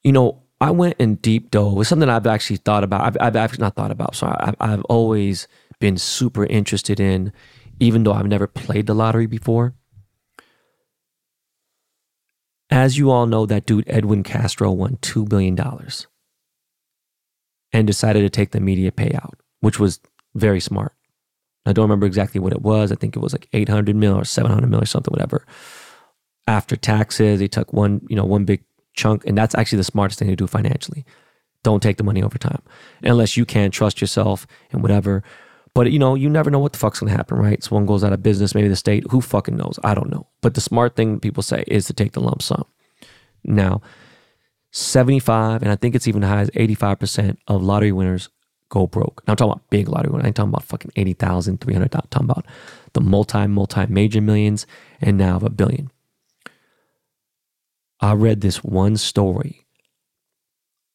you 0.06 0.14
know, 0.14 0.43
I 0.64 0.72
went 0.72 0.96
in 0.98 1.16
deep 1.16 1.52
dove. 1.52 1.78
It's 1.82 1.90
something 1.90 2.08
I've 2.08 2.26
actually 2.26 2.56
thought 2.56 2.86
about. 2.86 3.02
I've, 3.02 3.18
I've 3.20 3.36
actually 3.36 3.64
not 3.64 3.76
thought 3.76 3.92
about. 3.92 4.16
So 4.16 4.34
I've, 4.40 4.56
I've 4.62 4.84
always 4.86 5.46
been 5.80 5.98
super 5.98 6.46
interested 6.46 7.02
in, 7.02 7.34
even 7.82 8.06
though 8.06 8.14
I've 8.14 8.28
never 8.28 8.48
played 8.48 8.88
the 8.88 8.96
lottery 8.96 9.26
before. 9.26 9.74
As 12.70 12.98
you 12.98 13.12
all 13.12 13.26
know, 13.26 13.46
that 13.46 13.66
dude 13.66 13.84
Edwin 13.88 14.24
Castro 14.24 14.72
won 14.72 14.96
$2 15.02 15.28
billion 15.28 15.60
and 17.74 17.86
decided 17.86 18.22
to 18.22 18.30
take 18.30 18.52
the 18.52 18.62
media 18.62 18.90
payout, 18.90 19.34
which 19.60 19.82
was 19.82 20.00
very 20.34 20.62
smart. 20.62 20.94
I 21.66 21.74
don't 21.74 21.84
remember 21.84 22.06
exactly 22.06 22.40
what 22.40 22.54
it 22.54 22.62
was. 22.62 22.90
I 22.90 22.96
think 22.96 23.18
it 23.18 23.20
was 23.20 23.34
like 23.34 23.50
800 23.52 23.98
mil 23.98 24.16
or 24.16 24.24
700 24.24 24.66
mil 24.70 24.82
or 24.82 24.86
something, 24.86 25.12
whatever. 25.12 25.46
After 26.48 26.78
taxes, 26.78 27.42
he 27.42 27.50
took 27.50 27.74
one, 27.74 28.08
you 28.08 28.16
know, 28.16 28.24
one 28.24 28.46
big 28.46 28.64
chunk. 28.94 29.26
And 29.26 29.38
that's 29.38 29.56
actually 29.56 29.78
the 29.78 29.84
smartest 29.84 30.20
thing 30.20 30.30
to 30.30 30.36
do 30.36 30.48
financially. 30.48 31.06
Don't 31.64 31.82
take 31.82 31.98
the 31.98 32.04
money 32.04 32.22
over 32.22 32.38
time 32.38 32.62
unless 33.04 33.38
you 33.38 33.46
can 33.46 33.72
trust 33.72 34.02
yourself 34.02 34.46
and 34.72 34.82
whatever. 34.82 35.24
But 35.74 35.92
you 35.92 36.00
know, 36.00 36.16
you 36.16 36.30
never 36.30 36.52
know 36.52 36.60
what 36.60 36.74
the 36.74 36.80
fuck's 36.80 37.00
gonna 37.00 37.12
happen, 37.12 37.38
right? 37.38 37.64
Someone 37.64 37.86
goes 37.86 38.04
out 38.04 38.14
of 38.14 38.22
business, 38.22 38.54
maybe 38.54 38.68
the 38.68 38.76
state, 38.76 39.06
who 39.10 39.22
fucking 39.22 39.56
knows? 39.56 39.80
I 39.84 39.94
don't 39.94 40.12
know. 40.12 40.28
But 40.42 40.54
the 40.54 40.62
smart 40.62 40.96
thing 40.96 41.20
people 41.20 41.42
say 41.42 41.64
is 41.68 41.86
to 41.88 41.94
take 41.94 42.12
the 42.12 42.20
lump 42.20 42.42
sum. 42.42 42.66
Now, 43.44 43.82
75, 44.72 45.62
and 45.62 45.72
I 45.72 45.76
think 45.76 45.96
it's 45.96 46.08
even 46.08 46.22
high 46.22 46.42
as 46.42 46.50
85% 46.52 47.38
of 47.48 47.64
lottery 47.64 47.92
winners 47.92 48.30
go 48.70 48.88
broke. 48.88 49.24
Now 49.28 49.34
I'm 49.34 49.38
talking 49.38 49.52
about 49.52 49.70
big 49.70 49.88
lottery 49.88 50.12
winners. 50.12 50.26
I 50.26 50.28
ain't 50.28 50.36
talking 50.36 50.50
about 50.50 50.64
fucking 50.64 50.92
80,000, 50.96 51.62
300,000. 51.62 52.02
I'm 52.04 52.10
talking 52.10 52.30
about 52.30 52.46
the 52.94 53.02
multi, 53.02 53.48
multi 53.48 53.86
major 53.86 54.22
millions 54.22 54.66
and 55.00 55.18
now 55.18 55.36
of 55.36 55.44
a 55.44 55.50
billion. 55.50 55.92
I 58.04 58.12
read 58.12 58.42
this 58.42 58.62
one 58.62 58.98
story 58.98 59.66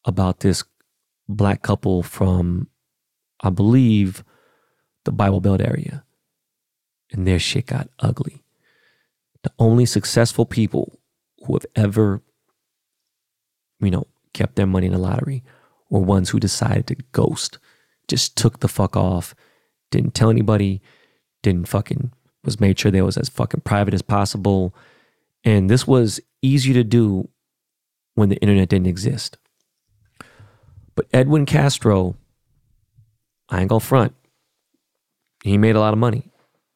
about 0.05 0.41
this 0.41 0.63
black 1.27 1.63
couple 1.63 2.03
from, 2.03 2.67
I 3.41 3.49
believe, 3.49 4.23
the 5.05 5.11
Bible 5.11 5.41
Belt 5.41 5.59
area. 5.59 6.03
And 7.11 7.25
their 7.25 7.39
shit 7.39 7.65
got 7.65 7.89
ugly. 7.97 8.43
The 9.41 9.51
only 9.57 9.87
successful 9.87 10.45
people 10.45 10.99
who 11.39 11.53
have 11.53 11.65
ever, 11.75 12.21
you 13.79 13.89
know, 13.89 14.05
kept 14.33 14.55
their 14.55 14.67
money 14.67 14.85
in 14.85 14.93
the 14.93 14.99
lottery 14.99 15.43
were 15.89 16.01
ones 16.01 16.29
who 16.29 16.39
decided 16.39 16.85
to 16.87 16.95
ghost, 17.11 17.57
just 18.07 18.37
took 18.37 18.59
the 18.59 18.67
fuck 18.67 18.95
off, 18.95 19.33
didn't 19.89 20.13
tell 20.13 20.29
anybody, 20.29 20.79
didn't 21.41 21.69
fucking, 21.69 22.13
was 22.43 22.59
made 22.59 22.77
sure 22.77 22.91
they 22.91 23.01
was 23.01 23.17
as 23.17 23.29
fucking 23.29 23.61
private 23.61 23.95
as 23.95 24.03
possible. 24.03 24.75
And 25.43 25.71
this 25.71 25.87
was 25.87 26.19
easier 26.41 26.73
to 26.75 26.83
do 26.83 27.29
when 28.15 28.29
the 28.29 28.37
internet 28.37 28.69
didn't 28.69 28.87
exist. 28.87 29.37
But 30.95 31.07
Edwin 31.13 31.45
Castro, 31.45 32.15
I 33.49 33.61
ain't 33.61 33.69
gonna 33.69 33.79
front. 33.79 34.13
He 35.43 35.57
made 35.57 35.75
a 35.75 35.79
lot 35.79 35.93
of 35.93 35.99
money. 35.99 36.29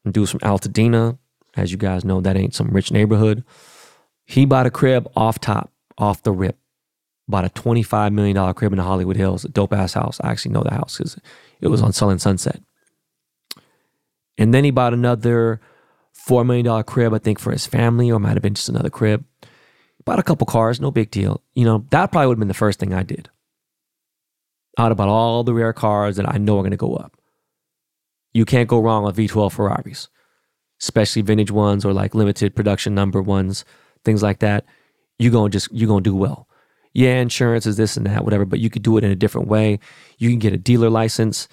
And 0.06 0.14
Dudes 0.14 0.32
from 0.32 0.40
Altadena, 0.42 1.18
As 1.56 1.72
you 1.72 1.78
guys 1.78 2.04
know, 2.04 2.22
that 2.22 2.36
ain't 2.36 2.56
some 2.56 2.70
rich 2.70 2.92
neighborhood. 2.92 3.44
He 4.26 4.46
bought 4.46 4.66
a 4.66 4.72
crib 4.72 5.08
off 5.16 5.40
top, 5.40 5.72
off 5.98 6.24
the 6.24 6.32
rip. 6.32 6.58
Bought 7.28 7.46
a 7.46 7.50
$25 7.50 8.14
million 8.14 8.54
crib 8.54 8.74
in 8.74 8.78
the 8.78 8.84
Hollywood 8.84 9.16
Hills, 9.16 9.46
a 9.46 9.50
dope 9.50 9.74
ass 9.74 9.94
house. 9.94 10.20
I 10.22 10.32
actually 10.32 10.52
know 10.52 10.64
the 10.64 10.74
house 10.74 10.98
because 10.98 11.20
it 11.62 11.68
was 11.68 11.82
on 11.82 11.94
Sun 11.94 12.20
Sunset. 12.20 12.62
And 14.38 14.54
then 14.54 14.64
he 14.64 14.72
bought 14.72 14.94
another 14.94 15.62
$4 16.28 16.46
million 16.46 16.84
crib, 16.84 17.14
I 17.14 17.20
think, 17.20 17.40
for 17.40 17.52
his 17.52 17.66
family, 17.66 18.12
or 18.12 18.20
might 18.20 18.34
have 18.34 18.42
been 18.42 18.56
just 18.56 18.70
another 18.70 18.90
crib. 18.90 19.24
Bought 20.06 20.20
a 20.20 20.24
couple 20.24 20.46
cars, 20.46 20.82
no 20.82 20.92
big 20.92 21.12
deal. 21.12 21.42
You 21.54 21.66
know, 21.66 21.86
that 21.92 22.12
probably 22.12 22.28
would 22.28 22.36
have 22.36 22.40
been 22.40 22.48
the 22.48 22.54
first 22.54 22.80
thing 22.80 22.94
I 22.94 23.04
did. 23.04 23.30
Have 24.78 24.98
bought 24.98 25.08
all 25.08 25.44
the 25.44 25.54
rare 25.54 25.74
cars 25.74 26.16
that 26.18 26.28
I 26.28 26.38
know 26.38 26.58
are 26.58 26.62
going 26.62 26.72
to 26.72 26.78
go 26.78 26.96
up. 26.96 27.16
You 28.34 28.46
can't 28.46 28.68
go 28.68 28.80
wrong 28.80 29.04
with 29.04 29.16
V12 29.16 29.52
Ferraris, 29.52 30.10
especially 30.82 31.22
vintage 31.22 31.52
ones 31.52 31.86
or 31.86 31.94
like 31.94 32.16
limited 32.16 32.56
production 32.56 32.96
number 32.96 33.22
ones, 33.22 33.64
things 34.04 34.24
like 34.24 34.40
that. 34.40 34.66
You're 35.20 35.32
going 35.32 35.52
to 35.52 35.56
just 35.56 35.72
you're 35.72 35.88
going 35.88 36.04
to 36.04 36.10
do 36.10 36.16
well. 36.16 36.48
Yeah, 36.94 37.16
insurance 37.20 37.66
is 37.66 37.78
this 37.78 37.98
and 37.98 38.06
that, 38.06 38.24
whatever, 38.24 38.46
but 38.46 38.60
you 38.60 38.70
could 38.70 38.84
do 38.84 38.98
it 38.98 39.04
in 39.04 39.12
a 39.12 39.16
different 39.16 39.48
way. 39.48 39.80
You 40.18 40.30
can 40.30 40.40
get 40.40 40.54
a 40.54 40.58
dealer 40.58 40.90
license 40.90 41.48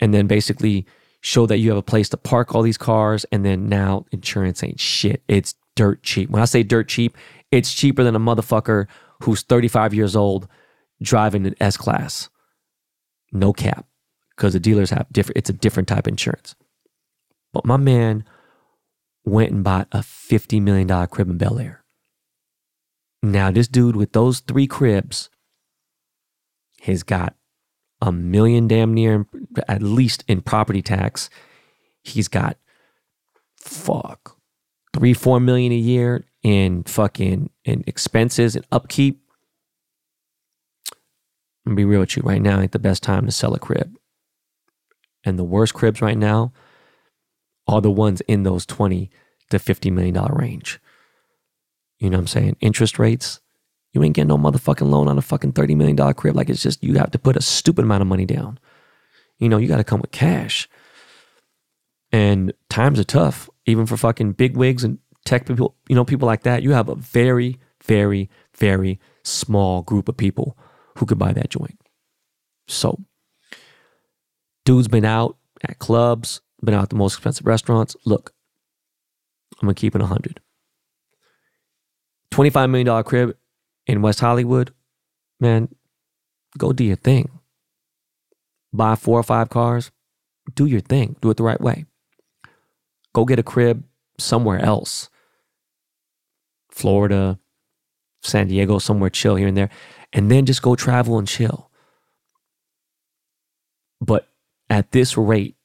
and 0.00 0.12
then 0.12 0.26
basically 0.26 0.86
show 1.20 1.46
that 1.46 1.58
you 1.58 1.70
have 1.70 1.78
a 1.78 1.82
place 1.82 2.08
to 2.10 2.16
park 2.16 2.54
all 2.54 2.62
these 2.62 2.78
cars. 2.78 3.24
And 3.32 3.44
then 3.44 3.68
now 3.68 4.06
insurance 4.12 4.62
ain't 4.62 4.80
shit. 4.80 5.22
It's 5.28 5.54
dirt 5.74 6.02
cheap. 6.02 6.30
When 6.30 6.42
I 6.42 6.46
say 6.46 6.62
dirt 6.62 6.88
cheap, 6.88 7.16
it's 7.52 7.72
cheaper 7.72 8.02
than 8.02 8.16
a 8.16 8.20
motherfucker 8.20 8.88
who's 9.22 9.42
35 9.42 9.94
years 9.94 10.16
old 10.16 10.48
driving 11.00 11.46
an 11.46 11.54
S 11.60 11.76
class. 11.76 12.28
No 13.30 13.52
cap. 13.52 13.86
Because 14.34 14.54
the 14.54 14.60
dealers 14.60 14.90
have 14.90 15.06
different, 15.12 15.36
it's 15.36 15.50
a 15.50 15.52
different 15.52 15.88
type 15.88 16.06
of 16.06 16.12
insurance. 16.12 16.56
But 17.52 17.66
my 17.66 17.76
man 17.76 18.24
went 19.24 19.52
and 19.52 19.62
bought 19.62 19.88
a 19.92 19.98
$50 19.98 20.60
million 20.60 21.06
crib 21.06 21.28
in 21.28 21.36
Bel 21.36 21.58
Air. 21.58 21.84
Now, 23.22 23.52
this 23.52 23.68
dude 23.68 23.94
with 23.94 24.12
those 24.12 24.40
three 24.40 24.66
cribs 24.66 25.28
has 26.80 27.02
got 27.02 27.36
a 28.00 28.10
million 28.10 28.66
damn 28.66 28.94
near, 28.94 29.26
at 29.68 29.82
least 29.82 30.24
in 30.26 30.40
property 30.40 30.82
tax. 30.82 31.30
He's 32.02 32.26
got 32.26 32.56
fuck 33.56 34.36
three, 34.92 35.14
four 35.14 35.38
million 35.38 35.70
a 35.70 35.76
year 35.76 36.24
in 36.42 36.82
fucking 36.84 37.50
in 37.64 37.84
expenses 37.86 38.56
and 38.56 38.66
upkeep. 38.72 39.20
I'm 41.66 41.74
be 41.74 41.84
real 41.84 42.00
with 42.00 42.16
you 42.16 42.22
right 42.24 42.42
now, 42.42 42.60
ain't 42.60 42.72
the 42.72 42.78
best 42.78 43.02
time 43.02 43.26
to 43.26 43.32
sell 43.32 43.54
a 43.54 43.58
crib. 43.58 43.96
And 45.24 45.38
the 45.38 45.44
worst 45.44 45.74
cribs 45.74 46.02
right 46.02 46.18
now 46.18 46.52
are 47.68 47.80
the 47.80 47.90
ones 47.90 48.20
in 48.22 48.42
those 48.42 48.66
20 48.66 49.10
to 49.50 49.58
50 49.58 49.90
million 49.90 50.14
dollar 50.14 50.34
range. 50.34 50.80
You 51.98 52.10
know 52.10 52.16
what 52.16 52.22
I'm 52.22 52.26
saying? 52.26 52.56
Interest 52.60 52.98
rates. 52.98 53.40
You 53.92 54.02
ain't 54.02 54.14
getting 54.16 54.28
no 54.28 54.38
motherfucking 54.38 54.88
loan 54.88 55.06
on 55.06 55.18
a 55.18 55.22
fucking 55.22 55.52
$30 55.52 55.76
million 55.76 56.14
crib. 56.14 56.34
Like 56.34 56.48
it's 56.48 56.62
just, 56.62 56.82
you 56.82 56.94
have 56.94 57.10
to 57.12 57.18
put 57.18 57.36
a 57.36 57.42
stupid 57.42 57.84
amount 57.84 58.00
of 58.00 58.08
money 58.08 58.24
down. 58.24 58.58
You 59.38 59.48
know, 59.48 59.58
you 59.58 59.68
got 59.68 59.76
to 59.76 59.84
come 59.84 60.00
with 60.00 60.10
cash. 60.10 60.68
And 62.10 62.52
times 62.68 62.98
are 62.98 63.04
tough, 63.04 63.48
even 63.66 63.86
for 63.86 63.96
fucking 63.96 64.32
big 64.32 64.56
wigs 64.56 64.82
and 64.82 64.98
tech 65.24 65.46
people, 65.46 65.76
you 65.88 65.94
know, 65.94 66.04
people 66.04 66.26
like 66.26 66.42
that. 66.42 66.62
You 66.62 66.72
have 66.72 66.88
a 66.88 66.94
very, 66.94 67.58
very, 67.84 68.30
very 68.56 69.00
small 69.22 69.82
group 69.82 70.08
of 70.08 70.16
people 70.16 70.56
who 70.98 71.06
could 71.06 71.18
buy 71.18 71.32
that 71.32 71.50
joint. 71.50 71.78
So, 72.68 72.98
dude's 74.64 74.88
been 74.88 75.04
out 75.04 75.36
at 75.62 75.78
clubs, 75.78 76.40
been 76.62 76.74
out 76.74 76.84
at 76.84 76.90
the 76.90 76.96
most 76.96 77.14
expensive 77.14 77.46
restaurants. 77.46 77.96
Look, 78.04 78.32
I'm 79.60 79.66
gonna 79.66 79.74
keep 79.74 79.94
it 79.94 80.00
100. 80.00 80.40
$25 82.30 82.70
million 82.70 83.04
crib 83.04 83.36
in 83.86 84.02
West 84.02 84.20
Hollywood, 84.20 84.72
man, 85.38 85.68
go 86.56 86.72
do 86.72 86.84
your 86.84 86.96
thing. 86.96 87.30
Buy 88.72 88.94
four 88.94 89.18
or 89.20 89.22
five 89.22 89.50
cars, 89.50 89.90
do 90.54 90.64
your 90.64 90.80
thing, 90.80 91.16
do 91.20 91.30
it 91.30 91.36
the 91.36 91.42
right 91.42 91.60
way. 91.60 91.84
Go 93.12 93.24
get 93.26 93.38
a 93.38 93.42
crib 93.42 93.84
somewhere 94.18 94.58
else. 94.58 95.10
Florida, 96.72 97.38
San 98.22 98.48
Diego, 98.48 98.78
somewhere 98.78 99.10
chill 99.10 99.36
here 99.36 99.48
and 99.48 99.56
there, 99.56 99.70
and 100.12 100.30
then 100.30 100.46
just 100.46 100.62
go 100.62 100.74
travel 100.74 101.18
and 101.18 101.28
chill. 101.28 101.70
But 104.00 104.28
at 104.68 104.90
this 104.90 105.16
rate, 105.16 105.56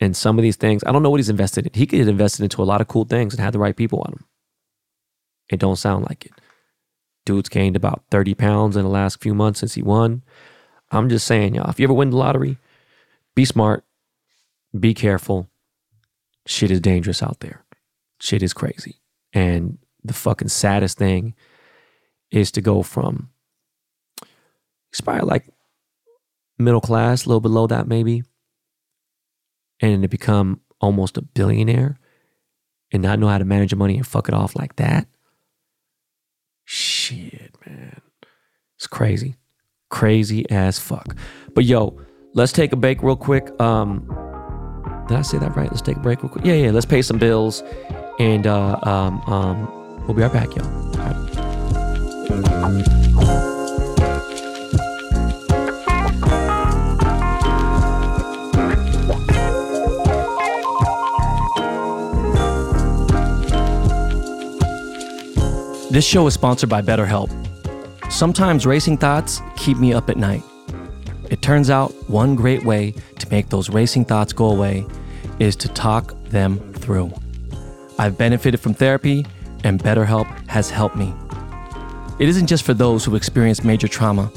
and 0.00 0.16
some 0.16 0.36
of 0.36 0.42
these 0.42 0.56
things, 0.56 0.82
I 0.84 0.90
don't 0.90 1.04
know 1.04 1.10
what 1.10 1.20
he's 1.20 1.28
invested 1.28 1.66
in. 1.66 1.72
He 1.74 1.86
could 1.86 2.00
have 2.00 2.08
invested 2.08 2.42
into 2.42 2.60
a 2.60 2.64
lot 2.64 2.80
of 2.80 2.88
cool 2.88 3.04
things 3.04 3.34
and 3.34 3.40
had 3.40 3.54
the 3.54 3.60
right 3.60 3.76
people 3.76 4.00
on 4.00 4.14
him. 4.14 4.24
It 5.48 5.60
don't 5.60 5.76
sound 5.76 6.06
like 6.08 6.26
it. 6.26 6.32
Dude's 7.24 7.48
gained 7.48 7.76
about 7.76 8.02
30 8.10 8.34
pounds 8.34 8.76
in 8.76 8.82
the 8.82 8.88
last 8.88 9.20
few 9.22 9.32
months 9.32 9.60
since 9.60 9.74
he 9.74 9.82
won. 9.82 10.22
I'm 10.90 11.08
just 11.08 11.26
saying, 11.26 11.54
y'all, 11.54 11.70
if 11.70 11.78
you 11.78 11.84
ever 11.84 11.92
win 11.92 12.10
the 12.10 12.16
lottery, 12.16 12.58
be 13.36 13.44
smart, 13.44 13.84
be 14.78 14.92
careful. 14.92 15.48
Shit 16.46 16.72
is 16.72 16.80
dangerous 16.80 17.22
out 17.22 17.38
there. 17.38 17.64
Shit 18.20 18.42
is 18.42 18.52
crazy. 18.52 19.00
And 19.32 19.78
the 20.04 20.12
fucking 20.12 20.48
saddest 20.48 20.98
thing 20.98 21.34
is 22.30 22.50
to 22.52 22.60
go 22.60 22.82
from 22.82 23.30
expire 24.90 25.22
like 25.22 25.46
middle 26.58 26.80
class, 26.80 27.24
a 27.24 27.28
little 27.28 27.40
below 27.40 27.66
that 27.66 27.86
maybe, 27.86 28.22
and 29.80 30.02
to 30.02 30.08
become 30.08 30.60
almost 30.80 31.16
a 31.16 31.22
billionaire 31.22 31.98
and 32.92 33.02
not 33.02 33.18
know 33.18 33.28
how 33.28 33.38
to 33.38 33.44
manage 33.44 33.72
your 33.72 33.78
money 33.78 33.96
and 33.96 34.06
fuck 34.06 34.28
it 34.28 34.34
off 34.34 34.54
like 34.56 34.76
that. 34.76 35.06
Shit, 36.64 37.54
man. 37.66 38.00
It's 38.76 38.86
crazy. 38.86 39.36
Crazy 39.90 40.48
as 40.50 40.78
fuck. 40.78 41.16
But 41.54 41.64
yo, 41.64 41.98
let's 42.34 42.52
take 42.52 42.72
a 42.72 42.76
break 42.76 43.02
real 43.02 43.16
quick. 43.16 43.48
Um, 43.60 44.06
did 45.08 45.16
I 45.16 45.22
say 45.22 45.38
that 45.38 45.56
right? 45.56 45.70
Let's 45.70 45.82
take 45.82 45.96
a 45.96 46.00
break 46.00 46.22
real 46.22 46.30
quick. 46.30 46.44
Yeah, 46.44 46.54
yeah. 46.54 46.70
Let's 46.70 46.86
pay 46.86 47.02
some 47.02 47.18
bills, 47.18 47.62
and 48.18 48.46
uh, 48.46 48.78
um, 48.82 49.20
um, 49.22 49.81
we'll 50.06 50.14
be 50.14 50.22
right 50.22 50.32
back, 50.32 50.54
y'all. 50.54 50.82
This 65.92 66.06
show 66.06 66.26
is 66.26 66.32
sponsored 66.32 66.70
by 66.70 66.80
BetterHelp. 66.80 67.30
Sometimes 68.10 68.64
racing 68.64 68.96
thoughts 68.96 69.42
keep 69.56 69.76
me 69.76 69.92
up 69.92 70.08
at 70.08 70.16
night. 70.16 70.42
It 71.28 71.42
turns 71.42 71.68
out 71.68 71.92
one 72.08 72.34
great 72.34 72.64
way 72.64 72.94
to 73.18 73.30
make 73.30 73.50
those 73.50 73.68
racing 73.68 74.06
thoughts 74.06 74.32
go 74.32 74.50
away 74.50 74.86
is 75.38 75.54
to 75.56 75.68
talk 75.68 76.14
them 76.30 76.58
through. 76.72 77.12
I've 77.98 78.16
benefited 78.16 78.58
from 78.58 78.72
therapy, 78.72 79.26
and 79.64 79.82
BetterHelp 79.82 80.26
has 80.48 80.70
helped 80.70 80.96
me. 80.96 81.14
It 82.18 82.28
isn't 82.28 82.46
just 82.46 82.64
for 82.64 82.74
those 82.74 83.04
who 83.04 83.16
experience 83.16 83.64
major 83.64 83.88
trauma. 83.88 84.30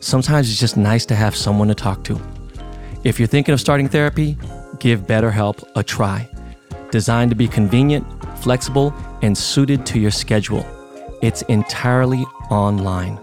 Sometimes 0.00 0.50
it's 0.50 0.60
just 0.60 0.76
nice 0.76 1.04
to 1.06 1.14
have 1.14 1.36
someone 1.36 1.68
to 1.68 1.74
talk 1.74 2.04
to. 2.04 2.20
If 3.04 3.18
you're 3.18 3.28
thinking 3.28 3.52
of 3.52 3.60
starting 3.60 3.88
therapy, 3.88 4.36
give 4.78 5.02
BetterHelp 5.02 5.62
a 5.76 5.82
try. 5.82 6.28
Designed 6.90 7.30
to 7.30 7.36
be 7.36 7.48
convenient, 7.48 8.06
flexible, 8.38 8.94
and 9.22 9.36
suited 9.36 9.84
to 9.86 9.98
your 9.98 10.10
schedule. 10.10 10.66
It's 11.22 11.42
entirely 11.42 12.24
online. 12.50 13.18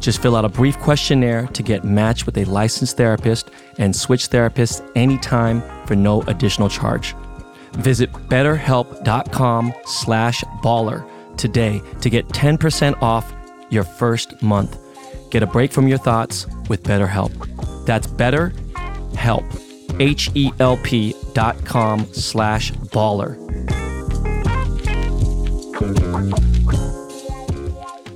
Just 0.00 0.20
fill 0.20 0.34
out 0.34 0.44
a 0.44 0.48
brief 0.48 0.78
questionnaire 0.78 1.46
to 1.48 1.62
get 1.62 1.84
matched 1.84 2.26
with 2.26 2.36
a 2.38 2.44
licensed 2.44 2.96
therapist 2.96 3.50
and 3.78 3.94
switch 3.94 4.28
therapists 4.30 4.88
anytime 4.96 5.62
for 5.86 5.94
no 5.94 6.22
additional 6.22 6.68
charge. 6.68 7.14
Visit 7.72 8.12
betterhelp.com 8.12 9.74
slash 9.84 10.44
baller 10.62 11.08
today 11.36 11.82
to 12.00 12.10
get 12.10 12.28
10% 12.28 13.00
off 13.02 13.32
your 13.70 13.84
first 13.84 14.42
month. 14.42 14.78
Get 15.30 15.42
a 15.42 15.46
break 15.46 15.72
from 15.72 15.88
your 15.88 15.98
thoughts 15.98 16.46
with 16.68 16.82
BetterHelp. 16.82 17.32
That's 17.86 18.06
BetterHelp, 18.06 20.00
H-E-L-P 20.00 21.14
dot 21.32 21.64
com 21.64 22.06
slash 22.12 22.72
baller. 22.72 23.38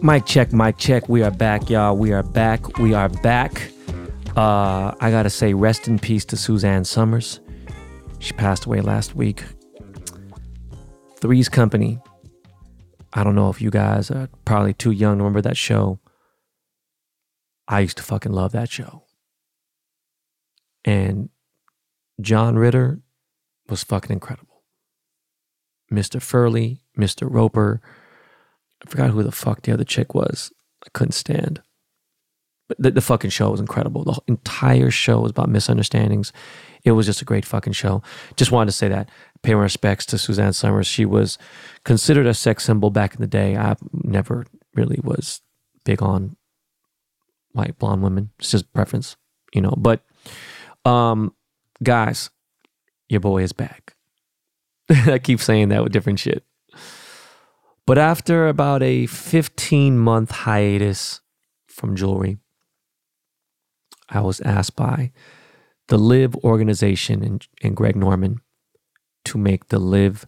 Mic 0.03 0.27
check, 0.27 0.53
mic 0.53 0.77
check. 0.77 1.09
We 1.09 1.23
are 1.23 1.31
back, 1.31 1.69
y'all. 1.71 1.97
We 1.97 2.13
are 2.13 2.23
back. 2.23 2.79
We 2.79 2.95
are 2.95 3.09
back. 3.09 3.73
Uh, 4.37 4.95
I 5.01 5.11
gotta 5.11 5.31
say, 5.31 5.55
rest 5.55 5.89
in 5.89 5.99
peace 5.99 6.25
to 6.27 6.37
Suzanne 6.37 6.85
Somers. 6.85 7.41
She 8.19 8.33
passed 8.33 8.65
away 8.65 8.81
last 8.81 9.15
week. 9.15 9.45
Three's 11.21 11.49
Company. 11.49 11.99
I 13.13 13.25
don't 13.25 13.35
know 13.35 13.49
if 13.51 13.63
you 13.63 13.71
guys 13.71 14.11
are 14.11 14.29
probably 14.45 14.75
too 14.75 14.91
young 14.91 15.19
to 15.19 15.25
remember 15.25 15.41
that 15.43 15.57
show. 15.57 16.01
I 17.69 17.81
used 17.81 17.97
to 17.97 18.03
fucking 18.03 18.33
love 18.33 18.53
that 18.53 18.71
show. 18.71 19.05
And 20.85 21.31
John 22.21 22.57
Ritter 22.57 23.01
was 23.69 23.83
fucking 23.83 24.13
incredible. 24.13 24.63
Mr. 25.91 26.21
Furley, 26.21 26.81
Mr. 26.99 27.29
Roper. 27.31 27.81
I 28.85 28.91
forgot 28.91 29.11
who 29.11 29.23
the 29.23 29.33
fuck 29.33 29.63
the 29.63 29.73
other 29.73 29.85
chick 29.85 30.15
was. 30.15 30.53
I 30.85 30.89
couldn't 30.93 31.13
stand. 31.13 31.63
The, 32.79 32.91
the 32.91 33.01
fucking 33.01 33.31
show 33.31 33.51
was 33.51 33.61
incredible. 33.61 34.05
The 34.05 34.21
entire 34.27 34.91
show 34.91 35.21
was 35.21 35.31
about 35.31 35.49
misunderstandings. 35.49 36.33
It 36.85 36.93
was 36.93 37.07
just 37.07 37.23
a 37.23 37.25
great 37.25 37.45
fucking 37.45 37.75
show. 37.75 38.03
Just 38.37 38.51
wanted 38.51 38.67
to 38.67 38.77
say 38.77 38.89
that. 38.89 39.09
Pay 39.43 39.55
my 39.55 39.63
respects 39.63 40.07
to 40.07 40.19
Suzanne 40.19 40.53
Somers. 40.53 40.87
She 40.87 41.05
was 41.05 41.39
considered 41.85 42.27
a 42.27 42.35
sex 42.35 42.65
symbol 42.65 42.91
back 42.91 43.15
in 43.15 43.21
the 43.21 43.27
day. 43.27 43.57
I 43.57 43.77
never 43.93 44.47
really 44.75 45.01
was 45.03 45.43
big 45.85 46.03
on 46.03 46.37
white 47.53 47.79
blonde 47.79 48.03
women. 48.03 48.31
It's 48.39 48.51
just 48.51 48.73
preference, 48.73 49.17
you 49.55 49.61
know. 49.61 49.75
But 49.77 50.03
um, 50.85 51.35
guys, 51.83 52.31
your 53.09 53.21
boy 53.21 53.43
is 53.43 53.53
back. 53.53 53.95
I 54.91 55.19
keep 55.19 55.41
saying 55.41 55.69
that 55.71 55.83
with 55.83 55.93
different 55.93 56.19
shit. 56.19 56.45
But 57.87 57.99
after 57.99 58.49
about 58.49 58.83
a 58.83 59.07
15 59.07 59.99
month 59.99 60.31
hiatus 60.31 61.21
from 61.69 61.95
jewelry, 61.95 62.39
I 64.09 64.21
was 64.21 64.41
asked 64.41 64.77
by 64.77 65.13
the 65.89 65.99
LIV 65.99 66.37
organization 66.37 67.23
and, 67.23 67.47
and 67.63 67.77
Greg 67.77 67.97
Norman 67.97 68.41
to 69.25 69.39
make 69.39 69.69
the 69.69 69.79
LIV 69.79 70.27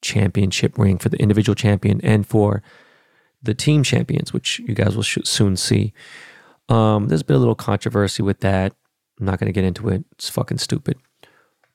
championship 0.00 0.78
ring 0.78 0.98
for 0.98 1.08
the 1.08 1.18
individual 1.18 1.54
champion 1.54 2.00
and 2.02 2.26
for 2.26 2.62
the 3.42 3.54
team 3.54 3.82
champions, 3.82 4.32
which 4.32 4.58
you 4.60 4.74
guys 4.74 4.96
will 4.96 5.02
sh- 5.02 5.18
soon 5.24 5.56
see. 5.56 5.92
Um, 6.68 7.08
there's 7.08 7.22
been 7.22 7.36
a 7.36 7.40
little 7.40 7.54
controversy 7.54 8.22
with 8.22 8.40
that. 8.40 8.74
I'm 9.18 9.26
not 9.26 9.38
going 9.38 9.46
to 9.46 9.52
get 9.52 9.64
into 9.64 9.88
it. 9.88 10.04
It's 10.12 10.28
fucking 10.28 10.58
stupid. 10.58 10.98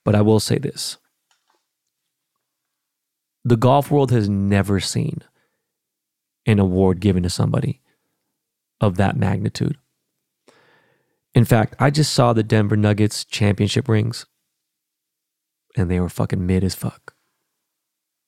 But 0.03 0.15
I 0.15 0.21
will 0.21 0.39
say 0.39 0.57
this 0.57 0.97
the 3.45 3.57
golf 3.57 3.91
world 3.91 4.11
has 4.11 4.29
never 4.29 4.79
seen 4.79 5.21
an 6.45 6.59
award 6.59 6.99
given 6.99 7.23
to 7.23 7.29
somebody 7.29 7.81
of 8.79 8.97
that 8.97 9.17
magnitude. 9.17 9.77
In 11.35 11.45
fact, 11.45 11.75
I 11.79 11.89
just 11.89 12.13
saw 12.13 12.33
the 12.33 12.43
Denver 12.43 12.77
Nuggets 12.77 13.25
championship 13.25 13.87
rings 13.87 14.25
and 15.75 15.89
they 15.89 15.99
were 15.99 16.09
fucking 16.09 16.45
mid 16.45 16.63
as 16.63 16.75
fuck. 16.75 17.15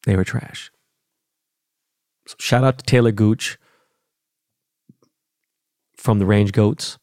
They 0.05 0.15
were 0.15 0.23
trash. 0.23 0.71
So 2.27 2.35
shout 2.39 2.63
out 2.63 2.79
to 2.79 2.85
Taylor 2.85 3.11
Gooch 3.11 3.59
from 5.95 6.19
the 6.19 6.25
Range 6.25 6.51
Goats. 6.51 6.97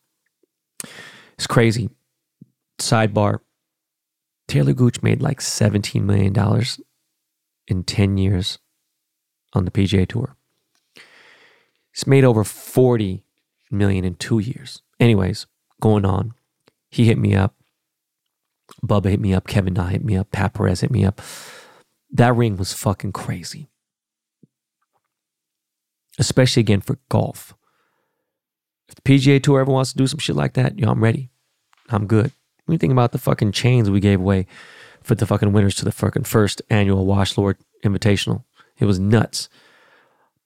It's 1.35 1.47
crazy. 1.47 1.91
Sidebar 2.79 3.39
Taylor 4.49 4.73
Gooch 4.73 5.03
made 5.03 5.23
like 5.23 5.41
$17 5.41 6.03
million 6.03 6.35
in 7.69 7.85
10 7.85 8.19
years 8.19 8.59
on 9.55 9.65
the 9.65 9.71
PGA 9.71 10.07
Tour. 10.07 10.37
He's 11.95 12.07
made 12.07 12.25
over 12.25 12.45
40 12.45 13.25
million 13.71 14.05
in 14.05 14.15
two 14.15 14.39
years. 14.39 14.83
Anyways, 14.99 15.47
going 15.83 16.07
on. 16.07 16.33
He 16.91 17.05
hit 17.05 17.19
me 17.19 17.35
up. 17.35 17.55
Bubba 18.87 19.11
hit 19.11 19.21
me 19.21 19.35
up. 19.35 19.47
Kevin 19.47 19.75
Na 19.75 19.89
hit 19.89 20.05
me 20.05 20.17
up. 20.17 20.31
Pat 20.31 20.55
Perez 20.55 20.81
hit 20.81 20.91
me 20.91 21.05
up. 21.05 21.21
That 22.11 22.35
ring 22.35 22.57
was 22.57 22.73
fucking 22.73 23.13
crazy. 23.13 23.69
Especially 26.19 26.61
again 26.61 26.81
for 26.81 26.99
golf. 27.09 27.55
If 28.89 28.95
the 28.95 29.03
PGA 29.03 29.43
Tour 29.43 29.61
ever 29.61 29.73
wants 29.73 29.93
to 29.93 29.99
do 29.99 30.07
some 30.07 30.19
shit 30.19 30.37
like 30.37 30.55
that, 30.55 30.79
yo, 30.79 30.91
I'm 30.91 31.03
ready. 31.03 31.31
I'm 31.89 32.07
good. 32.07 32.33
When 32.65 32.75
you 32.75 32.79
think 32.79 32.93
about 32.93 33.13
the 33.13 33.19
fucking 33.19 33.53
chains 33.53 33.91
we 33.91 34.01
gave 34.01 34.21
away 34.21 34.47
for 35.03 35.15
the 35.15 35.27
fucking 35.27 35.53
winners 35.53 35.75
to 35.77 35.85
the 35.85 35.93
fucking 35.93 36.25
first 36.25 36.63
annual 36.71 37.07
Washed 37.07 37.37
Lord 37.37 37.57
Invitational, 37.85 38.45
it 38.79 38.85
was 38.85 39.01
nuts. 39.01 39.49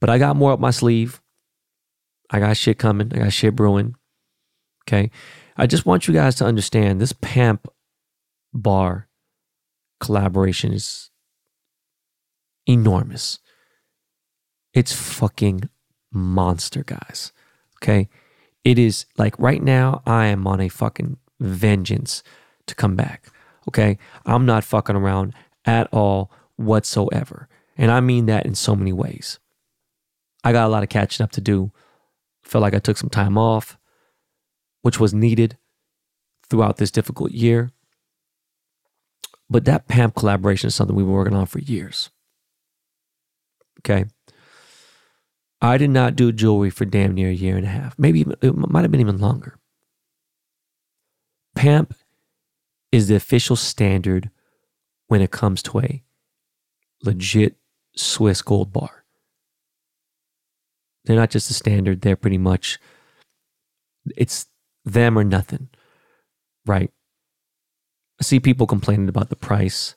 But 0.00 0.08
I 0.08 0.18
got 0.18 0.36
more 0.36 0.52
up 0.52 0.60
my 0.60 0.70
sleeve. 0.70 1.20
I 2.30 2.38
got 2.40 2.56
shit 2.56 2.78
coming. 2.78 3.12
I 3.12 3.18
got 3.18 3.32
shit 3.32 3.54
brewing. 3.54 3.96
Okay. 4.86 5.10
I 5.56 5.66
just 5.66 5.86
want 5.86 6.06
you 6.06 6.14
guys 6.14 6.34
to 6.36 6.44
understand 6.44 7.00
this 7.00 7.12
PAMP 7.12 7.66
bar 8.52 9.08
collaboration 10.00 10.72
is 10.72 11.10
enormous. 12.66 13.38
It's 14.74 14.92
fucking 14.92 15.68
monster, 16.12 16.84
guys. 16.84 17.32
Okay. 17.82 18.08
It 18.64 18.78
is 18.78 19.06
like 19.16 19.38
right 19.38 19.62
now, 19.62 20.02
I 20.06 20.26
am 20.26 20.46
on 20.46 20.60
a 20.60 20.68
fucking 20.68 21.16
vengeance 21.40 22.22
to 22.66 22.74
come 22.74 22.96
back. 22.96 23.28
Okay. 23.68 23.98
I'm 24.24 24.46
not 24.46 24.64
fucking 24.64 24.96
around 24.96 25.34
at 25.64 25.88
all 25.92 26.30
whatsoever. 26.56 27.48
And 27.78 27.90
I 27.90 28.00
mean 28.00 28.26
that 28.26 28.46
in 28.46 28.54
so 28.54 28.76
many 28.76 28.92
ways. 28.92 29.38
I 30.44 30.52
got 30.52 30.66
a 30.66 30.68
lot 30.68 30.82
of 30.82 30.88
catching 30.88 31.24
up 31.24 31.32
to 31.32 31.40
do 31.40 31.72
Felt 32.46 32.62
like 32.62 32.74
I 32.74 32.78
took 32.78 32.96
some 32.96 33.10
time 33.10 33.36
off, 33.36 33.76
which 34.86 35.00
was 35.00 35.12
needed 35.12 35.58
throughout 36.48 36.76
this 36.76 36.92
difficult 36.92 37.32
year. 37.32 37.72
But 39.50 39.64
that 39.64 39.88
PAMP 39.88 40.14
collaboration 40.14 40.68
is 40.68 40.76
something 40.76 40.94
we've 40.94 41.04
been 41.04 41.12
working 41.12 41.34
on 41.34 41.46
for 41.46 41.58
years. 41.58 42.10
Okay. 43.80 44.04
I 45.60 45.76
did 45.76 45.90
not 45.90 46.14
do 46.14 46.30
jewelry 46.30 46.70
for 46.70 46.84
damn 46.84 47.14
near 47.14 47.30
a 47.30 47.34
year 47.34 47.56
and 47.56 47.66
a 47.66 47.68
half. 47.68 47.98
Maybe 47.98 48.24
it 48.40 48.56
might 48.56 48.82
have 48.82 48.92
been 48.92 49.00
even 49.00 49.18
longer. 49.18 49.58
PAMP 51.56 51.92
is 52.92 53.08
the 53.08 53.16
official 53.16 53.56
standard 53.56 54.30
when 55.08 55.20
it 55.20 55.32
comes 55.32 55.64
to 55.64 55.80
a 55.80 56.04
legit 57.02 57.56
Swiss 57.96 58.40
gold 58.40 58.72
bar. 58.72 59.04
They're 61.06 61.16
not 61.16 61.30
just 61.30 61.50
a 61.50 61.54
standard, 61.54 62.02
they're 62.02 62.14
pretty 62.14 62.38
much 62.38 62.78
it's 64.16 64.46
them 64.86 65.18
or 65.18 65.24
nothing. 65.24 65.68
Right? 66.64 66.90
I 68.18 68.24
see 68.24 68.40
people 68.40 68.66
complaining 68.66 69.10
about 69.10 69.28
the 69.28 69.36
price. 69.36 69.94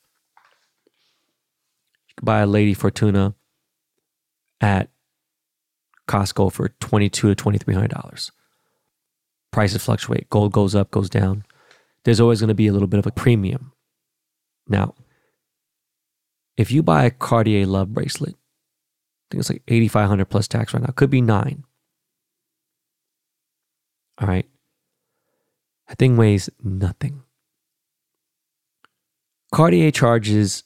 You 2.09 2.15
can 2.17 2.25
buy 2.25 2.39
a 2.39 2.45
Lady 2.45 2.73
Fortuna 2.73 3.35
at 4.59 4.89
Costco 6.09 6.51
for 6.51 6.67
twenty-two 6.67 7.29
to 7.29 7.35
twenty-three 7.35 7.73
hundred 7.73 7.91
dollars. 7.91 8.31
Prices 9.51 9.81
fluctuate. 9.81 10.29
Gold 10.29 10.51
goes 10.51 10.75
up, 10.75 10.91
goes 10.91 11.09
down. 11.09 11.45
There's 12.03 12.19
always 12.19 12.41
going 12.41 12.49
to 12.49 12.55
be 12.55 12.67
a 12.67 12.73
little 12.73 12.87
bit 12.87 12.99
of 12.99 13.07
a 13.07 13.11
premium. 13.11 13.71
Now, 14.67 14.95
if 16.57 16.71
you 16.71 16.83
buy 16.83 17.05
a 17.05 17.11
Cartier 17.11 17.65
Love 17.65 17.93
bracelet 17.93 18.35
I 19.29 19.35
think 19.35 19.41
it's 19.41 19.49
like 19.51 19.63
8500 19.67 20.25
plus 20.25 20.47
tax 20.47 20.73
right 20.73 20.81
now. 20.81 20.91
Could 20.95 21.11
be 21.11 21.21
nine. 21.21 21.63
All 24.19 24.27
right. 24.27 24.47
That 25.89 25.97
thing 25.97 26.17
weighs 26.17 26.49
nothing. 26.63 27.23
Cartier 29.51 29.91
charges 29.91 30.63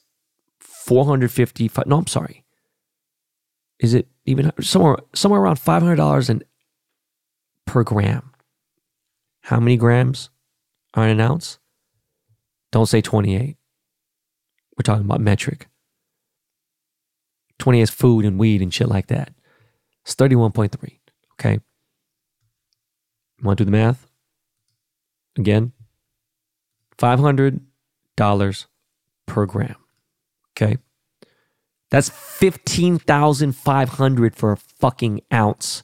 450 0.60 1.70
no 1.86 1.98
I'm 1.98 2.06
sorry. 2.06 2.44
Is 3.80 3.94
it 3.94 4.06
even 4.26 4.52
somewhere 4.60 4.98
somewhere 5.14 5.40
around 5.40 5.56
$500 5.56 6.28
an, 6.28 6.42
per 7.64 7.82
gram? 7.82 8.32
How 9.40 9.58
many 9.58 9.78
grams 9.78 10.28
are 10.92 11.04
in 11.04 11.10
an 11.10 11.20
ounce? 11.20 11.58
Don't 12.70 12.86
say 12.86 13.00
28. 13.00 13.56
We're 14.76 14.82
talking 14.82 15.04
about 15.04 15.20
metric. 15.20 15.68
20 17.58 17.80
is 17.80 17.90
food 17.90 18.24
and 18.24 18.38
weed 18.38 18.60
and 18.60 18.74
shit 18.74 18.88
like 18.88 19.06
that. 19.06 19.32
It's 20.02 20.14
31.3. 20.14 20.98
Okay. 21.34 21.60
Want 23.42 23.58
to 23.58 23.64
do 23.64 23.70
the 23.70 23.76
math? 23.76 24.06
Again, 25.36 25.72
$500 26.98 28.66
per 29.26 29.46
gram. 29.46 29.74
Okay. 30.52 30.76
That's 31.90 32.08
15,500 32.08 34.36
for 34.36 34.52
a 34.52 34.56
fucking 34.56 35.22
ounce. 35.32 35.82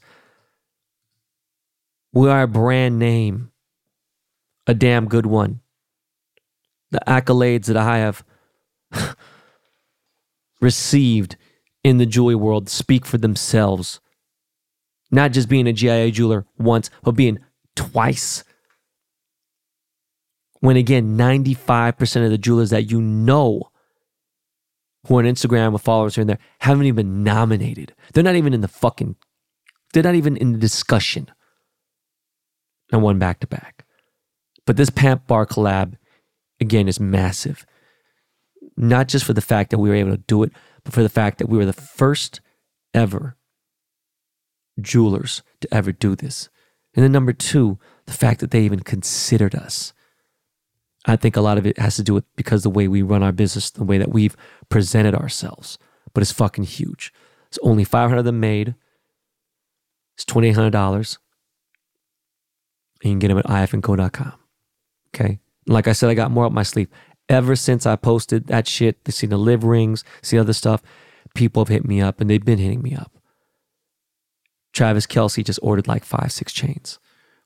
We 2.13 2.29
are 2.29 2.43
a 2.43 2.47
brand 2.47 2.97
name, 2.99 3.51
a 4.67 4.73
damn 4.73 5.07
good 5.07 5.25
one. 5.25 5.61
The 6.91 7.01
accolades 7.07 7.67
that 7.67 7.77
I 7.77 7.99
have 7.99 8.25
received 10.61 11.37
in 11.83 11.97
the 11.97 12.05
jewelry 12.05 12.35
world 12.35 12.69
speak 12.69 13.05
for 13.05 13.17
themselves. 13.17 13.99
Not 15.09 15.31
just 15.31 15.49
being 15.49 15.67
a 15.67 15.73
GIA 15.73 16.11
jeweler 16.11 16.45
once, 16.57 16.89
but 17.03 17.13
being 17.13 17.39
twice. 17.75 18.43
When 20.61 20.77
again, 20.77 21.17
95% 21.17 22.23
of 22.23 22.31
the 22.31 22.37
jewelers 22.37 22.69
that 22.69 22.89
you 22.89 23.01
know 23.01 23.71
who 25.07 25.17
are 25.17 25.19
on 25.19 25.25
Instagram 25.25 25.73
with 25.73 25.81
followers 25.81 26.15
here 26.15 26.21
and 26.21 26.29
there 26.29 26.37
haven't 26.59 26.85
even 26.85 26.95
been 26.95 27.23
nominated. 27.23 27.93
They're 28.13 28.23
not 28.23 28.35
even 28.35 28.53
in 28.53 28.61
the 28.61 28.67
fucking, 28.67 29.15
they're 29.93 30.03
not 30.03 30.15
even 30.15 30.37
in 30.37 30.53
the 30.53 30.59
discussion. 30.59 31.27
And 32.91 33.01
one 33.01 33.19
back 33.19 33.39
to 33.39 33.47
back. 33.47 33.85
But 34.65 34.77
this 34.77 34.89
Pamp 34.89 35.25
Bar 35.25 35.47
collab, 35.47 35.95
again, 36.59 36.87
is 36.87 36.99
massive. 36.99 37.65
Not 38.77 39.07
just 39.07 39.25
for 39.25 39.33
the 39.33 39.41
fact 39.41 39.71
that 39.71 39.79
we 39.79 39.89
were 39.89 39.95
able 39.95 40.11
to 40.11 40.17
do 40.17 40.43
it, 40.43 40.51
but 40.83 40.93
for 40.93 41.01
the 41.01 41.09
fact 41.09 41.39
that 41.39 41.49
we 41.49 41.57
were 41.57 41.65
the 41.65 41.73
first 41.73 42.39
ever 42.93 43.35
jewelers 44.79 45.41
to 45.61 45.73
ever 45.73 45.91
do 45.91 46.15
this. 46.15 46.49
And 46.93 47.03
then 47.03 47.11
number 47.11 47.33
two, 47.33 47.79
the 48.05 48.13
fact 48.13 48.39
that 48.41 48.51
they 48.51 48.61
even 48.61 48.81
considered 48.81 49.55
us. 49.55 49.93
I 51.05 51.15
think 51.15 51.35
a 51.35 51.41
lot 51.41 51.57
of 51.57 51.65
it 51.65 51.79
has 51.79 51.95
to 51.95 52.03
do 52.03 52.13
with 52.13 52.35
because 52.35 52.63
the 52.63 52.69
way 52.69 52.87
we 52.87 53.01
run 53.01 53.23
our 53.23 53.31
business, 53.31 53.71
the 53.71 53.83
way 53.83 53.97
that 53.97 54.11
we've 54.11 54.37
presented 54.69 55.15
ourselves. 55.15 55.77
But 56.13 56.21
it's 56.21 56.31
fucking 56.31 56.65
huge. 56.65 57.11
It's 57.47 57.59
only 57.63 57.83
500 57.83 58.19
of 58.19 58.25
them 58.25 58.39
made. 58.39 58.75
It's 60.15 60.25
$2,800. 60.25 61.17
You 63.03 63.11
can 63.11 63.19
get 63.19 63.29
them 63.29 63.39
at 63.39 63.45
ifandco.com. 63.45 64.33
Okay. 65.13 65.39
Like 65.67 65.87
I 65.87 65.93
said, 65.93 66.09
I 66.09 66.13
got 66.13 66.31
more 66.31 66.45
up 66.45 66.51
my 66.51 66.63
sleeve. 66.63 66.89
Ever 67.29 67.55
since 67.55 67.85
I 67.85 67.95
posted 67.95 68.47
that 68.47 68.67
shit, 68.67 69.03
they 69.05 69.11
see 69.11 69.27
the 69.27 69.37
LIV 69.37 69.63
rings, 69.63 70.03
see 70.21 70.37
other 70.37 70.53
stuff, 70.53 70.81
people 71.33 71.63
have 71.63 71.69
hit 71.69 71.85
me 71.85 72.01
up 72.01 72.21
and 72.21 72.29
they've 72.29 72.43
been 72.43 72.59
hitting 72.59 72.81
me 72.81 72.93
up. 72.93 73.11
Travis 74.73 75.07
Kelce 75.07 75.43
just 75.43 75.59
ordered 75.61 75.87
like 75.87 76.05
five, 76.05 76.31
six 76.31 76.53
chains. 76.53 76.99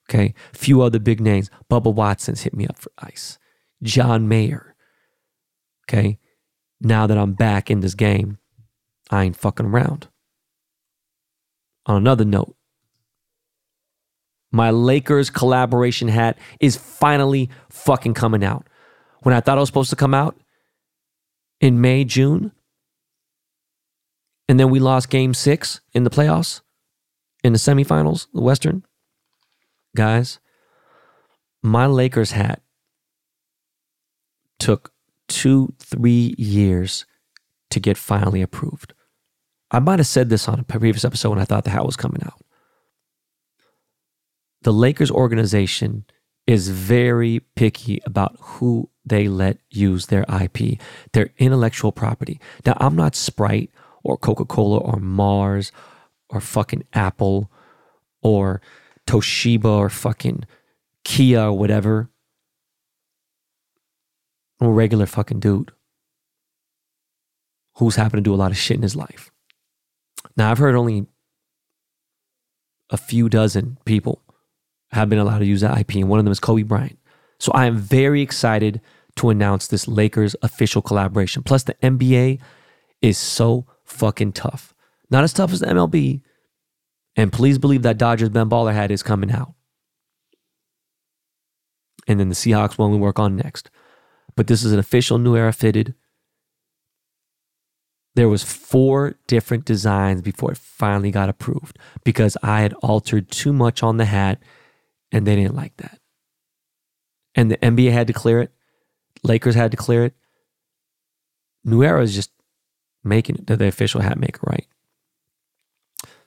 Okay. 0.09 0.33
A 0.53 0.57
few 0.57 0.81
other 0.81 0.99
big 0.99 1.21
names. 1.21 1.49
Bubba 1.69 1.93
Watson's 1.93 2.41
hit 2.41 2.53
me 2.53 2.67
up 2.67 2.77
for 2.77 2.91
ice. 2.99 3.39
John 3.83 4.27
Mayer. 4.27 4.75
Okay. 5.87 6.19
Now 6.81 7.07
that 7.07 7.17
I'm 7.17 7.33
back 7.33 7.71
in 7.71 7.79
this 7.79 7.95
game, 7.95 8.37
I 9.09 9.23
ain't 9.23 9.37
fucking 9.37 9.65
around. 9.65 10.07
On 11.85 11.95
another 11.95 12.25
note, 12.25 12.55
my 14.51 14.71
Lakers 14.71 15.29
collaboration 15.29 16.07
hat 16.07 16.37
is 16.59 16.75
finally 16.75 17.49
fucking 17.69 18.13
coming 18.13 18.43
out. 18.43 18.67
When 19.21 19.35
I 19.35 19.39
thought 19.39 19.57
it 19.57 19.59
was 19.59 19.69
supposed 19.69 19.89
to 19.91 19.95
come 19.95 20.13
out 20.13 20.35
in 21.59 21.81
May, 21.81 22.05
June, 22.05 22.51
and 24.47 24.59
then 24.59 24.69
we 24.69 24.79
lost 24.79 25.09
game 25.09 25.33
six 25.33 25.81
in 25.93 26.03
the 26.03 26.09
playoffs, 26.09 26.61
in 27.43 27.53
the 27.53 27.59
semifinals, 27.59 28.27
the 28.33 28.41
Western. 28.41 28.83
Guys, 29.95 30.39
my 31.61 31.85
Lakers 31.85 32.31
hat 32.31 32.61
took 34.65 34.91
two, 35.27 35.71
three 35.77 36.33
years 36.39 37.05
to 37.69 37.79
get 37.79 37.97
finally 37.97 38.41
approved. 38.41 38.95
I 39.69 39.77
might 39.77 39.99
have 39.99 40.07
said 40.07 40.29
this 40.29 40.47
on 40.47 40.59
a 40.59 40.63
previous 40.63 41.05
episode 41.05 41.29
when 41.29 41.39
I 41.39 41.45
thought 41.45 41.65
the 41.65 41.69
hat 41.69 41.85
was 41.85 41.95
coming 41.95 42.23
out. 42.25 42.43
The 44.63 44.73
Lakers 44.73 45.11
organization 45.11 46.05
is 46.47 46.69
very 46.69 47.41
picky 47.55 48.01
about 48.07 48.35
who 48.39 48.89
they 49.05 49.27
let 49.27 49.59
use 49.69 50.07
their 50.07 50.25
IP, 50.41 50.79
their 51.13 51.29
intellectual 51.37 51.91
property. 51.91 52.39
Now, 52.65 52.75
I'm 52.79 52.95
not 52.95 53.15
Sprite 53.15 53.69
or 54.03 54.17
Coca 54.17 54.45
Cola 54.45 54.79
or 54.79 54.99
Mars 54.99 55.71
or 56.29 56.41
fucking 56.41 56.85
Apple 56.93 57.51
or 58.23 58.61
Toshiba 59.05 59.65
or 59.65 59.91
fucking 59.91 60.45
Kia 61.03 61.41
or 61.41 61.53
whatever. 61.53 62.09
I'm 64.59 64.67
a 64.67 64.71
regular 64.71 65.05
fucking 65.05 65.39
dude 65.39 65.71
who's 67.77 67.95
happened 67.95 68.23
to 68.23 68.29
do 68.29 68.33
a 68.33 68.37
lot 68.37 68.51
of 68.51 68.57
shit 68.57 68.77
in 68.77 68.83
his 68.83 68.95
life. 68.95 69.31
Now, 70.37 70.51
I've 70.51 70.57
heard 70.57 70.75
only 70.75 71.07
a 72.89 72.97
few 72.97 73.29
dozen 73.29 73.77
people 73.85 74.21
have 74.91 75.09
been 75.09 75.19
allowed 75.19 75.39
to 75.39 75.45
use 75.45 75.61
that 75.61 75.77
IP, 75.77 75.95
and 75.95 76.09
one 76.09 76.19
of 76.19 76.25
them 76.25 76.31
is 76.31 76.39
Kobe 76.39 76.63
Bryant. 76.63 76.97
So 77.39 77.51
I 77.53 77.65
am 77.65 77.77
very 77.77 78.21
excited 78.21 78.81
to 79.17 79.29
announce 79.29 79.67
this 79.67 79.87
Lakers 79.87 80.35
official 80.41 80.81
collaboration. 80.81 81.43
Plus, 81.43 81.63
the 81.63 81.73
NBA 81.75 82.39
is 83.01 83.17
so 83.17 83.65
fucking 83.83 84.33
tough. 84.33 84.73
Not 85.09 85.23
as 85.23 85.33
tough 85.33 85.51
as 85.51 85.59
the 85.59 85.67
MLB. 85.67 86.21
And 87.15 87.31
please 87.31 87.57
believe 87.57 87.83
that 87.83 87.97
Dodgers 87.97 88.29
Ben 88.29 88.49
Baller 88.49 88.73
hat 88.73 88.91
is 88.91 89.03
coming 89.03 89.31
out. 89.31 89.53
And 92.07 92.19
then 92.19 92.29
the 92.29 92.35
Seahawks 92.35 92.77
one 92.77 92.91
we 92.91 92.97
work 92.97 93.19
on 93.19 93.35
next. 93.35 93.69
But 94.35 94.47
this 94.47 94.63
is 94.63 94.73
an 94.73 94.79
official 94.79 95.17
new 95.17 95.35
era 95.35 95.53
fitted 95.53 95.95
there 98.15 98.29
was 98.29 98.43
four 98.43 99.15
different 99.27 99.65
designs 99.65 100.21
before 100.21 100.53
it 100.53 100.57
finally 100.57 101.11
got 101.11 101.29
approved 101.29 101.77
because 102.03 102.37
I 102.41 102.61
had 102.61 102.73
altered 102.75 103.29
too 103.29 103.53
much 103.53 103.83
on 103.83 103.97
the 103.97 104.05
hat 104.05 104.41
and 105.11 105.27
they 105.27 105.35
didn't 105.35 105.55
like 105.55 105.75
that. 105.77 105.99
And 107.35 107.51
the 107.51 107.57
NBA 107.57 107.91
had 107.91 108.07
to 108.07 108.13
clear 108.13 108.41
it. 108.41 108.51
Lakers 109.23 109.55
had 109.55 109.71
to 109.71 109.77
clear 109.77 110.05
it. 110.05 110.15
New 111.65 111.83
Era 111.83 112.01
is 112.01 112.15
just 112.15 112.31
making 113.03 113.35
it 113.35 113.47
the 113.47 113.67
official 113.67 114.01
hat 114.01 114.17
maker, 114.17 114.39
right? 114.47 114.67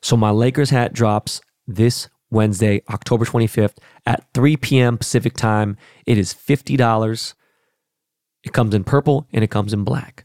So 0.03 0.17
my 0.17 0.31
Lakers 0.31 0.71
hat 0.71 0.93
drops 0.93 1.41
this 1.67 2.09
Wednesday, 2.31 2.83
October 2.91 3.25
25th 3.25 3.79
at 4.05 4.25
3 4.35 4.59
p.m. 4.59 4.99
Pacific 4.99 5.35
time. 5.35 5.79
It 6.05 6.19
is 6.19 6.35
$50. 6.35 7.35
It 8.49 8.55
comes 8.55 8.73
in 8.75 8.83
purple 8.83 9.29
and 9.31 9.45
it 9.45 9.51
comes 9.51 9.75
in 9.75 9.85
black 9.85 10.25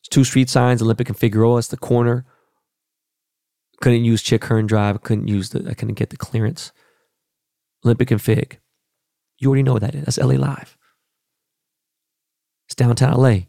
It's 0.00 0.08
two 0.08 0.24
street 0.24 0.48
signs, 0.48 0.80
Olympic 0.80 1.10
and 1.10 1.18
Figueroa. 1.18 1.58
It's 1.58 1.68
the 1.68 1.76
corner. 1.76 2.24
Couldn't 3.82 4.06
use 4.06 4.22
Chick 4.22 4.46
Hearn 4.46 4.66
Drive. 4.66 5.02
Couldn't 5.02 5.28
use 5.28 5.50
the. 5.50 5.68
I 5.68 5.74
couldn't 5.74 5.96
get 5.96 6.08
the 6.08 6.16
clearance. 6.16 6.72
Olympic 7.84 8.10
and 8.10 8.22
Fig. 8.22 8.58
You 9.38 9.48
already 9.48 9.62
know 9.62 9.74
what 9.74 9.82
that 9.82 9.94
is. 9.94 10.04
That's 10.04 10.18
LA 10.18 10.36
Live. 10.36 10.78
It's 12.66 12.74
downtown 12.74 13.20
LA. 13.20 13.48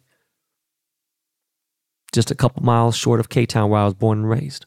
Just 2.11 2.29
a 2.29 2.35
couple 2.35 2.61
miles 2.61 2.97
short 2.97 3.21
of 3.21 3.29
K 3.29 3.45
Town, 3.45 3.69
where 3.69 3.79
I 3.79 3.85
was 3.85 3.93
born 3.93 4.19
and 4.19 4.29
raised. 4.29 4.65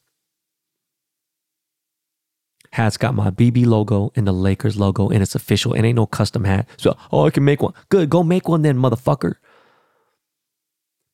Hat's 2.77 2.99
got 2.99 3.15
my 3.15 3.31
BB 3.31 3.65
logo 3.65 4.13
and 4.17 4.27
the 4.27 4.33
Lakers 4.33 4.77
logo, 4.77 5.09
and 5.09 5.23
it's 5.23 5.35
official. 5.35 5.73
It 5.73 5.83
ain't 5.83 5.97
no 5.97 6.05
custom 6.05 6.45
hat. 6.45 6.69
So, 6.77 6.95
oh, 7.11 7.27
I 7.27 7.31
can 7.31 7.43
make 7.43 7.63
one. 7.63 7.73
Good, 7.89 8.11
go 8.11 8.23
make 8.23 8.49
one 8.49 8.61
then, 8.61 8.77
motherfucker. 8.77 9.37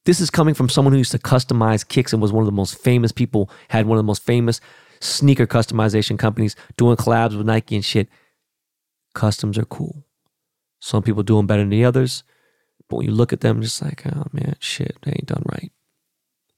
This 0.05 0.21
is 0.21 0.29
coming 0.29 0.55
from 0.55 0.69
someone 0.69 0.91
who 0.91 0.99
used 0.99 1.13
to 1.13 1.21
customize 1.21 1.87
kicks 1.87 2.13
and 2.13 2.21
was 2.21 2.33
one 2.33 2.43
of 2.43 2.47
the 2.47 2.53
most 2.53 2.77
famous 2.77 3.13
people, 3.13 3.49
had 3.69 3.87
one 3.87 3.97
of 3.97 4.03
the 4.03 4.07
most 4.09 4.25
famous 4.25 4.61
sneaker 4.99 5.47
customization 5.47 6.19
companies 6.19 6.57
doing 6.77 6.97
collabs 6.97 7.37
with 7.37 7.47
Nike 7.47 7.77
and 7.77 7.85
shit. 7.85 8.09
Customs 9.15 9.57
are 9.57 9.65
cool. 9.65 10.05
Some 10.81 11.05
people 11.05 11.23
do 11.23 11.37
them 11.37 11.47
better 11.47 11.63
than 11.63 11.71
the 11.71 11.85
others, 11.85 12.25
but 12.89 12.97
when 12.97 13.07
you 13.07 13.13
look 13.13 13.33
at 13.33 13.41
them, 13.41 13.63
just 13.63 13.81
like, 13.81 14.05
oh 14.05 14.27
man, 14.33 14.57
shit, 14.59 14.99
they 15.03 15.13
ain't 15.13 15.27
done 15.27 15.45
right. 15.53 15.71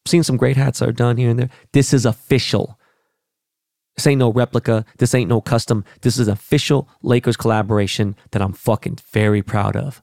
Seen 0.07 0.23
some 0.23 0.39
great 0.39 0.57
hats 0.57 0.79
that 0.79 0.89
are 0.89 0.93
done 0.93 1.19
here 1.19 1.29
and 1.29 1.39
there. 1.39 1.51
This 1.73 1.93
is 1.93 2.07
official. 2.07 2.79
This 3.97 4.07
ain't 4.07 4.19
no 4.19 4.33
replica. 4.33 4.85
This 4.99 5.15
ain't 5.15 5.29
no 5.29 5.41
custom. 5.41 5.85
This 6.01 6.19
is 6.19 6.29
official 6.29 6.89
Lakers 7.03 7.37
collaboration 7.37 8.17
that 8.33 8.43
I'm 8.43 8.53
fucking 8.53 8.99
very 9.13 9.43
proud 9.43 9.77
of 9.77 10.03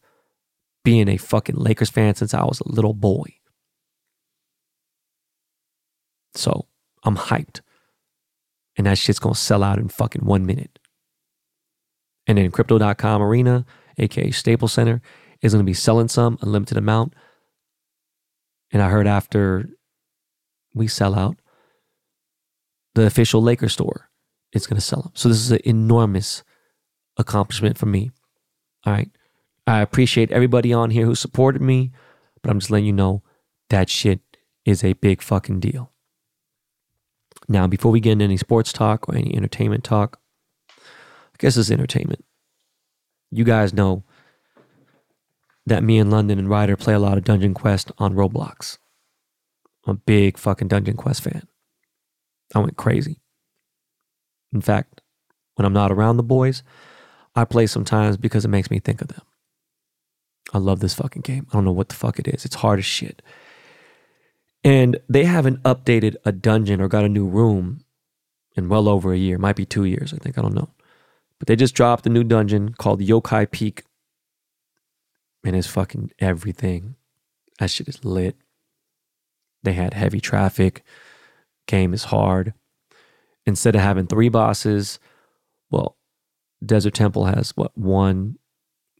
being 0.83 1.07
a 1.07 1.17
fucking 1.17 1.55
Lakers 1.55 1.89
fan 1.89 2.15
since 2.15 2.33
I 2.33 2.43
was 2.43 2.61
a 2.61 2.71
little 2.71 2.93
boy. 2.93 3.35
So 6.33 6.67
I'm 7.03 7.17
hyped. 7.17 7.61
And 8.77 8.87
that 8.87 8.97
shit's 8.97 9.19
gonna 9.19 9.35
sell 9.35 9.63
out 9.63 9.79
in 9.79 9.89
fucking 9.89 10.25
one 10.25 10.45
minute. 10.45 10.79
And 12.25 12.37
then 12.37 12.51
crypto.com 12.51 13.21
arena, 13.21 13.65
aka 13.97 14.31
Staples 14.31 14.73
Center, 14.73 15.01
is 15.41 15.53
gonna 15.53 15.65
be 15.65 15.73
selling 15.73 16.07
some, 16.07 16.37
a 16.41 16.45
limited 16.45 16.77
amount. 16.77 17.13
And 18.71 18.81
I 18.81 18.89
heard 18.89 19.07
after 19.07 19.69
we 20.73 20.87
sell 20.87 21.15
out, 21.15 21.40
the 22.95 23.05
official 23.05 23.41
Lakers 23.41 23.73
store 23.73 24.09
is 24.53 24.67
gonna 24.67 24.81
sell 24.81 25.01
them. 25.01 25.11
So 25.15 25.29
this 25.29 25.39
is 25.39 25.51
an 25.51 25.61
enormous 25.63 26.43
accomplishment 27.17 27.77
for 27.77 27.85
me. 27.85 28.11
All 28.85 28.93
right. 28.93 29.09
I 29.67 29.79
appreciate 29.79 30.31
everybody 30.31 30.73
on 30.73 30.89
here 30.89 31.05
who 31.05 31.15
supported 31.15 31.61
me, 31.61 31.91
but 32.41 32.49
I'm 32.49 32.59
just 32.59 32.71
letting 32.71 32.87
you 32.87 32.93
know 32.93 33.23
that 33.69 33.89
shit 33.89 34.19
is 34.65 34.83
a 34.83 34.93
big 34.93 35.21
fucking 35.21 35.59
deal. 35.59 35.91
Now, 37.47 37.67
before 37.67 37.91
we 37.91 37.99
get 37.99 38.13
into 38.13 38.25
any 38.25 38.37
sports 38.37 38.73
talk 38.73 39.07
or 39.07 39.15
any 39.15 39.35
entertainment 39.35 39.83
talk, 39.83 40.19
I 40.69 41.37
guess 41.37 41.57
it's 41.57 41.71
entertainment. 41.71 42.23
You 43.29 43.43
guys 43.43 43.73
know 43.73 44.03
that 45.65 45.83
me 45.83 45.99
and 45.99 46.11
London 46.11 46.39
and 46.39 46.49
Ryder 46.49 46.75
play 46.75 46.93
a 46.93 46.99
lot 46.99 47.17
of 47.17 47.23
Dungeon 47.23 47.53
Quest 47.53 47.91
on 47.97 48.13
Roblox. 48.13 48.77
I'm 49.85 49.91
a 49.91 49.95
big 49.95 50.37
fucking 50.37 50.67
Dungeon 50.67 50.97
Quest 50.97 51.23
fan. 51.23 51.47
I 52.53 52.59
went 52.59 52.77
crazy. 52.77 53.21
In 54.53 54.61
fact, 54.61 55.01
when 55.55 55.65
I'm 55.65 55.73
not 55.73 55.91
around 55.91 56.17
the 56.17 56.23
boys, 56.23 56.63
I 57.35 57.45
play 57.45 57.67
sometimes 57.67 58.17
because 58.17 58.45
it 58.45 58.49
makes 58.49 58.69
me 58.69 58.79
think 58.79 59.01
of 59.01 59.07
them. 59.07 59.21
I 60.53 60.57
love 60.57 60.79
this 60.79 60.93
fucking 60.93 61.21
game. 61.21 61.47
I 61.49 61.53
don't 61.53 61.65
know 61.65 61.71
what 61.71 61.89
the 61.89 61.95
fuck 61.95 62.19
it 62.19 62.27
is. 62.27 62.45
It's 62.45 62.55
hard 62.55 62.79
as 62.79 62.85
shit. 62.85 63.21
And 64.63 64.99
they 65.09 65.23
haven't 65.23 65.63
updated 65.63 66.15
a 66.25 66.31
dungeon 66.31 66.81
or 66.81 66.87
got 66.87 67.05
a 67.05 67.09
new 67.09 67.25
room 67.25 67.85
in 68.55 68.69
well 68.69 68.89
over 68.89 69.13
a 69.13 69.17
year. 69.17 69.37
Might 69.37 69.55
be 69.55 69.65
two 69.65 69.85
years, 69.85 70.13
I 70.13 70.17
think. 70.17 70.37
I 70.37 70.41
don't 70.41 70.53
know. 70.53 70.69
But 71.39 71.47
they 71.47 71.55
just 71.55 71.73
dropped 71.73 72.05
a 72.05 72.09
new 72.09 72.23
dungeon 72.23 72.73
called 72.73 73.01
Yokai 73.01 73.49
Peak. 73.49 73.83
And 75.43 75.55
it's 75.55 75.67
fucking 75.67 76.11
everything. 76.19 76.95
That 77.59 77.71
shit 77.71 77.87
is 77.87 78.03
lit. 78.05 78.35
They 79.63 79.73
had 79.73 79.93
heavy 79.93 80.19
traffic. 80.19 80.83
Game 81.71 81.93
is 81.93 82.03
hard. 82.03 82.53
Instead 83.45 83.75
of 83.75 83.81
having 83.81 84.05
three 84.05 84.27
bosses, 84.27 84.99
well, 85.69 85.95
Desert 86.63 86.93
Temple 86.93 87.25
has 87.25 87.51
what 87.55 87.75
one, 87.77 88.37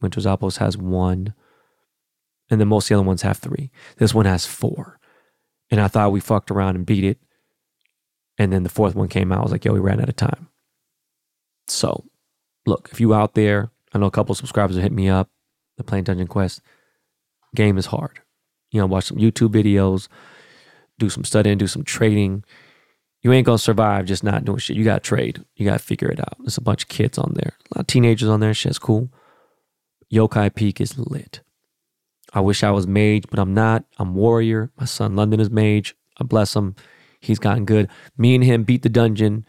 Winter's 0.00 0.26
Outpost 0.26 0.56
has 0.56 0.78
one, 0.78 1.34
and 2.50 2.58
then 2.58 2.68
most 2.68 2.86
of 2.86 2.88
the 2.88 2.94
other 2.94 3.06
ones 3.06 3.20
have 3.22 3.36
three. 3.36 3.70
This 3.98 4.14
one 4.14 4.24
has 4.24 4.46
four. 4.46 4.98
And 5.70 5.82
I 5.82 5.88
thought 5.88 6.12
we 6.12 6.20
fucked 6.20 6.50
around 6.50 6.76
and 6.76 6.86
beat 6.86 7.04
it. 7.04 7.18
And 8.38 8.50
then 8.50 8.62
the 8.62 8.70
fourth 8.70 8.94
one 8.94 9.08
came 9.08 9.32
out. 9.32 9.40
I 9.40 9.42
was 9.42 9.52
like, 9.52 9.66
yo, 9.66 9.74
we 9.74 9.78
ran 9.78 10.00
out 10.00 10.08
of 10.08 10.16
time. 10.16 10.48
So, 11.68 12.06
look, 12.64 12.88
if 12.90 13.02
you 13.02 13.12
out 13.12 13.34
there, 13.34 13.70
I 13.92 13.98
know 13.98 14.06
a 14.06 14.10
couple 14.10 14.34
subscribers 14.34 14.76
have 14.76 14.82
hit 14.82 14.92
me 14.92 15.10
up. 15.10 15.28
They're 15.76 15.84
playing 15.84 16.04
Dungeon 16.04 16.26
Quest. 16.26 16.62
Game 17.54 17.76
is 17.76 17.86
hard. 17.86 18.20
You 18.70 18.80
know, 18.80 18.86
watch 18.86 19.04
some 19.04 19.18
YouTube 19.18 19.50
videos, 19.50 20.08
do 20.98 21.10
some 21.10 21.24
studying, 21.24 21.58
do 21.58 21.66
some 21.66 21.84
trading. 21.84 22.44
You 23.22 23.32
ain't 23.32 23.46
gonna 23.46 23.58
survive 23.58 24.06
just 24.06 24.24
not 24.24 24.44
doing 24.44 24.58
shit. 24.58 24.76
You 24.76 24.84
gotta 24.84 25.00
trade. 25.00 25.44
You 25.54 25.64
gotta 25.64 25.78
figure 25.78 26.10
it 26.10 26.20
out. 26.20 26.36
There's 26.40 26.58
a 26.58 26.62
bunch 26.62 26.82
of 26.82 26.88
kids 26.88 27.18
on 27.18 27.32
there, 27.34 27.52
a 27.70 27.78
lot 27.78 27.82
of 27.82 27.86
teenagers 27.86 28.28
on 28.28 28.40
there. 28.40 28.54
Shit's 28.54 28.78
cool. 28.78 29.10
Yokai 30.12 30.54
Peak 30.54 30.80
is 30.80 30.98
lit. 30.98 31.40
I 32.34 32.40
wish 32.40 32.62
I 32.62 32.70
was 32.70 32.86
mage, 32.86 33.24
but 33.30 33.38
I'm 33.38 33.54
not. 33.54 33.84
I'm 33.98 34.14
warrior. 34.14 34.70
My 34.78 34.86
son 34.86 35.16
London 35.16 35.40
is 35.40 35.50
mage. 35.50 35.94
I 36.18 36.24
bless 36.24 36.56
him. 36.56 36.74
He's 37.20 37.38
gotten 37.38 37.64
good. 37.64 37.88
Me 38.18 38.34
and 38.34 38.42
him 38.42 38.64
beat 38.64 38.82
the 38.82 38.88
dungeon 38.88 39.46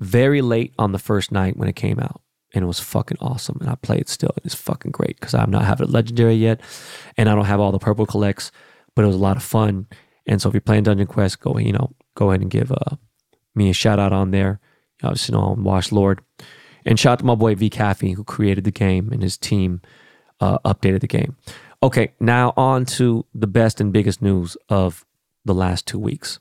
very 0.00 0.40
late 0.40 0.72
on 0.78 0.92
the 0.92 0.98
first 0.98 1.30
night 1.30 1.56
when 1.56 1.68
it 1.68 1.76
came 1.76 1.98
out. 1.98 2.22
And 2.54 2.64
it 2.64 2.66
was 2.66 2.80
fucking 2.80 3.18
awesome. 3.20 3.58
And 3.60 3.68
I 3.68 3.74
play 3.74 3.98
it 3.98 4.08
still. 4.08 4.30
It's 4.44 4.54
fucking 4.54 4.92
great 4.92 5.20
because 5.20 5.34
I'm 5.34 5.50
not 5.50 5.64
having 5.64 5.88
a 5.88 5.90
legendary 5.90 6.36
yet. 6.36 6.60
And 7.16 7.28
I 7.28 7.34
don't 7.34 7.44
have 7.44 7.60
all 7.60 7.72
the 7.72 7.78
purple 7.78 8.06
collects, 8.06 8.50
but 8.94 9.02
it 9.02 9.08
was 9.08 9.16
a 9.16 9.20
lot 9.20 9.36
of 9.36 9.42
fun. 9.42 9.86
And 10.26 10.40
so 10.40 10.48
if 10.48 10.54
you're 10.54 10.60
playing 10.60 10.84
Dungeon 10.84 11.06
Quest, 11.06 11.40
go, 11.40 11.58
you 11.58 11.72
know, 11.72 11.90
go 12.16 12.30
ahead 12.30 12.40
and 12.40 12.50
give 12.50 12.72
uh, 12.72 12.96
me 13.54 13.70
a 13.70 13.72
shout 13.72 14.00
out 14.00 14.12
on 14.12 14.32
there. 14.32 14.58
Obviously, 15.04 15.34
know, 15.34 15.54
Washed 15.56 15.92
Lord. 15.92 16.20
And 16.84 16.98
shout 16.98 17.12
out 17.12 17.18
to 17.20 17.24
my 17.24 17.34
boy 17.36 17.54
V 17.54 17.70
Caffey, 17.70 18.14
who 18.14 18.24
created 18.24 18.64
the 18.64 18.72
game 18.72 19.12
and 19.12 19.22
his 19.22 19.36
team 19.36 19.80
uh, 20.40 20.58
updated 20.60 21.00
the 21.00 21.06
game. 21.06 21.36
Okay, 21.82 22.12
now 22.18 22.52
on 22.56 22.84
to 22.86 23.24
the 23.34 23.46
best 23.46 23.80
and 23.80 23.92
biggest 23.92 24.22
news 24.22 24.56
of 24.68 25.04
the 25.44 25.54
last 25.54 25.86
two 25.86 25.98
weeks. 25.98 26.40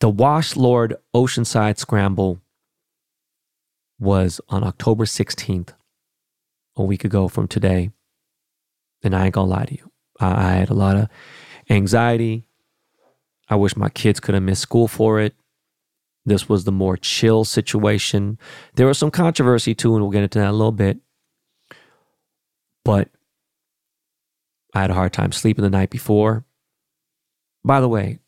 The 0.00 0.10
Washed 0.10 0.56
Lord 0.56 0.96
Oceanside 1.14 1.78
Scramble 1.78 2.40
was 3.98 4.40
on 4.48 4.62
October 4.62 5.04
16th, 5.04 5.70
a 6.76 6.84
week 6.84 7.04
ago 7.04 7.26
from 7.28 7.48
today. 7.48 7.90
And 9.02 9.16
I 9.16 9.24
ain't 9.26 9.34
gonna 9.34 9.50
lie 9.50 9.64
to 9.64 9.74
you. 9.74 9.90
I, 10.20 10.50
I 10.50 10.52
had 10.52 10.70
a 10.70 10.74
lot 10.74 10.96
of 10.96 11.08
anxiety. 11.70 12.47
I 13.48 13.56
wish 13.56 13.76
my 13.76 13.88
kids 13.88 14.20
could 14.20 14.34
have 14.34 14.42
missed 14.42 14.62
school 14.62 14.88
for 14.88 15.20
it. 15.20 15.34
This 16.26 16.48
was 16.48 16.64
the 16.64 16.72
more 16.72 16.96
chill 16.96 17.44
situation. 17.44 18.38
There 18.74 18.86
was 18.86 18.98
some 18.98 19.10
controversy 19.10 19.74
too, 19.74 19.94
and 19.94 20.02
we'll 20.02 20.12
get 20.12 20.22
into 20.22 20.38
that 20.38 20.44
in 20.44 20.50
a 20.50 20.52
little 20.52 20.72
bit. 20.72 20.98
But 22.84 23.08
I 24.74 24.82
had 24.82 24.90
a 24.90 24.94
hard 24.94 25.12
time 25.12 25.32
sleeping 25.32 25.62
the 25.62 25.70
night 25.70 25.90
before. 25.90 26.44
By 27.64 27.80
the 27.80 27.88
way, 27.88 28.18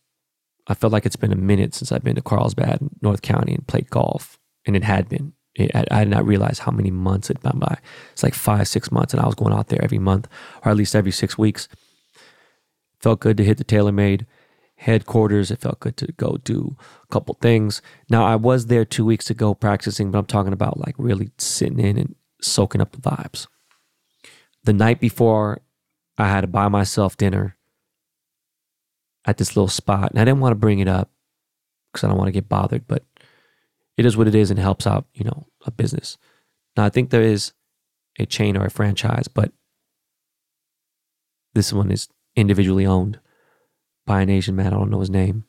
I 0.66 0.74
felt 0.74 0.92
like 0.92 1.04
it's 1.04 1.16
been 1.16 1.32
a 1.32 1.36
minute 1.36 1.74
since 1.74 1.92
I've 1.92 2.04
been 2.04 2.16
to 2.16 2.22
Carlsbad, 2.22 2.80
North 3.02 3.22
County, 3.22 3.54
and 3.54 3.66
played 3.66 3.90
golf, 3.90 4.38
and 4.66 4.74
it 4.74 4.84
had 4.84 5.08
been. 5.08 5.34
It, 5.54 5.74
I, 5.74 5.84
I 5.90 6.04
did 6.04 6.10
not 6.10 6.26
realize 6.26 6.60
how 6.60 6.70
many 6.72 6.90
months 6.90 7.28
had 7.28 7.40
gone 7.40 7.58
by. 7.58 7.78
It's 8.12 8.22
like 8.22 8.34
five, 8.34 8.68
six 8.68 8.90
months, 8.90 9.12
and 9.12 9.20
I 9.20 9.26
was 9.26 9.34
going 9.34 9.52
out 9.52 9.68
there 9.68 9.82
every 9.82 9.98
month, 9.98 10.28
or 10.64 10.70
at 10.70 10.76
least 10.76 10.94
every 10.94 11.10
six 11.10 11.36
weeks. 11.36 11.68
Felt 13.00 13.20
good 13.20 13.36
to 13.36 13.44
hit 13.44 13.58
the 13.58 13.64
TaylorMade 13.64 14.26
headquarters. 14.80 15.50
It 15.50 15.60
felt 15.60 15.78
good 15.78 15.98
to 15.98 16.10
go 16.12 16.38
do 16.42 16.74
a 17.02 17.06
couple 17.12 17.36
things. 17.40 17.82
Now 18.08 18.24
I 18.24 18.36
was 18.36 18.66
there 18.66 18.86
two 18.86 19.04
weeks 19.04 19.28
ago 19.28 19.52
practicing, 19.54 20.10
but 20.10 20.18
I'm 20.18 20.26
talking 20.26 20.54
about 20.54 20.80
like 20.80 20.94
really 20.96 21.30
sitting 21.36 21.78
in 21.78 21.98
and 21.98 22.14
soaking 22.40 22.80
up 22.80 22.92
the 22.92 22.98
vibes. 22.98 23.46
The 24.64 24.72
night 24.72 24.98
before, 24.98 25.60
I 26.16 26.28
had 26.28 26.40
to 26.42 26.46
buy 26.46 26.68
myself 26.68 27.16
dinner 27.18 27.56
at 29.26 29.36
this 29.36 29.54
little 29.54 29.68
spot, 29.68 30.10
and 30.10 30.18
I 30.18 30.24
didn't 30.24 30.40
want 30.40 30.52
to 30.52 30.58
bring 30.58 30.78
it 30.78 30.88
up 30.88 31.10
because 31.92 32.04
I 32.04 32.08
don't 32.08 32.16
want 32.16 32.28
to 32.28 32.32
get 32.32 32.48
bothered, 32.48 32.88
but 32.88 33.04
it 33.98 34.06
is 34.06 34.16
what 34.16 34.28
it 34.28 34.34
is 34.34 34.50
and 34.50 34.58
helps 34.58 34.86
out, 34.86 35.04
you 35.12 35.24
know, 35.24 35.46
a 35.66 35.70
business. 35.70 36.16
Now 36.76 36.84
I 36.86 36.88
think 36.88 37.10
there 37.10 37.22
is 37.22 37.52
a 38.18 38.24
chain 38.24 38.56
or 38.56 38.64
a 38.64 38.70
franchise, 38.70 39.28
but 39.28 39.52
this 41.52 41.70
one 41.70 41.90
is 41.90 42.08
individually 42.34 42.86
owned 42.86 43.20
by 44.10 44.22
an 44.22 44.28
Asian 44.28 44.56
man. 44.56 44.66
I 44.66 44.70
don't 44.70 44.90
know 44.90 44.98
his 44.98 45.08
name. 45.08 45.44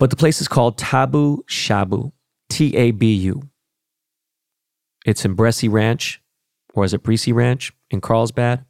But 0.00 0.10
the 0.10 0.16
place 0.16 0.40
is 0.40 0.48
called 0.48 0.76
Tabu 0.76 1.44
Shabu, 1.44 2.10
T 2.48 2.76
A 2.76 2.90
B 2.90 3.14
U. 3.14 3.48
It's 5.06 5.24
in 5.24 5.36
Bressi 5.36 5.70
Ranch, 5.70 6.20
or 6.74 6.84
is 6.84 6.92
it 6.92 7.04
Breesy 7.04 7.32
Ranch 7.32 7.72
in 7.88 8.00
Carlsbad? 8.00 8.64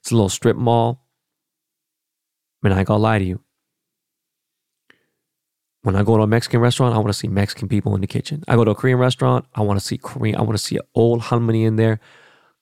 It's 0.00 0.10
a 0.10 0.14
little 0.14 0.28
strip 0.28 0.58
mall. 0.58 1.06
I 2.62 2.68
mean, 2.68 2.76
I 2.76 2.80
ain't 2.80 2.88
gonna 2.88 3.02
lie 3.02 3.18
to 3.18 3.24
you. 3.24 3.40
When 5.80 5.96
I 5.96 6.02
go 6.02 6.18
to 6.18 6.24
a 6.24 6.26
Mexican 6.26 6.60
restaurant, 6.60 6.94
I 6.94 6.98
want 6.98 7.08
to 7.08 7.14
see 7.14 7.28
Mexican 7.28 7.68
people 7.68 7.94
in 7.94 8.02
the 8.02 8.06
kitchen. 8.06 8.44
I 8.46 8.56
go 8.56 8.64
to 8.66 8.72
a 8.72 8.74
Korean 8.74 8.98
restaurant, 8.98 9.46
I 9.54 9.62
want 9.62 9.80
to 9.80 9.86
see 9.86 9.96
Korean. 9.96 10.36
I 10.36 10.42
want 10.42 10.58
to 10.58 10.62
see 10.62 10.76
an 10.76 10.82
old 10.94 11.22
halmoni 11.22 11.66
in 11.66 11.76
there 11.76 11.98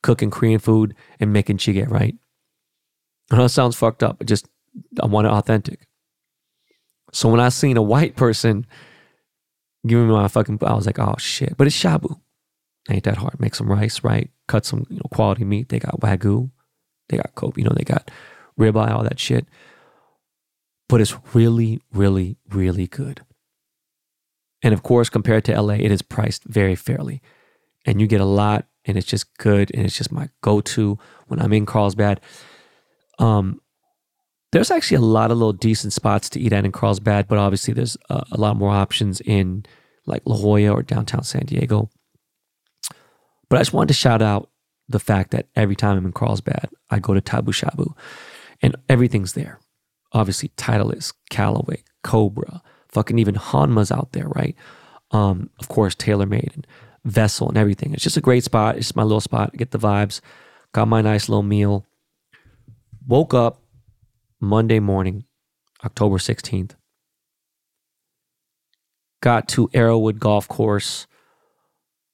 cooking 0.04 0.30
Korean 0.30 0.60
food 0.60 0.94
and 1.18 1.32
making 1.32 1.56
jjigae, 1.56 1.90
right? 1.90 2.14
I 3.32 3.36
know 3.36 3.46
it 3.46 3.48
sounds 3.48 3.74
fucked 3.74 4.04
up, 4.04 4.18
but 4.18 4.28
just 4.28 4.48
I 5.00 5.06
want 5.06 5.26
it 5.26 5.32
authentic. 5.32 5.86
So 7.12 7.28
when 7.28 7.40
I 7.40 7.48
seen 7.48 7.76
a 7.76 7.82
white 7.82 8.16
person 8.16 8.66
giving 9.86 10.08
me 10.08 10.14
my 10.14 10.28
fucking, 10.28 10.58
I 10.62 10.74
was 10.74 10.86
like, 10.86 10.98
oh 10.98 11.14
shit. 11.18 11.56
But 11.56 11.66
it's 11.66 11.76
shabu. 11.76 12.20
Ain't 12.90 13.04
that 13.04 13.16
hard. 13.16 13.40
Make 13.40 13.54
some 13.54 13.70
rice, 13.70 14.04
right? 14.04 14.30
Cut 14.48 14.64
some 14.64 14.86
you 14.88 14.96
know, 14.96 15.08
quality 15.12 15.44
meat. 15.44 15.68
They 15.68 15.78
got 15.78 16.00
wagyu. 16.00 16.50
They 17.08 17.16
got 17.16 17.34
Kobe. 17.34 17.60
You 17.60 17.64
know, 17.64 17.74
they 17.74 17.84
got 17.84 18.10
ribeye, 18.58 18.90
all 18.90 19.02
that 19.02 19.18
shit. 19.18 19.46
But 20.88 21.00
it's 21.00 21.16
really, 21.34 21.80
really, 21.92 22.36
really 22.50 22.86
good. 22.86 23.22
And 24.62 24.72
of 24.72 24.82
course, 24.82 25.08
compared 25.08 25.44
to 25.46 25.60
LA, 25.60 25.74
it 25.74 25.90
is 25.90 26.02
priced 26.02 26.44
very 26.44 26.74
fairly. 26.74 27.22
And 27.84 28.00
you 28.00 28.06
get 28.06 28.20
a 28.20 28.24
lot, 28.24 28.66
and 28.84 28.96
it's 28.96 29.06
just 29.06 29.36
good. 29.38 29.70
And 29.74 29.84
it's 29.84 29.96
just 29.96 30.12
my 30.12 30.28
go 30.42 30.60
to 30.60 30.98
when 31.26 31.40
I'm 31.40 31.52
in 31.52 31.66
Carlsbad. 31.66 32.20
Um, 33.18 33.60
there's 34.52 34.70
actually 34.70 34.98
a 34.98 35.00
lot 35.00 35.30
of 35.30 35.38
little 35.38 35.52
decent 35.52 35.92
spots 35.92 36.28
to 36.30 36.40
eat 36.40 36.52
at 36.52 36.64
in 36.64 36.72
Carlsbad, 36.72 37.28
but 37.28 37.38
obviously 37.38 37.74
there's 37.74 37.96
a, 38.08 38.24
a 38.32 38.38
lot 38.38 38.56
more 38.56 38.70
options 38.70 39.20
in 39.20 39.64
like 40.06 40.22
La 40.24 40.36
Jolla 40.36 40.70
or 40.70 40.82
downtown 40.82 41.24
San 41.24 41.46
Diego. 41.46 41.90
But 43.48 43.56
I 43.56 43.60
just 43.60 43.72
wanted 43.72 43.88
to 43.88 43.94
shout 43.94 44.22
out 44.22 44.50
the 44.88 45.00
fact 45.00 45.32
that 45.32 45.48
every 45.56 45.76
time 45.76 45.98
I'm 45.98 46.06
in 46.06 46.12
Carlsbad, 46.12 46.70
I 46.90 46.98
go 47.00 47.14
to 47.14 47.20
Tabu 47.20 47.52
Shabu 47.52 47.94
and 48.62 48.76
everything's 48.88 49.32
there. 49.32 49.60
Obviously, 50.12 50.50
Titleist, 50.50 51.12
Callaway, 51.30 51.82
Cobra, 52.02 52.62
fucking 52.88 53.18
even 53.18 53.34
Honma's 53.34 53.90
out 53.90 54.12
there, 54.12 54.28
right? 54.28 54.54
Um, 55.10 55.50
of 55.58 55.68
course, 55.68 55.94
TaylorMade 55.94 56.54
and 56.54 56.66
Vessel 57.04 57.48
and 57.48 57.58
everything. 57.58 57.92
It's 57.92 58.02
just 58.02 58.16
a 58.16 58.22
great 58.22 58.44
spot. 58.44 58.76
It's 58.76 58.96
my 58.96 59.02
little 59.02 59.20
spot. 59.20 59.50
I 59.52 59.56
get 59.56 59.72
the 59.72 59.78
vibes. 59.78 60.20
Got 60.72 60.88
my 60.88 61.02
nice 61.02 61.28
little 61.28 61.42
meal. 61.42 61.84
Woke 63.06 63.34
up 63.34 63.62
Monday 64.40 64.80
morning, 64.80 65.24
October 65.84 66.18
16th. 66.18 66.72
Got 69.22 69.48
to 69.48 69.68
Arrowood 69.68 70.18
Golf 70.18 70.46
Course 70.46 71.06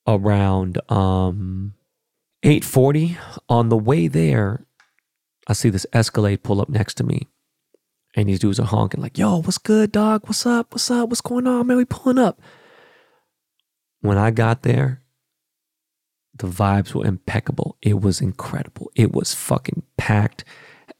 around 0.07 0.81
um 0.91 1.75
8:40 2.45 3.17
on 3.49 3.69
the 3.69 3.77
way 3.77 4.09
there 4.09 4.67
I 5.47 5.53
see 5.53 5.69
this 5.69 5.87
Escalade 5.93 6.43
pull 6.43 6.61
up 6.61 6.69
next 6.69 6.95
to 6.95 7.05
me 7.05 7.29
and 8.17 8.29
these 8.29 8.41
dudes 8.41 8.59
are 8.59 8.67
honking 8.67 9.01
like 9.01 9.17
yo 9.17 9.37
what's 9.43 9.59
good 9.59 9.93
dog? 9.93 10.23
What's 10.27 10.45
up? 10.45 10.73
What's 10.73 10.91
up? 10.91 11.09
What's 11.09 11.21
going 11.21 11.47
on 11.47 11.67
man? 11.69 11.77
We 11.77 11.85
pulling 11.85 12.19
up. 12.19 12.41
When 14.01 14.19
I 14.19 14.33
got 14.33 14.63
there 14.63 15.03
the 16.35 16.49
vibes 16.49 16.95
were 16.95 17.07
impeccable. 17.07 17.77
It 17.83 18.01
was 18.01 18.21
incredible. 18.21 18.91
It 18.97 19.13
was 19.13 19.35
fucking 19.35 19.83
packed 19.97 20.45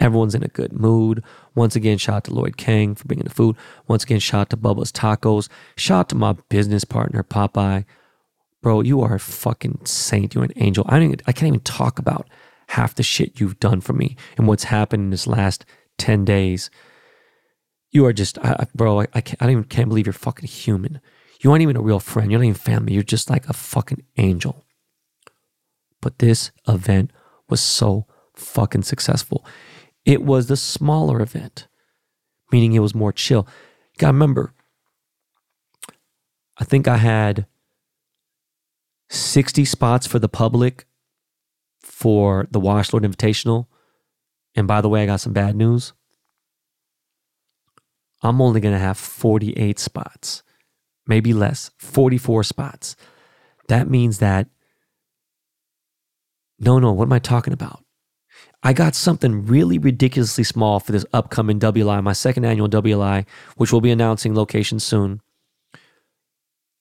everyone's 0.03 0.35
in 0.35 0.43
a 0.43 0.49
good 0.49 0.73
mood 0.73 1.23
once 1.55 1.77
again 1.77 1.99
shout 1.99 2.17
out 2.17 2.25
to 2.25 2.35
Lloyd 2.35 2.57
Kang 2.57 2.95
for 2.95 3.07
bringing 3.07 3.25
the 3.25 3.31
food 3.31 3.57
once 3.89 4.05
again 4.05 4.19
shout 4.19 4.43
out 4.43 4.51
to 4.51 4.57
Bubba's 4.57 4.93
Tacos 4.93 5.49
shout 5.77 6.01
out 6.01 6.09
to 6.11 6.15
my 6.15 6.35
business 6.49 6.85
partner 6.85 7.23
Popeye 7.23 7.85
bro, 8.63 8.81
you 8.81 9.03
are 9.03 9.17
a 9.17 9.21
fucking 9.21 9.81
saint. 9.85 10.35
You're 10.35 10.45
an 10.45 10.53
angel. 10.57 10.85
I 10.89 11.01
even, 11.01 11.17
I 11.27 11.33
can't 11.33 11.49
even 11.49 11.61
talk 11.61 11.99
about 11.99 12.29
half 12.69 12.95
the 12.95 13.03
shit 13.03 13.41
you've 13.41 13.61
done 13.61 13.81
for 13.81 13.93
me 13.93 14.17
and 14.39 14.47
what's 14.47 14.65
happened 14.65 15.03
in 15.03 15.11
this 15.11 15.27
last 15.27 15.67
10 15.99 16.25
days. 16.25 16.71
You 17.91 18.07
are 18.07 18.13
just, 18.13 18.39
I, 18.39 18.67
bro, 18.75 19.01
I, 19.01 19.07
I, 19.13 19.21
can't, 19.21 19.43
I 19.43 19.47
don't 19.47 19.53
even 19.53 19.65
can't 19.65 19.89
believe 19.89 20.07
you're 20.07 20.15
fucking 20.15 20.49
human. 20.49 21.01
You 21.41 21.51
aren't 21.51 21.63
even 21.63 21.77
a 21.77 21.83
real 21.83 21.99
friend. 21.99 22.31
You're 22.31 22.41
not 22.41 22.47
even 22.47 22.55
family. 22.55 22.95
You're 22.95 23.03
just 23.03 23.29
like 23.29 23.49
a 23.49 23.53
fucking 23.53 24.05
angel. 24.17 24.65
But 26.01 26.21
this 26.21 26.53
event 26.67 27.11
was 27.51 27.61
so 27.61 28.07
fucking 28.35 28.83
successful. 28.83 29.45
It 30.05 30.23
was 30.23 30.47
the 30.47 30.57
smaller 30.57 31.21
event, 31.21 31.69
meaning 32.51 32.73
it 32.73 32.81
was 32.81 32.95
more 32.95 33.13
chill. 33.13 33.47
You 33.93 33.99
gotta 33.99 34.13
remember, 34.13 34.53
I 36.59 36.65
think 36.65 36.89
I 36.89 36.97
had 36.97 37.47
60 39.11 39.65
spots 39.65 40.07
for 40.07 40.19
the 40.19 40.29
public 40.29 40.87
for 41.81 42.49
the 42.51 42.61
Washed 42.61 42.93
Lord 42.93 43.05
Invitational. 43.05 43.67
And 44.55 44.67
by 44.67 44.81
the 44.81 44.89
way, 44.89 45.03
I 45.03 45.07
got 45.07 45.21
some 45.21 45.33
bad 45.33 45.57
news. 45.57 45.93
I'm 48.23 48.41
only 48.41 48.61
going 48.61 48.75
to 48.75 48.79
have 48.79 48.97
48 48.97 49.79
spots, 49.79 50.43
maybe 51.07 51.35
less, 51.35 51.71
44 51.79 52.45
spots. 52.45 52.97
That 53.69 53.89
means 53.89 54.19
that, 54.19 54.49
no, 56.59 56.79
no, 56.79 56.93
what 56.93 57.05
am 57.05 57.13
I 57.13 57.19
talking 57.19 57.53
about? 57.53 57.85
I 58.63 58.73
got 58.73 58.95
something 58.95 59.47
really 59.47 59.79
ridiculously 59.79 60.45
small 60.45 60.79
for 60.79 60.93
this 60.93 61.07
upcoming 61.13 61.59
WLI, 61.59 62.03
my 62.03 62.13
second 62.13 62.45
annual 62.45 62.69
WLI, 62.69 63.27
which 63.57 63.73
we'll 63.73 63.81
be 63.81 63.91
announcing 63.91 64.35
location 64.35 64.79
soon. 64.79 65.21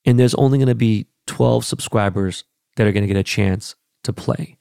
And 0.06 0.20
there's 0.20 0.36
only 0.36 0.60
going 0.60 0.68
to 0.68 0.76
be 0.76 1.08
12 1.28 1.66
subscribers 1.66 2.44
that 2.76 2.86
are 2.86 2.92
going 2.92 3.04
to 3.04 3.08
get 3.08 3.18
a 3.18 3.24
chance 3.24 3.76
to 4.04 4.14
play. 4.14 4.58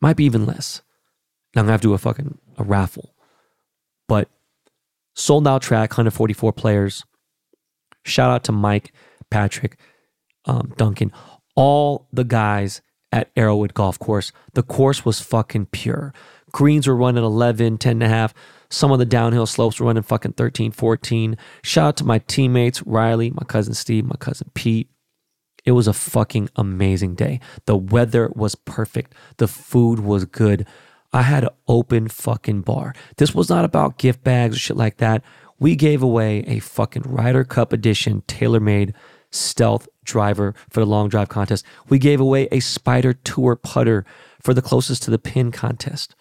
Might 0.00 0.16
be 0.16 0.24
even 0.24 0.46
less. 0.46 0.82
I'm 1.56 1.60
going 1.60 1.66
to 1.66 1.72
have 1.72 1.80
to 1.80 1.88
do 1.88 1.94
a 1.94 1.98
fucking 1.98 2.38
a 2.58 2.62
raffle. 2.62 3.14
But 4.06 4.28
sold 5.14 5.48
out 5.48 5.62
track, 5.62 5.90
144 5.90 6.52
players. 6.52 7.04
Shout 8.04 8.30
out 8.30 8.44
to 8.44 8.52
Mike, 8.52 8.92
Patrick, 9.30 9.78
um, 10.44 10.72
Duncan, 10.76 11.12
all 11.56 12.06
the 12.12 12.24
guys 12.24 12.80
at 13.12 13.34
Arrowood 13.34 13.74
Golf 13.74 13.98
Course. 13.98 14.32
The 14.54 14.62
course 14.62 15.04
was 15.04 15.20
fucking 15.20 15.66
pure. 15.66 16.12
Greens 16.52 16.86
were 16.86 16.96
running 16.96 17.24
11, 17.24 17.78
10 17.78 17.92
and 17.92 18.02
a 18.02 18.08
half. 18.08 18.34
Some 18.70 18.92
of 18.92 18.98
the 18.98 19.06
downhill 19.06 19.46
slopes 19.46 19.80
were 19.80 19.86
running 19.86 20.02
fucking 20.02 20.32
13, 20.32 20.72
14. 20.72 21.36
Shout 21.62 21.88
out 21.88 21.96
to 21.98 22.04
my 22.04 22.18
teammates, 22.18 22.82
Riley, 22.82 23.30
my 23.30 23.44
cousin 23.46 23.74
Steve, 23.74 24.04
my 24.04 24.16
cousin 24.18 24.50
Pete. 24.54 24.90
It 25.64 25.72
was 25.72 25.88
a 25.88 25.92
fucking 25.92 26.50
amazing 26.56 27.14
day. 27.14 27.40
The 27.66 27.76
weather 27.76 28.30
was 28.34 28.54
perfect. 28.54 29.14
The 29.36 29.48
food 29.48 30.00
was 30.00 30.24
good. 30.24 30.66
I 31.12 31.22
had 31.22 31.44
an 31.44 31.50
open 31.66 32.08
fucking 32.08 32.62
bar. 32.62 32.94
This 33.16 33.34
was 33.34 33.48
not 33.48 33.64
about 33.64 33.98
gift 33.98 34.22
bags 34.22 34.56
or 34.56 34.58
shit 34.58 34.76
like 34.76 34.98
that. 34.98 35.22
We 35.58 35.74
gave 35.74 36.02
away 36.02 36.40
a 36.46 36.60
fucking 36.60 37.02
Ryder 37.02 37.44
Cup 37.44 37.72
edition 37.72 38.22
TaylorMade 38.28 38.94
stealth 39.30 39.88
driver 40.04 40.54
for 40.70 40.80
the 40.80 40.86
long 40.86 41.08
drive 41.08 41.28
contest. 41.28 41.64
We 41.88 41.98
gave 41.98 42.20
away 42.20 42.48
a 42.50 42.60
Spider 42.60 43.12
Tour 43.12 43.56
putter 43.56 44.04
for 44.40 44.54
the 44.54 44.62
closest 44.62 45.02
to 45.04 45.10
the 45.10 45.18
pin 45.18 45.52
contest. 45.52 46.14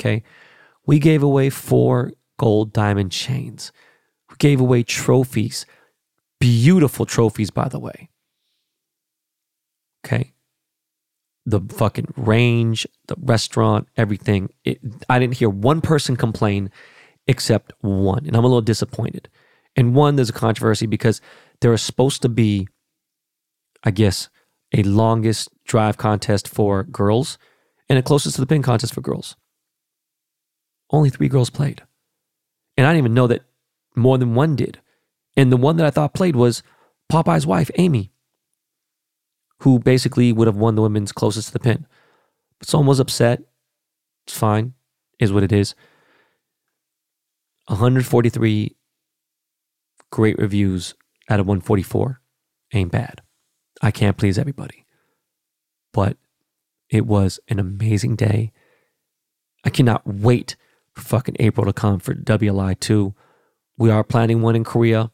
Okay. 0.00 0.22
We 0.86 0.98
gave 0.98 1.22
away 1.22 1.50
four 1.50 2.12
gold 2.38 2.72
diamond 2.72 3.12
chains. 3.12 3.72
We 4.30 4.36
gave 4.38 4.60
away 4.60 4.82
trophies, 4.82 5.64
beautiful 6.40 7.06
trophies, 7.06 7.50
by 7.50 7.68
the 7.68 7.78
way. 7.78 8.08
Okay. 10.04 10.32
The 11.46 11.60
fucking 11.60 12.12
range, 12.16 12.86
the 13.06 13.16
restaurant, 13.18 13.88
everything. 13.96 14.50
It, 14.64 14.80
I 15.08 15.18
didn't 15.18 15.36
hear 15.36 15.50
one 15.50 15.80
person 15.80 16.16
complain 16.16 16.70
except 17.26 17.72
one. 17.80 18.26
And 18.26 18.36
I'm 18.36 18.44
a 18.44 18.48
little 18.48 18.60
disappointed. 18.60 19.28
And 19.76 19.94
one, 19.94 20.16
there's 20.16 20.30
a 20.30 20.34
controversy 20.34 20.86
because 20.86 21.20
there 21.62 21.70
was 21.70 21.82
supposed 21.82 22.20
to 22.22 22.28
be, 22.28 22.68
I 23.82 23.90
guess, 23.90 24.28
a 24.74 24.82
longest 24.82 25.48
drive 25.64 25.96
contest 25.96 26.46
for 26.48 26.82
girls 26.82 27.38
and 27.88 27.98
a 27.98 28.02
closest 28.02 28.34
to 28.34 28.42
the 28.42 28.46
pin 28.46 28.62
contest 28.62 28.92
for 28.92 29.00
girls. 29.00 29.36
Only 30.90 31.08
three 31.08 31.28
girls 31.28 31.50
played. 31.50 31.82
And 32.76 32.86
I 32.86 32.90
didn't 32.90 33.04
even 33.04 33.14
know 33.14 33.26
that 33.28 33.42
more 33.96 34.18
than 34.18 34.34
one 34.34 34.56
did. 34.56 34.80
And 35.36 35.50
the 35.50 35.56
one 35.56 35.76
that 35.76 35.86
I 35.86 35.90
thought 35.90 36.14
played 36.14 36.36
was 36.36 36.62
Popeye's 37.10 37.46
wife, 37.46 37.70
Amy 37.76 38.12
who 39.62 39.78
basically 39.78 40.32
would 40.32 40.48
have 40.48 40.56
won 40.56 40.74
the 40.74 40.82
women's 40.82 41.12
closest 41.12 41.48
to 41.48 41.52
the 41.52 41.60
pin. 41.60 41.86
But 42.58 42.68
someone 42.68 42.88
was 42.88 42.98
upset. 42.98 43.42
It's 44.26 44.36
fine, 44.36 44.74
is 45.20 45.32
what 45.32 45.44
it 45.44 45.52
is. 45.52 45.76
143 47.66 48.76
great 50.10 50.36
reviews 50.36 50.94
out 51.28 51.40
of 51.40 51.46
144 51.46 52.20
ain't 52.72 52.92
bad. 52.92 53.22
I 53.80 53.90
can't 53.90 54.16
please 54.16 54.38
everybody. 54.38 54.86
But 55.92 56.16
it 56.88 57.06
was 57.06 57.40
an 57.48 57.58
amazing 57.58 58.16
day. 58.16 58.52
I 59.64 59.70
cannot 59.70 60.06
wait 60.06 60.56
for 60.94 61.02
fucking 61.02 61.36
April 61.38 61.66
to 61.66 61.72
come 61.72 61.98
for 61.98 62.14
WLI 62.14 62.78
2. 62.78 63.14
We 63.78 63.90
are 63.90 64.04
planning 64.04 64.42
one 64.42 64.56
in 64.56 64.64
Korea. 64.64 65.10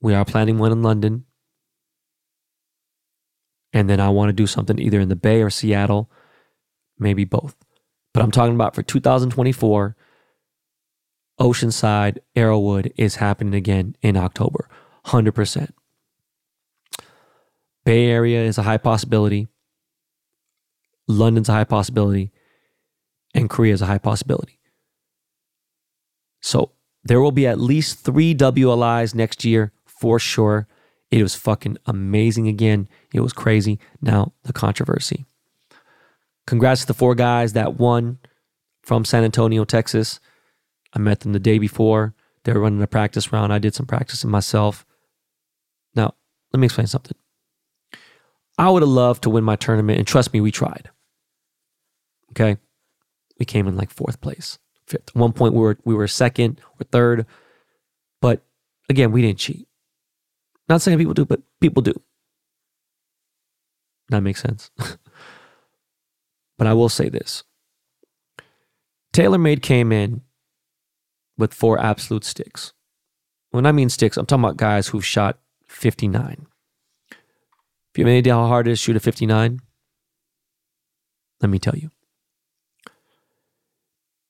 We 0.00 0.14
are 0.14 0.24
planning 0.24 0.58
one 0.58 0.72
in 0.72 0.82
London. 0.82 1.24
And 3.72 3.88
then 3.88 4.00
I 4.00 4.08
want 4.08 4.28
to 4.30 4.32
do 4.34 4.46
something 4.46 4.78
either 4.78 5.00
in 5.00 5.08
the 5.08 5.16
Bay 5.16 5.42
or 5.42 5.50
Seattle, 5.50 6.10
maybe 6.98 7.24
both. 7.24 7.56
But 8.12 8.22
I'm 8.22 8.32
talking 8.32 8.54
about 8.54 8.74
for 8.74 8.82
2024, 8.82 9.96
Oceanside, 11.40 12.18
Arrowood 12.36 12.92
is 12.96 13.16
happening 13.16 13.54
again 13.54 13.96
in 14.02 14.16
October, 14.16 14.68
100%. 15.06 15.70
Bay 17.84 18.06
Area 18.06 18.44
is 18.44 18.58
a 18.58 18.62
high 18.62 18.76
possibility. 18.76 19.48
London's 21.08 21.48
a 21.48 21.52
high 21.52 21.64
possibility. 21.64 22.30
And 23.34 23.48
Korea 23.48 23.72
is 23.72 23.80
a 23.80 23.86
high 23.86 23.98
possibility. 23.98 24.58
So 26.42 26.72
there 27.04 27.20
will 27.20 27.32
be 27.32 27.46
at 27.46 27.58
least 27.58 28.04
three 28.04 28.34
WLIs 28.34 29.14
next 29.14 29.44
year 29.44 29.72
for 29.86 30.18
sure. 30.18 30.66
It 31.10 31.22
was 31.22 31.34
fucking 31.34 31.78
amazing 31.86 32.48
again. 32.48 32.88
It 33.14 33.20
was 33.20 33.32
crazy. 33.32 33.78
Now, 34.02 34.32
the 34.44 34.52
controversy. 34.52 35.24
Congrats 36.46 36.82
to 36.82 36.86
the 36.88 36.94
four 36.94 37.14
guys 37.14 37.54
that 37.54 37.78
won 37.78 38.18
from 38.82 39.04
San 39.04 39.24
Antonio, 39.24 39.64
Texas. 39.64 40.20
I 40.92 40.98
met 40.98 41.20
them 41.20 41.32
the 41.32 41.38
day 41.38 41.58
before. 41.58 42.14
They 42.44 42.52
were 42.52 42.60
running 42.60 42.82
a 42.82 42.86
practice 42.86 43.32
round. 43.32 43.52
I 43.52 43.58
did 43.58 43.74
some 43.74 43.86
practicing 43.86 44.30
myself. 44.30 44.86
Now, 45.94 46.14
let 46.52 46.60
me 46.60 46.66
explain 46.66 46.86
something. 46.86 47.16
I 48.58 48.70
would 48.70 48.82
have 48.82 48.88
loved 48.88 49.22
to 49.22 49.30
win 49.30 49.44
my 49.44 49.56
tournament, 49.56 49.98
and 49.98 50.06
trust 50.06 50.32
me, 50.32 50.40
we 50.40 50.50
tried. 50.50 50.90
Okay. 52.30 52.58
We 53.38 53.46
came 53.46 53.66
in 53.66 53.76
like 53.76 53.90
fourth 53.90 54.20
place, 54.20 54.58
fifth. 54.86 55.08
At 55.08 55.16
one 55.16 55.32
point, 55.32 55.54
we 55.54 55.60
were, 55.60 55.78
we 55.84 55.94
were 55.94 56.08
second 56.08 56.60
or 56.78 56.84
third. 56.84 57.26
But 58.20 58.42
again, 58.88 59.12
we 59.12 59.22
didn't 59.22 59.38
cheat. 59.38 59.66
Not 60.68 60.82
saying 60.82 60.98
people 60.98 61.14
do, 61.14 61.24
but 61.24 61.40
people 61.60 61.82
do. 61.82 61.94
That 64.10 64.20
makes 64.22 64.42
sense. 64.42 64.70
but 66.58 66.66
I 66.66 66.74
will 66.74 66.88
say 66.88 67.08
this 67.08 67.44
TaylorMade 69.14 69.62
came 69.62 69.92
in 69.92 70.22
with 71.40 71.54
four 71.54 71.78
absolute 71.80 72.24
sticks. 72.24 72.72
When 73.50 73.66
I 73.66 73.72
mean 73.72 73.88
sticks, 73.88 74.16
I'm 74.16 74.26
talking 74.26 74.44
about 74.44 74.56
guys 74.56 74.88
who've 74.88 75.04
shot 75.04 75.38
59. 75.66 76.46
If 77.10 77.98
you 77.98 78.04
have 78.04 78.08
any 78.08 78.18
idea 78.18 78.34
how 78.34 78.46
hard 78.46 78.68
it 78.68 78.72
is 78.72 78.78
to 78.78 78.84
shoot 78.84 78.96
a 78.96 79.00
59, 79.00 79.58
let 81.40 81.48
me 81.50 81.58
tell 81.58 81.74
you. 81.74 81.90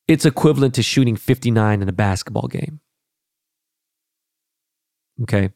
It's 0.09 0.25
equivalent 0.25 0.75
to 0.75 0.83
shooting 0.83 1.17
59 1.17 1.83
in 1.83 1.89
a 1.89 1.93
basketball 1.93 2.49
game. 2.49 2.81
Okay. 5.23 5.51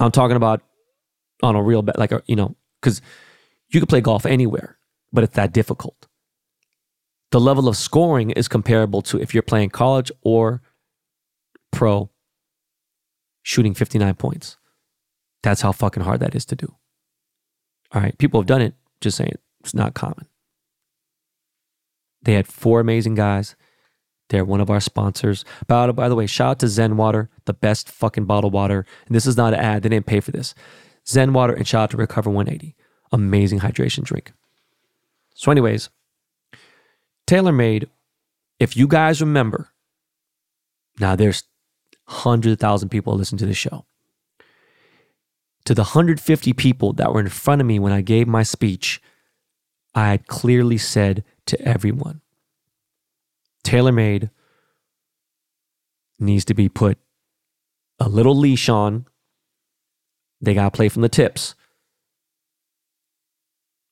I'm 0.00 0.10
talking 0.10 0.36
about 0.36 0.62
on 1.42 1.54
a 1.54 1.62
real 1.62 1.84
like 1.96 2.12
a, 2.12 2.22
you 2.26 2.36
know, 2.36 2.56
because 2.80 3.02
you 3.70 3.80
could 3.80 3.88
play 3.88 4.00
golf 4.00 4.24
anywhere, 4.24 4.78
but 5.12 5.24
it's 5.24 5.34
that 5.34 5.52
difficult. 5.52 6.05
The 7.30 7.40
level 7.40 7.68
of 7.68 7.76
scoring 7.76 8.30
is 8.30 8.48
comparable 8.48 9.02
to 9.02 9.20
if 9.20 9.34
you're 9.34 9.42
playing 9.42 9.70
college 9.70 10.12
or 10.22 10.62
pro 11.72 12.10
shooting 13.42 13.74
59 13.74 14.14
points. 14.14 14.56
That's 15.42 15.60
how 15.60 15.72
fucking 15.72 16.02
hard 16.02 16.20
that 16.20 16.34
is 16.34 16.44
to 16.46 16.56
do. 16.56 16.74
All 17.92 18.00
right, 18.00 18.16
people 18.18 18.40
have 18.40 18.46
done 18.46 18.62
it, 18.62 18.74
just 19.00 19.16
saying 19.16 19.34
it's 19.60 19.74
not 19.74 19.94
common. 19.94 20.26
They 22.22 22.32
had 22.34 22.48
four 22.48 22.80
amazing 22.80 23.14
guys. 23.14 23.54
They're 24.28 24.44
one 24.44 24.60
of 24.60 24.70
our 24.70 24.80
sponsors. 24.80 25.44
By, 25.68 25.90
by 25.92 26.08
the 26.08 26.16
way, 26.16 26.26
shout 26.26 26.50
out 26.50 26.58
to 26.60 26.68
Zen 26.68 26.96
Water, 26.96 27.30
the 27.44 27.54
best 27.54 27.88
fucking 27.88 28.24
bottled 28.24 28.52
water. 28.52 28.84
And 29.06 29.14
this 29.14 29.26
is 29.26 29.36
not 29.36 29.54
an 29.54 29.60
ad, 29.60 29.82
they 29.82 29.88
didn't 29.88 30.06
pay 30.06 30.18
for 30.18 30.32
this. 30.32 30.54
Zen 31.06 31.32
Water 31.32 31.52
and 31.52 31.66
shout 31.66 31.84
out 31.84 31.90
to 31.90 31.96
Recover 31.96 32.30
180. 32.30 32.74
Amazing 33.12 33.60
hydration 33.60 34.02
drink. 34.02 34.32
So, 35.34 35.52
anyways, 35.52 35.90
TaylorMade, 37.26 37.88
if 38.60 38.76
you 38.76 38.86
guys 38.86 39.20
remember, 39.20 39.70
now 41.00 41.16
there's 41.16 41.44
hundreds 42.04 42.52
of 42.52 42.60
thousand 42.60 42.88
people 42.88 43.14
listen 43.14 43.38
to 43.38 43.46
this 43.46 43.56
show. 43.56 43.84
To 45.64 45.74
the 45.74 45.82
150 45.82 46.52
people 46.52 46.92
that 46.94 47.12
were 47.12 47.20
in 47.20 47.28
front 47.28 47.60
of 47.60 47.66
me 47.66 47.78
when 47.78 47.92
I 47.92 48.00
gave 48.00 48.28
my 48.28 48.44
speech, 48.44 49.02
I 49.94 50.10
had 50.10 50.28
clearly 50.28 50.78
said 50.78 51.24
to 51.46 51.60
everyone, 51.60 52.20
TaylorMade 53.64 54.30
needs 56.20 56.44
to 56.44 56.54
be 56.54 56.68
put 56.68 56.98
a 57.98 58.08
little 58.08 58.36
leash 58.36 58.68
on. 58.68 59.06
They 60.40 60.54
got 60.54 60.64
to 60.64 60.76
play 60.76 60.88
from 60.88 61.02
the 61.02 61.08
tips. 61.08 61.54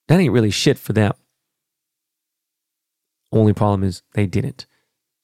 That 0.07 0.21
ain't 0.21 0.33
really 0.33 0.51
shit 0.51 0.79
for 0.79 0.93
them. 0.93 1.15
Only 3.35 3.53
problem 3.53 3.83
is 3.83 4.03
they 4.15 4.27
didn't. 4.27 4.67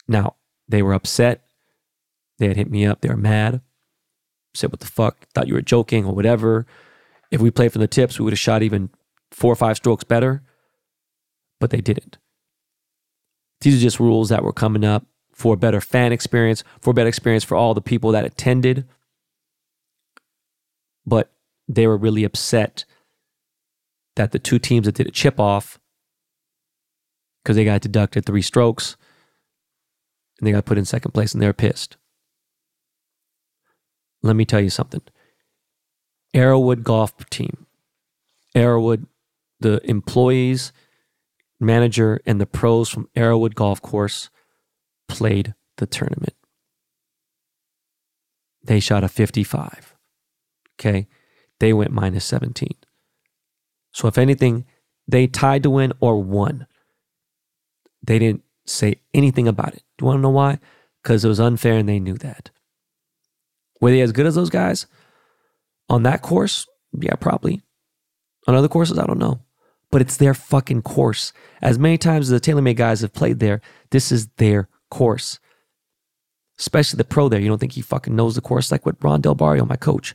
Now, 0.08 0.34
they 0.68 0.82
were 0.82 0.92
upset. 0.92 1.44
They 2.38 2.48
had 2.48 2.56
hit 2.56 2.70
me 2.70 2.84
up. 2.84 3.00
They 3.00 3.08
were 3.08 3.16
mad. 3.16 3.62
Said, 4.52 4.72
what 4.72 4.80
the 4.80 4.86
fuck? 4.86 5.28
Thought 5.32 5.46
you 5.46 5.54
were 5.54 5.62
joking 5.62 6.04
or 6.04 6.12
whatever. 6.12 6.66
If 7.30 7.40
we 7.40 7.52
played 7.52 7.72
from 7.72 7.82
the 7.82 7.86
tips, 7.86 8.18
we 8.18 8.24
would 8.24 8.32
have 8.32 8.38
shot 8.38 8.64
even 8.64 8.90
four 9.30 9.52
or 9.52 9.56
five 9.56 9.76
strokes 9.76 10.02
better. 10.02 10.42
But 11.60 11.70
they 11.70 11.80
didn't. 11.80 12.18
These 13.60 13.76
are 13.76 13.82
just 13.82 14.00
rules 14.00 14.28
that 14.30 14.42
were 14.42 14.52
coming 14.52 14.84
up 14.84 15.06
for 15.32 15.54
a 15.54 15.58
better 15.58 15.80
fan 15.80 16.12
experience, 16.12 16.64
for 16.80 16.90
a 16.90 16.94
better 16.94 17.08
experience 17.08 17.44
for 17.44 17.56
all 17.56 17.74
the 17.74 17.80
people 17.80 18.10
that 18.10 18.24
attended. 18.24 18.88
But 21.06 21.30
they 21.68 21.86
were 21.86 21.96
really 21.96 22.24
upset 22.24 22.84
that 24.16 24.32
the 24.32 24.40
two 24.40 24.58
teams 24.58 24.86
that 24.86 24.96
did 24.96 25.06
a 25.06 25.12
chip 25.12 25.38
off, 25.38 25.78
because 27.42 27.56
they 27.56 27.64
got 27.64 27.80
deducted 27.80 28.24
three 28.24 28.42
strokes 28.42 28.96
and 30.38 30.46
they 30.46 30.52
got 30.52 30.64
put 30.64 30.78
in 30.78 30.84
second 30.84 31.12
place 31.12 31.32
and 31.32 31.42
they're 31.42 31.52
pissed. 31.52 31.96
Let 34.22 34.36
me 34.36 34.44
tell 34.44 34.60
you 34.60 34.70
something. 34.70 35.02
Arrowood 36.34 36.82
golf 36.82 37.28
team, 37.30 37.66
Arrowood, 38.54 39.06
the 39.58 39.80
employees, 39.88 40.72
manager, 41.58 42.20
and 42.26 42.40
the 42.40 42.46
pros 42.46 42.88
from 42.88 43.08
Arrowood 43.16 43.54
Golf 43.54 43.82
Course 43.82 44.30
played 45.08 45.54
the 45.76 45.86
tournament. 45.86 46.34
They 48.62 48.80
shot 48.80 49.04
a 49.04 49.08
55. 49.08 49.94
Okay. 50.78 51.06
They 51.58 51.72
went 51.72 51.92
minus 51.92 52.24
17. 52.24 52.68
So, 53.92 54.08
if 54.08 54.16
anything, 54.16 54.64
they 55.06 55.26
tied 55.26 55.62
to 55.64 55.70
win 55.70 55.92
or 56.00 56.22
won. 56.22 56.66
They 58.02 58.18
didn't 58.18 58.42
say 58.66 59.00
anything 59.14 59.48
about 59.48 59.74
it. 59.74 59.82
Do 59.98 60.02
you 60.02 60.06
want 60.06 60.18
to 60.18 60.22
know 60.22 60.30
why? 60.30 60.58
Because 61.02 61.24
it 61.24 61.28
was 61.28 61.40
unfair 61.40 61.76
and 61.76 61.88
they 61.88 62.00
knew 62.00 62.16
that. 62.18 62.50
Were 63.80 63.90
they 63.90 64.00
as 64.00 64.12
good 64.12 64.26
as 64.26 64.34
those 64.34 64.50
guys 64.50 64.86
on 65.88 66.02
that 66.02 66.22
course? 66.22 66.66
Yeah, 66.98 67.14
probably. 67.14 67.62
On 68.46 68.54
other 68.54 68.68
courses, 68.68 68.98
I 68.98 69.06
don't 69.06 69.18
know. 69.18 69.40
But 69.90 70.02
it's 70.02 70.16
their 70.16 70.34
fucking 70.34 70.82
course. 70.82 71.32
As 71.60 71.78
many 71.78 71.98
times 71.98 72.30
as 72.30 72.40
the 72.40 72.52
TaylorMade 72.52 72.76
guys 72.76 73.00
have 73.00 73.12
played 73.12 73.40
there, 73.40 73.60
this 73.90 74.12
is 74.12 74.28
their 74.36 74.68
course. 74.90 75.40
Especially 76.58 76.98
the 76.98 77.04
pro 77.04 77.28
there. 77.28 77.40
You 77.40 77.48
don't 77.48 77.58
think 77.58 77.72
he 77.72 77.80
fucking 77.80 78.14
knows 78.14 78.34
the 78.34 78.40
course 78.40 78.70
like 78.70 78.86
what 78.86 79.02
Ron 79.02 79.20
Del 79.20 79.34
Barrio, 79.34 79.64
my 79.64 79.76
coach. 79.76 80.14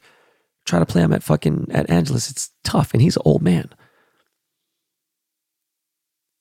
Try 0.65 0.79
to 0.79 0.85
play 0.85 1.01
him 1.01 1.13
at 1.13 1.23
fucking 1.23 1.67
at 1.71 1.89
Angeles. 1.89 2.29
It's 2.29 2.51
tough, 2.63 2.93
and 2.93 3.01
he's 3.01 3.17
an 3.17 3.23
old 3.25 3.41
man. 3.41 3.69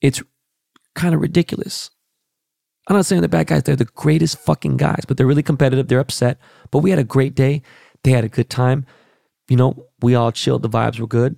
It's 0.01 0.23
kind 0.95 1.15
of 1.15 1.21
ridiculous. 1.21 1.91
I'm 2.87 2.97
not 2.97 3.07
saying 3.07 3.23
they're 3.23 3.29
bad 3.29 3.47
guys. 3.47 3.63
They're 3.63 3.77
the 3.77 3.87
greatest 3.87 4.39
fucking 4.39 4.77
guys, 4.77 5.05
but 5.07 5.17
they're 5.17 5.27
really 5.27 5.43
competitive. 5.43 5.89
They're 5.89 6.01
upset. 6.01 6.39
But 6.71 6.81
we 6.81 6.91
had 6.91 6.99
a 6.99 7.05
great 7.05 7.35
day. 7.35 7.63
They 8.03 8.11
had 8.11 8.25
a 8.25 8.29
good 8.29 8.51
time. 8.51 8.85
You 9.49 9.57
know, 9.57 9.87
we 10.03 10.15
all 10.15 10.33
chilled. 10.33 10.63
The 10.63 10.69
vibes 10.69 11.01
were 11.01 11.07
good. 11.07 11.37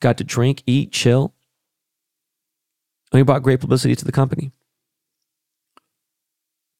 Got 0.00 0.18
to 0.18 0.24
drink, 0.24 0.62
eat, 0.66 0.92
chill. 0.92 1.34
And 3.12 3.18
we 3.18 3.22
brought 3.22 3.42
great 3.42 3.60
publicity 3.60 3.94
to 3.94 4.04
the 4.04 4.12
company. 4.12 4.52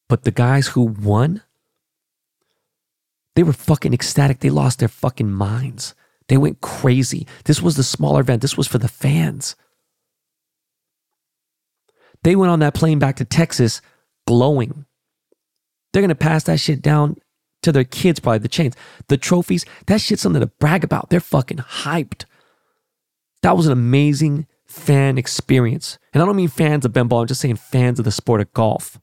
But 0.09 0.25
the 0.25 0.33
guys 0.33 0.69
who 0.69 0.83
won, 0.83 1.43
they 3.37 3.45
were 3.45 3.53
fucking 3.53 3.95
ecstatic. 3.95 4.41
They 4.41 4.51
lost 4.51 4.81
their 4.81 4.89
fucking 4.89 5.31
minds. 5.31 5.95
They 6.29 6.37
went 6.37 6.61
crazy. 6.61 7.27
This 7.45 7.63
was 7.63 7.77
the 7.77 7.85
smaller 7.85 8.21
event. 8.21 8.43
This 8.43 8.57
was 8.57 8.67
for 8.67 8.79
the 8.79 8.89
fans. 8.89 9.55
They 12.23 12.37
went 12.37 12.51
on 12.51 12.61
that 12.61 12.75
plane 12.75 12.99
back 12.99 13.17
to 13.17 13.25
Texas 13.25 13.81
glowing. 14.27 14.85
They're 15.93 16.03
going 16.03 16.11
to 16.11 16.15
pass 16.15 16.45
that 16.45 16.61
shit 16.61 16.83
down 16.83 17.17
to 17.63 17.73
their 17.73 17.85
kids, 17.85 18.21
probably 18.21 18.39
the 18.39 18.49
chains, 18.49 18.75
the 19.09 19.17
trophies. 19.17 19.65
That 19.87 20.01
shit's 20.01 20.23
something 20.23 20.41
to 20.41 20.47
brag 20.47 20.85
about. 20.85 21.11
They're 21.11 21.21
fucking 21.21 21.59
hyped. 21.59 22.25
That 23.43 23.57
was 23.57 23.67
an 23.67 23.73
amazing 23.73 24.47
fan 24.67 25.19
experience. 25.19 25.99
And 26.15 26.23
I 26.23 26.27
don't 26.27 26.37
mean 26.37 26.49
fans 26.49 26.85
of 26.85 26.93
Ben 26.93 27.09
Ball, 27.09 27.23
I'm 27.23 27.27
just 27.27 27.41
saying 27.41 27.57
fans 27.57 27.99
of 27.99 28.05
the 28.05 28.13
sport 28.13 28.41
of 28.41 28.53
golf. 28.53 29.01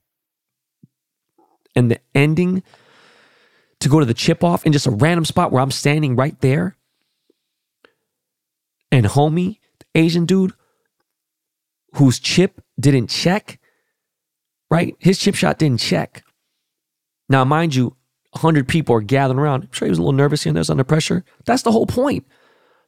And 1.76 1.91
the 1.91 1.99
ending 2.15 2.63
to 3.80 3.89
go 3.89 3.99
to 3.99 4.05
the 4.05 4.13
chip 4.13 4.43
off 4.43 4.65
in 4.65 4.72
just 4.72 4.88
a 4.88 4.91
random 4.91 5.26
spot 5.26 5.51
where 5.51 5.61
I'm 5.61 5.72
standing 5.72 6.15
right 6.15 6.39
there. 6.41 6.78
And 8.91 9.05
homie, 9.05 9.59
the 9.80 9.86
Asian 9.99 10.26
dude 10.26 10.53
whose 11.93 12.19
chip 12.19 12.61
didn't 12.79 13.07
check, 13.07 13.59
right? 14.69 14.95
His 14.99 15.19
chip 15.19 15.35
shot 15.35 15.57
didn't 15.57 15.79
check. 15.79 16.23
Now, 17.29 17.43
mind 17.43 17.75
you, 17.75 17.95
100 18.31 18.67
people 18.67 18.95
are 18.95 19.01
gathering 19.01 19.39
around. 19.39 19.63
I'm 19.63 19.71
sure 19.71 19.85
he 19.85 19.89
was 19.89 19.99
a 19.99 20.01
little 20.01 20.13
nervous 20.13 20.43
here 20.43 20.51
and 20.51 20.57
there's 20.57 20.69
under 20.69 20.83
pressure. 20.83 21.23
That's 21.45 21.63
the 21.63 21.71
whole 21.71 21.88
point. 21.88 22.25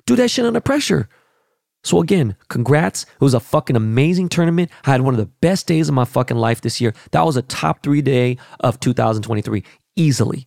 Do 0.06 0.16
that 0.16 0.30
shit 0.30 0.46
under 0.46 0.60
pressure. 0.60 1.10
So 1.84 2.02
again, 2.02 2.36
congrats. 2.50 3.04
It 3.04 3.22
was 3.22 3.34
a 3.34 3.40
fucking 3.40 3.76
amazing 3.76 4.30
tournament. 4.30 4.70
I 4.86 4.92
had 4.92 5.02
one 5.02 5.14
of 5.14 5.20
the 5.20 5.26
best 5.26 5.66
days 5.66 5.88
of 5.88 5.96
my 5.96 6.06
fucking 6.06 6.38
life 6.38 6.62
this 6.62 6.82
year. 6.82 6.94
That 7.12 7.26
was 7.26 7.38
a 7.38 7.42
top 7.42 7.84
three 7.84 8.02
day 8.02 8.38
of 8.60 8.80
2023, 8.80 9.64
easily. 9.96 10.46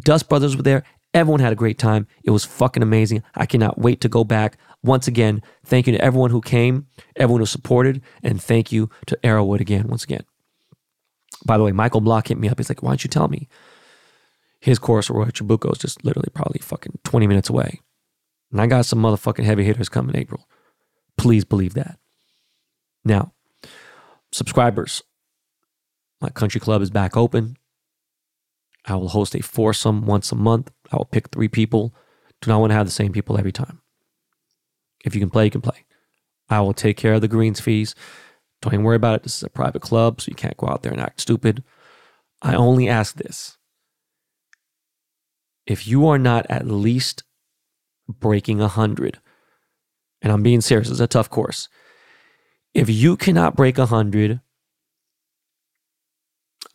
Dust 0.00 0.28
Brothers 0.28 0.56
were 0.56 0.62
there. 0.62 0.84
Everyone 1.14 1.40
had 1.40 1.52
a 1.52 1.56
great 1.56 1.78
time. 1.78 2.06
It 2.24 2.30
was 2.30 2.46
fucking 2.46 2.82
amazing. 2.82 3.22
I 3.34 3.44
cannot 3.44 3.78
wait 3.78 4.00
to 4.00 4.08
go 4.08 4.24
back. 4.24 4.56
Once 4.82 5.06
again, 5.06 5.42
thank 5.64 5.86
you 5.86 5.92
to 5.92 6.04
everyone 6.04 6.30
who 6.30 6.40
came, 6.40 6.86
everyone 7.16 7.40
who 7.40 7.46
supported, 7.46 8.02
and 8.22 8.42
thank 8.42 8.72
you 8.72 8.90
to 9.06 9.16
Arrowood 9.22 9.60
again, 9.60 9.86
once 9.86 10.02
again. 10.02 10.24
By 11.44 11.56
the 11.56 11.64
way, 11.64 11.72
Michael 11.72 12.00
Block 12.00 12.28
hit 12.28 12.38
me 12.38 12.48
up. 12.48 12.58
He's 12.58 12.68
like, 12.68 12.82
why 12.82 12.90
don't 12.90 13.04
you 13.04 13.10
tell 13.10 13.28
me? 13.28 13.48
His 14.60 14.78
course, 14.78 15.10
Arroyo 15.10 15.30
Trabuco, 15.30 15.72
is 15.72 15.78
just 15.78 16.04
literally 16.04 16.30
probably 16.32 16.60
fucking 16.60 16.98
20 17.04 17.26
minutes 17.26 17.48
away. 17.48 17.80
And 18.50 18.60
I 18.60 18.66
got 18.66 18.86
some 18.86 19.00
motherfucking 19.00 19.44
heavy 19.44 19.64
hitters 19.64 19.88
coming 19.88 20.16
April. 20.16 20.48
Please 21.16 21.44
believe 21.44 21.74
that. 21.74 21.98
Now, 23.04 23.32
subscribers, 24.30 25.02
my 26.20 26.28
country 26.28 26.60
club 26.60 26.82
is 26.82 26.90
back 26.90 27.16
open. 27.16 27.56
I 28.84 28.94
will 28.94 29.08
host 29.08 29.34
a 29.34 29.42
foursome 29.42 30.06
once 30.06 30.32
a 30.32 30.36
month. 30.36 30.70
I 30.92 30.96
will 30.96 31.04
pick 31.04 31.30
three 31.30 31.48
people. 31.48 31.94
Do 32.40 32.50
not 32.50 32.60
want 32.60 32.70
to 32.70 32.74
have 32.74 32.86
the 32.86 32.92
same 32.92 33.12
people 33.12 33.38
every 33.38 33.52
time. 33.52 33.81
If 35.04 35.14
you 35.14 35.20
can 35.20 35.30
play, 35.30 35.44
you 35.46 35.50
can 35.50 35.60
play. 35.60 35.84
I 36.48 36.60
will 36.60 36.74
take 36.74 36.96
care 36.96 37.14
of 37.14 37.20
the 37.20 37.28
greens 37.28 37.60
fees. 37.60 37.94
Don't 38.60 38.74
even 38.74 38.84
worry 38.84 38.96
about 38.96 39.16
it. 39.16 39.22
This 39.22 39.36
is 39.36 39.42
a 39.42 39.50
private 39.50 39.82
club, 39.82 40.20
so 40.20 40.28
you 40.28 40.36
can't 40.36 40.56
go 40.56 40.68
out 40.68 40.82
there 40.82 40.92
and 40.92 41.00
act 41.00 41.20
stupid. 41.20 41.64
I 42.40 42.54
only 42.54 42.88
ask 42.88 43.16
this. 43.16 43.56
If 45.66 45.86
you 45.86 46.06
are 46.08 46.18
not 46.18 46.46
at 46.48 46.66
least 46.66 47.22
breaking 48.08 48.58
100, 48.58 49.18
and 50.20 50.32
I'm 50.32 50.42
being 50.42 50.60
serious, 50.60 50.90
it's 50.90 51.00
a 51.00 51.06
tough 51.06 51.30
course. 51.30 51.68
If 52.74 52.88
you 52.88 53.16
cannot 53.16 53.56
break 53.56 53.78
100, 53.78 54.40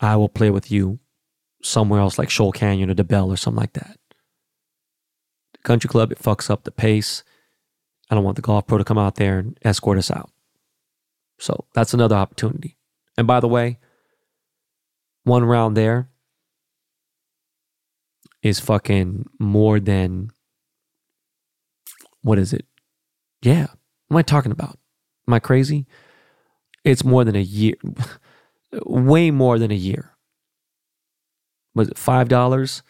I 0.00 0.16
will 0.16 0.28
play 0.28 0.50
with 0.50 0.70
you 0.70 1.00
somewhere 1.62 2.00
else 2.00 2.18
like 2.18 2.28
Scholl 2.28 2.54
Canyon 2.54 2.90
or 2.90 2.94
DeBell 2.94 3.28
or 3.28 3.36
something 3.36 3.60
like 3.60 3.72
that. 3.72 3.98
The 5.54 5.58
country 5.64 5.88
club, 5.88 6.12
it 6.12 6.18
fucks 6.18 6.50
up 6.50 6.64
the 6.64 6.70
pace. 6.70 7.24
I 8.10 8.14
don't 8.14 8.24
want 8.24 8.36
the 8.36 8.42
golf 8.42 8.66
pro 8.66 8.78
to 8.78 8.84
come 8.84 8.98
out 8.98 9.16
there 9.16 9.38
and 9.38 9.58
escort 9.62 9.98
us 9.98 10.10
out. 10.10 10.30
So 11.38 11.66
that's 11.74 11.94
another 11.94 12.16
opportunity. 12.16 12.76
And 13.16 13.26
by 13.26 13.40
the 13.40 13.48
way, 13.48 13.78
one 15.24 15.44
round 15.44 15.76
there 15.76 16.08
is 18.42 18.60
fucking 18.60 19.28
more 19.38 19.80
than 19.80 20.30
what 22.22 22.38
is 22.38 22.52
it? 22.52 22.66
Yeah. 23.42 23.66
What 24.08 24.16
am 24.16 24.16
I 24.18 24.22
talking 24.22 24.52
about? 24.52 24.78
Am 25.26 25.34
I 25.34 25.38
crazy? 25.38 25.86
It's 26.84 27.04
more 27.04 27.24
than 27.24 27.36
a 27.36 27.40
year, 27.40 27.74
way 28.86 29.30
more 29.30 29.58
than 29.58 29.70
a 29.70 29.74
year. 29.74 30.12
Was 31.74 31.88
it 31.88 31.98
five 31.98 32.28
dollars? 32.28 32.82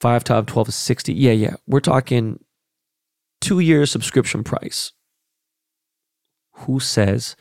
Five 0.00 0.24
top 0.24 0.46
twelve 0.46 0.68
is 0.68 0.74
sixty. 0.74 1.14
Yeah, 1.14 1.32
yeah. 1.32 1.54
We're 1.66 1.80
talking 1.80 2.40
two 3.40 3.60
year 3.60 3.86
subscription 3.86 4.44
price. 4.44 4.92
Who 6.60 6.80
says 6.80 7.36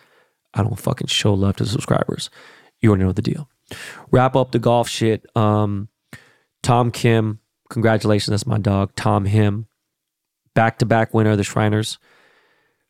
I 0.54 0.62
don't 0.62 0.80
fucking 0.80 1.08
show 1.08 1.34
love 1.34 1.58
to 1.58 1.66
subscribers? 1.66 2.30
You 2.80 2.90
already 2.90 3.04
know 3.06 3.12
the 3.12 3.22
deal. 3.22 3.50
Wrap 4.12 4.36
up 4.36 4.52
the 4.52 4.60
golf 4.60 4.88
shit. 4.90 5.26
Um, 5.36 5.90
Tom 6.62 6.92
Kim, 6.92 7.40
congratulations. 7.70 8.32
That's 8.32 8.46
my 8.46 8.58
dog. 8.58 8.96
Tom 8.96 9.26
Kim, 9.26 9.68
back 10.54 10.80
to 10.80 10.86
back 10.86 11.14
winner 11.14 11.32
of 11.32 11.38
the 11.38 11.44
Shriners. 11.44 11.98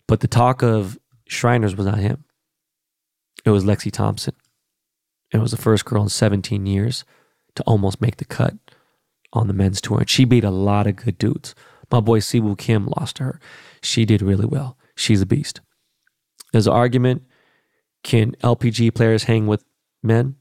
But 0.07 0.19
the 0.19 0.27
talk 0.27 0.61
of 0.63 0.99
Shriners 1.27 1.75
was 1.75 1.85
not 1.85 1.97
him. 1.99 2.25
It 3.45 3.51
was 3.51 3.63
Lexi 3.63 3.91
Thompson. 3.91 4.35
and 5.31 5.39
it 5.39 5.43
was 5.43 5.51
the 5.51 5.57
first 5.57 5.85
girl 5.85 6.03
in 6.03 6.09
17 6.09 6.65
years 6.65 7.03
to 7.55 7.63
almost 7.63 8.01
make 8.01 8.17
the 8.17 8.25
cut 8.25 8.55
on 9.33 9.47
the 9.47 9.53
men's 9.53 9.81
tour. 9.81 9.99
And 9.99 10.09
she 10.09 10.25
beat 10.25 10.43
a 10.43 10.51
lot 10.51 10.87
of 10.87 10.95
good 10.95 11.17
dudes. 11.17 11.55
My 11.91 11.99
boy 11.99 12.19
Siwoo 12.19 12.57
Kim 12.57 12.87
lost 12.97 13.17
to 13.17 13.23
her. 13.23 13.39
She 13.81 14.05
did 14.05 14.21
really 14.21 14.45
well. 14.45 14.77
She's 14.95 15.21
a 15.21 15.25
beast. 15.25 15.61
There's 16.51 16.67
an 16.67 16.73
argument 16.73 17.23
can 18.03 18.33
LPG 18.43 18.93
players 18.93 19.23
hang 19.23 19.47
with 19.47 19.65
men? 20.03 20.35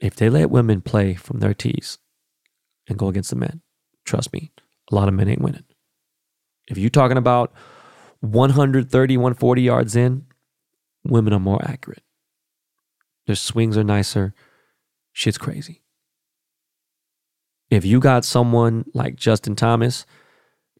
If 0.00 0.16
they 0.16 0.28
let 0.28 0.50
women 0.50 0.80
play 0.80 1.14
from 1.14 1.38
their 1.38 1.54
tees 1.54 1.98
and 2.88 2.98
go 2.98 3.06
against 3.06 3.30
the 3.30 3.36
men, 3.36 3.62
trust 4.04 4.32
me, 4.32 4.50
a 4.90 4.94
lot 4.94 5.06
of 5.06 5.14
men 5.14 5.28
ain't 5.28 5.40
winning. 5.40 5.64
If 6.68 6.76
you're 6.76 6.90
talking 6.90 7.16
about 7.16 7.52
130, 8.18 9.16
140 9.16 9.62
yards 9.62 9.94
in, 9.94 10.26
women 11.04 11.32
are 11.32 11.40
more 11.40 11.60
accurate. 11.64 12.02
Their 13.26 13.36
swings 13.36 13.76
are 13.76 13.84
nicer. 13.84 14.34
Shit's 15.12 15.38
crazy. 15.38 15.81
If 17.72 17.86
you 17.86 18.00
got 18.00 18.26
someone 18.26 18.84
like 18.92 19.16
Justin 19.16 19.56
Thomas 19.56 20.04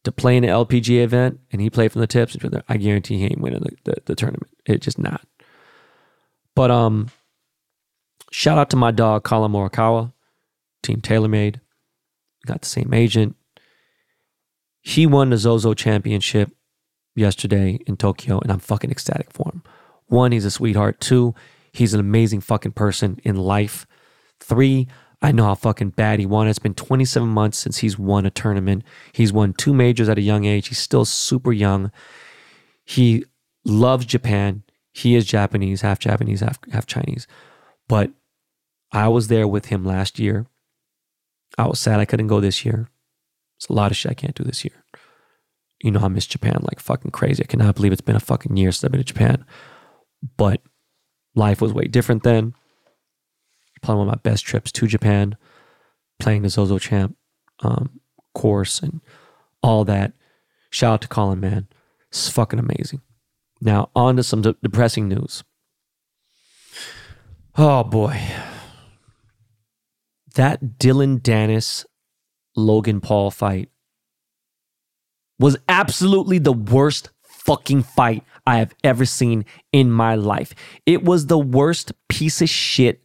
to 0.03 0.11
play 0.11 0.37
in 0.37 0.43
an 0.43 0.51
LPG 0.51 1.01
event 1.01 1.39
and 1.51 1.59
he 1.59 1.71
played 1.71 1.91
from 1.91 2.01
the 2.01 2.07
tips, 2.07 2.37
I 2.69 2.77
guarantee 2.77 3.17
he 3.17 3.25
ain't 3.25 3.41
winning 3.41 3.61
the, 3.61 3.75
the, 3.83 4.01
the 4.05 4.15
tournament. 4.15 4.51
It's 4.67 4.85
just 4.85 4.99
not. 4.99 5.25
But 6.53 6.69
um, 6.69 7.09
shout 8.29 8.59
out 8.59 8.69
to 8.69 8.75
my 8.75 8.91
dog 8.91 9.23
Collin 9.23 9.51
Morikawa, 9.51 10.13
Team 10.83 11.01
TaylorMade. 11.01 11.61
Got 12.45 12.61
the 12.61 12.67
same 12.67 12.93
agent. 12.93 13.37
He 14.81 15.07
won 15.07 15.31
the 15.31 15.37
Zozo 15.37 15.73
Championship 15.73 16.51
yesterday 17.15 17.79
in 17.87 17.97
Tokyo, 17.97 18.39
and 18.39 18.51
I'm 18.51 18.59
fucking 18.59 18.91
ecstatic 18.91 19.33
for 19.33 19.49
him. 19.51 19.63
One, 20.05 20.31
he's 20.31 20.45
a 20.45 20.51
sweetheart. 20.51 20.99
Two, 20.99 21.33
he's 21.71 21.95
an 21.95 21.99
amazing 21.99 22.41
fucking 22.41 22.73
person 22.73 23.19
in 23.23 23.35
life. 23.35 23.87
Three, 24.39 24.87
I 25.23 25.31
know 25.31 25.45
how 25.45 25.55
fucking 25.55 25.91
bad 25.91 26.19
he 26.19 26.25
won. 26.25 26.49
It's 26.49 26.59
been 26.59 26.73
27 26.73 27.27
months 27.29 27.57
since 27.57 27.77
he's 27.77 27.97
won 27.97 28.25
a 28.25 28.29
tournament. 28.29 28.83
He's 29.13 29.31
won 29.31 29.53
two 29.53 29.73
majors 29.73 30.09
at 30.09 30.17
a 30.17 30.21
young 30.21 30.43
age. 30.43 30.67
He's 30.67 30.79
still 30.79 31.05
super 31.05 31.53
young. 31.53 31.91
He 32.83 33.23
loves 33.63 34.05
Japan. 34.05 34.63
He 34.91 35.15
is 35.15 35.25
Japanese, 35.25 35.79
half 35.79 35.97
Japanese, 35.97 36.41
half, 36.41 36.59
half 36.73 36.85
Chinese. 36.85 37.25
But 37.87 38.11
I 38.91 39.07
was 39.07 39.29
there 39.29 39.47
with 39.47 39.67
him 39.67 39.85
last 39.85 40.19
year. 40.19 40.45
I 41.57 41.67
was 41.67 41.79
sad 41.79 42.01
I 42.01 42.05
couldn't 42.05 42.27
go 42.27 42.41
this 42.41 42.65
year. 42.65 42.89
It's 43.57 43.69
a 43.69 43.73
lot 43.73 43.91
of 43.91 43.97
shit 43.97 44.11
I 44.11 44.15
can't 44.15 44.35
do 44.35 44.43
this 44.43 44.65
year. 44.65 44.83
You 45.81 45.91
know, 45.91 46.01
I 46.01 46.09
miss 46.09 46.27
Japan 46.27 46.59
like 46.63 46.81
fucking 46.81 47.11
crazy. 47.11 47.43
I 47.43 47.47
cannot 47.47 47.75
believe 47.75 47.93
it's 47.93 48.01
been 48.01 48.17
a 48.17 48.19
fucking 48.19 48.57
year 48.57 48.73
since 48.73 48.83
I've 48.83 48.91
been 48.91 48.99
to 48.99 49.05
Japan. 49.05 49.45
But 50.35 50.61
life 51.33 51.61
was 51.61 51.71
way 51.71 51.85
different 51.85 52.23
then. 52.23 52.55
Probably 53.83 53.99
one 53.99 54.07
of 54.07 54.15
my 54.15 54.29
best 54.29 54.45
trips 54.45 54.71
to 54.71 54.87
Japan, 54.87 55.37
playing 56.19 56.41
the 56.41 56.49
Zozo 56.49 56.79
Champ 56.79 57.15
um, 57.61 57.99
course 58.33 58.79
and 58.79 59.01
all 59.61 59.85
that. 59.85 60.13
Shout 60.71 60.93
out 60.93 61.01
to 61.01 61.07
Collin, 61.07 61.39
man. 61.39 61.67
It's 62.07 62.29
fucking 62.29 62.59
amazing. 62.59 63.01
Now, 63.61 63.89
on 63.95 64.15
to 64.15 64.23
some 64.23 64.41
de- 64.41 64.55
depressing 64.63 65.07
news. 65.07 65.43
Oh 67.57 67.83
boy. 67.83 68.19
That 70.35 70.79
Dillon 70.79 71.19
Danis 71.19 71.85
Logan 72.55 73.01
Paul 73.01 73.29
fight 73.31 73.69
was 75.39 75.57
absolutely 75.67 76.39
the 76.39 76.53
worst 76.53 77.09
fucking 77.21 77.83
fight 77.83 78.23
I 78.47 78.57
have 78.57 78.73
ever 78.83 79.05
seen 79.05 79.45
in 79.71 79.91
my 79.91 80.15
life. 80.15 80.53
It 80.85 81.03
was 81.03 81.27
the 81.27 81.37
worst 81.37 81.91
piece 82.09 82.41
of 82.41 82.49
shit, 82.49 83.02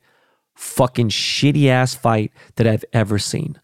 fucking 0.59 1.09
shitty 1.09 1.69
ass 1.69 1.95
fight 1.95 2.33
that 2.57 2.67
I've 2.67 2.85
ever 2.93 3.19
seen. 3.19 3.61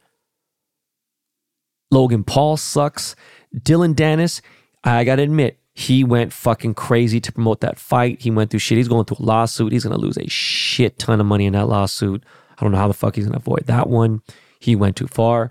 Logan 1.91 2.23
Paul 2.25 2.57
sucks. 2.57 3.17
Dillon 3.63 3.95
Danis, 3.95 4.41
I 4.85 5.05
gotta 5.05 5.23
admit, 5.23 5.59
he 5.75 6.05
went 6.05 6.33
fucking 6.33 6.75
crazy 6.75 7.21
to 7.21 7.33
promote 7.33 7.61
that 7.61 7.79
fight. 7.79 8.23
He 8.23 8.31
went 8.31 8.51
through 8.51 8.61
shit. 8.61 8.79
He's 8.79 8.89
going 8.89 9.05
through 9.07 9.19
a 9.21 9.27
lawsuit. 9.27 9.73
He's 9.73 9.83
gonna 9.83 9.99
lose 9.99 10.17
a 10.17 10.29
shit 10.29 10.99
ton 10.99 11.21
of 11.21 11.27
money 11.27 11.47
in 11.47 11.53
that 11.55 11.67
lawsuit. 11.67 12.25
I 12.57 12.63
don't 12.63 12.71
know 12.71 12.79
how 12.79 12.89
the 12.89 12.95
fuck 12.95 13.17
he's 13.17 13.27
gonna 13.27 13.39
avoid 13.39 13.65
that 13.67 13.89
one. 13.89 14.23
He 14.61 14.77
went 14.77 14.97
too 14.97 15.09
far. 15.09 15.51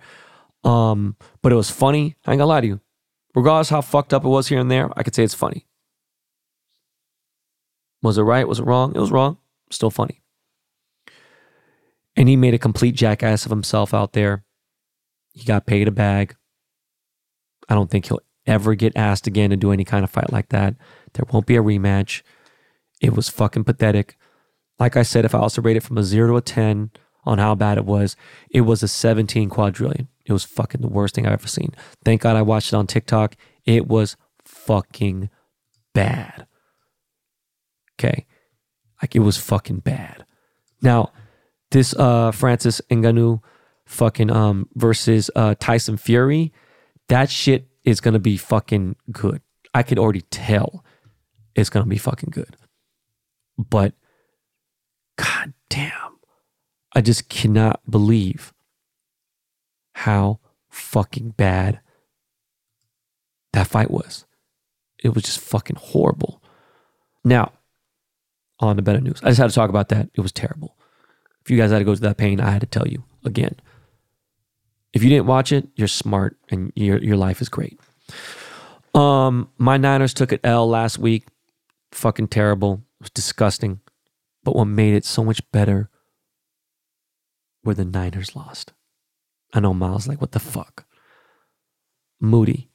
Um, 0.64 1.18
but 1.42 1.52
it 1.52 1.56
was 1.56 1.70
funny. 1.70 2.16
I 2.26 2.32
ain't 2.32 2.40
gonna 2.40 2.48
lie 2.48 2.62
to 2.62 2.68
you. 2.68 2.80
Regardless 3.36 3.70
how 3.70 3.82
fucked 3.82 4.14
up 4.14 4.24
it 4.24 4.30
was 4.30 4.48
here 4.48 4.60
and 4.60 4.72
there, 4.72 4.90
I 4.98 5.04
could 5.04 5.14
say 5.14 5.24
it's 5.24 5.34
funny. 5.34 5.66
Was 8.02 8.18
it 8.18 8.24
right? 8.24 8.48
Was 8.48 8.60
it 8.60 8.66
wrong? 8.66 8.96
It 8.96 9.00
was 9.00 9.12
wrong. 9.12 9.38
Still 9.70 9.90
funny. 9.90 10.23
And 12.16 12.30
he 12.30 12.36
made 12.36 12.54
a 12.54 12.60
complete 12.60 12.96
jackass 12.96 13.46
of 13.46 13.52
himself 13.52 13.94
out 13.94 14.14
there. 14.14 14.44
He 15.32 15.46
got 15.46 15.66
paid 15.66 15.88
a 15.88 15.92
bag. 15.92 16.36
I 17.68 17.74
don't 17.74 17.90
think 17.90 18.06
he'll 18.06 18.22
ever 18.46 18.76
get 18.76 18.96
asked 18.96 19.26
again 19.26 19.50
to 19.50 19.56
do 19.56 19.72
any 19.72 19.86
kind 19.86 20.04
of 20.04 20.12
fight 20.12 20.32
like 20.32 20.50
that. 20.50 20.76
There 21.14 21.26
won't 21.32 21.46
be 21.46 21.56
a 21.56 21.64
rematch. 21.64 22.22
It 23.02 23.16
was 23.16 23.30
fucking 23.30 23.64
pathetic. 23.64 24.18
Like 24.80 24.96
I 24.98 25.04
said, 25.04 25.26
if 25.26 25.34
I 25.34 25.40
also 25.40 25.62
rate 25.62 25.78
it 25.78 25.84
from 25.84 25.98
a 25.98 26.04
zero 26.04 26.28
to 26.28 26.38
a 26.38 26.42
10 26.42 26.92
on 27.26 27.38
how 27.38 27.56
bad 27.56 27.78
it 27.78 27.86
was, 27.86 28.16
it 28.50 28.62
was 28.62 28.84
a 28.84 28.88
17 28.88 29.50
quadrillion. 29.50 30.08
It 30.26 30.34
was 30.34 30.44
fucking 30.44 30.82
the 30.82 30.88
worst 30.88 31.16
thing 31.16 31.26
I've 31.26 31.34
ever 31.34 31.48
seen. 31.48 31.72
Thank 32.04 32.22
God 32.22 32.36
I 32.36 32.42
watched 32.42 32.74
it 32.74 32.76
on 32.76 32.88
TikTok. 32.88 33.36
It 33.66 33.88
was 33.88 34.16
fucking 34.46 35.30
bad. 35.94 36.48
Okay. 38.00 38.26
Like 39.02 39.16
it 39.16 39.20
was 39.20 39.38
fucking 39.38 39.80
bad. 39.80 40.26
Now, 40.82 41.12
this 41.74 41.94
uh 41.96 42.32
Francis 42.32 42.82
Ngannou 42.90 43.42
fucking 43.86 44.32
um 44.32 44.70
versus 44.76 45.30
uh 45.36 45.56
Tyson 45.60 45.98
Fury, 45.98 46.54
that 47.10 47.30
shit 47.30 47.68
is 47.84 48.00
gonna 48.00 48.20
be 48.20 48.38
fucking 48.38 48.96
good. 49.12 49.42
I 49.74 49.84
could 49.84 50.00
already 50.00 50.22
tell 50.22 50.86
it's 51.56 51.70
gonna 51.70 51.88
be 51.88 51.98
fucking 51.98 52.30
good. 52.32 52.56
But 53.58 53.94
god 55.18 55.54
damn, 55.70 56.20
I 56.96 57.02
just 57.02 57.28
cannot 57.28 57.82
believe 57.90 58.54
how 59.96 60.40
fucking 60.70 61.32
bad 61.32 61.80
that 63.54 63.68
fight 63.68 63.92
was. 63.92 64.26
It 65.04 65.14
was 65.14 65.24
just 65.24 65.40
fucking 65.40 65.78
horrible. 65.80 66.42
Now, 67.26 67.52
on 68.60 68.76
the 68.76 68.82
better 68.82 69.02
news, 69.02 69.20
I 69.24 69.30
just 69.30 69.40
had 69.40 69.50
to 69.50 69.56
talk 69.56 69.70
about 69.70 69.90
that. 69.90 70.10
It 70.14 70.22
was 70.22 70.32
terrible. 70.32 70.78
If 71.44 71.52
you 71.52 71.58
guys 71.58 71.72
had 71.72 71.80
to 71.80 71.86
go 71.86 71.94
through 71.96 72.08
that 72.08 72.18
pain, 72.18 72.40
I 72.40 72.52
had 72.52 72.62
to 72.62 72.68
tell 72.68 72.88
you 72.88 73.04
again. 73.26 73.56
If 74.94 75.04
you 75.04 75.10
didn't 75.10 75.26
watch 75.26 75.52
it, 75.52 75.68
you're 75.76 75.88
smart 75.88 76.38
and 76.50 76.72
your 76.76 76.98
your 77.00 77.18
life 77.18 77.42
is 77.42 77.50
great. 77.50 77.80
Um, 78.94 79.50
my 79.58 79.78
Niners 79.78 80.14
took 80.14 80.32
an 80.32 80.40
L 80.44 80.68
last 80.68 81.00
week. 81.00 81.26
Fucking 81.92 82.28
terrible. 82.28 82.84
It 83.00 83.04
was 83.04 83.10
disgusting. 83.10 83.82
But 84.44 84.56
what 84.56 84.66
made 84.66 84.94
it 84.94 85.06
so 85.06 85.24
much 85.24 85.42
better 85.52 85.90
were 87.64 87.74
the 87.74 87.86
Niners 87.86 88.36
lost. 88.36 88.74
I 89.54 89.60
know 89.60 89.74
Miles 89.74 90.08
like, 90.08 90.20
what 90.22 90.32
the 90.32 90.40
fuck? 90.40 90.86
Moody. 92.20 92.70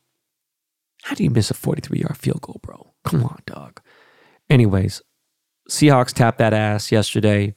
How 1.03 1.15
do 1.15 1.25
you 1.25 1.31
miss 1.31 1.51
a 1.51 1.55
43 1.55 2.01
yard 2.01 2.17
field 2.17 2.43
goal, 2.43 2.61
bro? 2.63 2.95
Come 3.05 3.25
on, 3.25 3.41
dog. 3.47 3.81
Anyways, 4.51 5.03
Seahawks 5.69 6.13
tapped 6.13 6.39
that 6.39 6.53
ass 6.53 6.91
yesterday. 6.91 7.55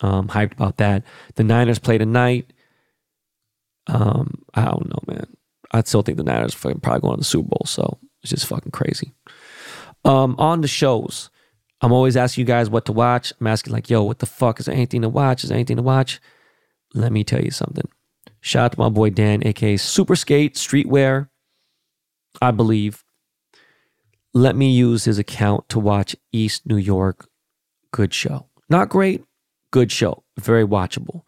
Um, 0.00 0.28
hyped 0.28 0.52
about 0.52 0.76
that. 0.76 1.04
The 1.34 1.44
Niners 1.44 1.78
play 1.78 1.98
tonight. 1.98 2.52
Um, 3.88 4.42
I 4.54 4.64
don't 4.66 4.88
know, 4.88 5.02
man. 5.06 5.26
I 5.72 5.82
still 5.82 6.02
think 6.02 6.18
the 6.18 6.24
Niners 6.24 6.54
are 6.54 6.74
probably 6.76 7.00
going 7.00 7.14
to 7.16 7.20
the 7.20 7.24
Super 7.24 7.48
Bowl, 7.48 7.64
so 7.66 7.98
it's 8.22 8.30
just 8.30 8.46
fucking 8.46 8.72
crazy. 8.72 9.12
Um, 10.04 10.36
on 10.38 10.60
the 10.60 10.68
shows, 10.68 11.30
I'm 11.80 11.92
always 11.92 12.16
asking 12.16 12.42
you 12.42 12.46
guys 12.46 12.70
what 12.70 12.84
to 12.86 12.92
watch. 12.92 13.32
I'm 13.40 13.46
asking 13.46 13.72
like, 13.72 13.90
yo, 13.90 14.02
what 14.02 14.20
the 14.20 14.26
fuck 14.26 14.60
is 14.60 14.66
there 14.66 14.74
anything 14.74 15.02
to 15.02 15.08
watch? 15.08 15.44
Is 15.44 15.50
there 15.50 15.56
anything 15.56 15.76
to 15.76 15.82
watch? 15.82 16.20
Let 16.94 17.12
me 17.12 17.24
tell 17.24 17.42
you 17.42 17.50
something. 17.50 17.88
Shout 18.40 18.64
out 18.64 18.72
to 18.72 18.80
my 18.80 18.88
boy 18.88 19.10
Dan, 19.10 19.46
aka 19.46 19.76
Super 19.76 20.16
Skate 20.16 20.54
Streetwear, 20.54 21.28
I 22.40 22.50
believe. 22.50 23.04
Let 24.32 24.56
me 24.56 24.70
use 24.70 25.04
his 25.04 25.18
account 25.18 25.68
to 25.70 25.78
watch 25.78 26.14
East 26.32 26.66
New 26.66 26.76
York. 26.76 27.28
Good 27.92 28.14
show. 28.14 28.46
Not 28.68 28.88
great, 28.88 29.24
good 29.70 29.90
show. 29.92 30.24
Very 30.38 30.64
watchable. 30.66 31.22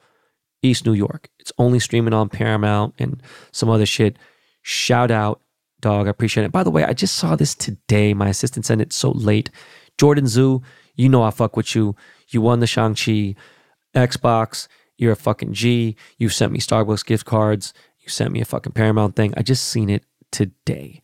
East 0.62 0.84
New 0.84 0.92
York. 0.92 1.28
It's 1.38 1.52
only 1.58 1.78
streaming 1.78 2.14
on 2.14 2.28
Paramount 2.28 2.94
and 2.98 3.22
some 3.52 3.70
other 3.70 3.86
shit. 3.86 4.18
Shout 4.62 5.10
out, 5.10 5.40
dog. 5.80 6.06
I 6.06 6.10
appreciate 6.10 6.44
it. 6.44 6.52
By 6.52 6.62
the 6.62 6.70
way, 6.70 6.84
I 6.84 6.92
just 6.92 7.16
saw 7.16 7.34
this 7.34 7.54
today. 7.54 8.12
My 8.12 8.28
assistant 8.28 8.66
sent 8.66 8.82
it 8.82 8.92
so 8.92 9.10
late. 9.12 9.50
Jordan 9.98 10.26
Zoo, 10.26 10.62
you 10.94 11.08
know 11.08 11.22
I 11.22 11.30
fuck 11.30 11.56
with 11.56 11.74
you. 11.74 11.96
You 12.28 12.42
won 12.42 12.60
the 12.60 12.66
Shang-Chi 12.66 13.34
Xbox. 13.94 14.68
You're 14.98 15.12
a 15.12 15.16
fucking 15.16 15.54
G. 15.54 15.96
You 16.18 16.28
sent 16.28 16.52
me 16.52 16.58
Starbucks 16.58 17.06
gift 17.06 17.24
cards. 17.24 17.72
You 17.98 18.08
sent 18.08 18.32
me 18.32 18.40
a 18.40 18.44
fucking 18.44 18.72
Paramount 18.72 19.16
thing. 19.16 19.32
I 19.36 19.42
just 19.42 19.64
seen 19.64 19.88
it 19.88 20.04
today. 20.30 21.00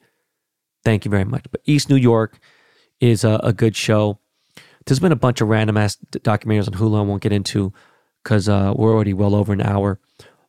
Thank 0.84 1.04
you 1.04 1.10
very 1.10 1.24
much. 1.24 1.46
But 1.50 1.62
East 1.64 1.88
New 1.88 1.96
York 1.96 2.38
is 3.00 3.24
a, 3.24 3.40
a 3.42 3.52
good 3.52 3.74
show. 3.74 4.18
There's 4.86 5.00
been 5.00 5.12
a 5.12 5.16
bunch 5.16 5.40
of 5.40 5.48
random 5.48 5.76
ass 5.76 5.96
documentaries 6.12 6.68
on 6.68 6.74
Hulu 6.74 6.98
I 6.98 7.02
won't 7.02 7.22
get 7.22 7.32
into 7.32 7.72
because 8.22 8.48
uh, 8.48 8.72
we're 8.76 8.92
already 8.92 9.12
well 9.12 9.34
over 9.34 9.52
an 9.52 9.60
hour. 9.60 9.98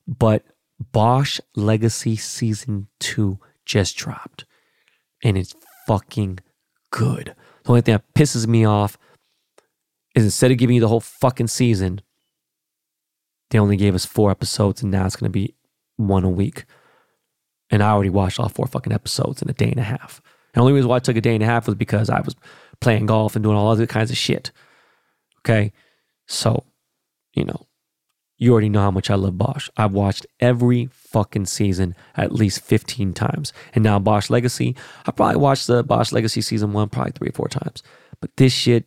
But 0.07 0.43
Bosch 0.79 1.39
Legacy 1.55 2.15
Season 2.15 2.87
2 2.99 3.39
just 3.65 3.97
dropped. 3.97 4.45
And 5.23 5.37
it's 5.37 5.55
fucking 5.87 6.39
good. 6.91 7.35
The 7.63 7.69
only 7.69 7.81
thing 7.81 7.93
that 7.93 8.13
pisses 8.13 8.47
me 8.47 8.63
off 8.63 8.97
is 10.15 10.23
instead 10.23 10.51
of 10.51 10.57
giving 10.57 10.75
you 10.75 10.81
the 10.81 10.87
whole 10.87 10.99
fucking 10.99 11.47
season, 11.47 12.01
they 13.49 13.59
only 13.59 13.77
gave 13.77 13.95
us 13.95 14.05
four 14.05 14.29
episodes 14.29 14.81
and 14.81 14.91
now 14.91 15.05
it's 15.05 15.15
going 15.15 15.31
to 15.31 15.33
be 15.33 15.55
one 15.95 16.23
a 16.23 16.29
week. 16.29 16.65
And 17.69 17.83
I 17.83 17.89
already 17.89 18.09
watched 18.09 18.39
all 18.39 18.49
four 18.49 18.67
fucking 18.67 18.93
episodes 18.93 19.41
in 19.41 19.49
a 19.49 19.53
day 19.53 19.71
and 19.71 19.79
a 19.79 19.83
half. 19.83 20.21
The 20.57 20.61
only 20.63 20.73
reason 20.73 20.89
why 20.89 20.97
it 20.97 21.03
took 21.03 21.15
a 21.15 21.21
day 21.21 21.35
and 21.35 21.43
a 21.43 21.45
half 21.45 21.67
was 21.67 21.75
because 21.75 22.09
I 22.09 22.19
was 22.21 22.35
playing 22.81 23.05
golf 23.05 23.35
and 23.35 23.43
doing 23.43 23.55
all 23.55 23.69
other 23.69 23.85
kinds 23.85 24.09
of 24.09 24.17
shit. 24.17 24.51
Okay. 25.41 25.71
So, 26.25 26.65
you 27.33 27.45
know, 27.45 27.67
you 28.39 28.53
already 28.53 28.69
know 28.69 28.81
how 28.81 28.89
much 28.89 29.11
I 29.11 29.15
love 29.15 29.37
Bosch. 29.37 29.69
I've 29.77 29.91
watched 29.91 30.25
every 30.39 30.89
fucking 30.91 31.45
season 31.45 31.95
at 32.15 32.31
least 32.31 32.61
15 32.61 33.13
times. 33.13 33.53
And 33.75 33.83
now 33.83 33.99
Bosch 33.99 34.31
Legacy, 34.31 34.75
I 35.05 35.11
probably 35.11 35.35
watched 35.35 35.67
the 35.67 35.83
Bosch 35.83 36.11
Legacy 36.11 36.41
season 36.41 36.73
one 36.73 36.89
probably 36.89 37.11
three 37.11 37.29
or 37.29 37.33
four 37.33 37.49
times. 37.49 37.83
But 38.19 38.35
this 38.37 38.51
shit 38.51 38.85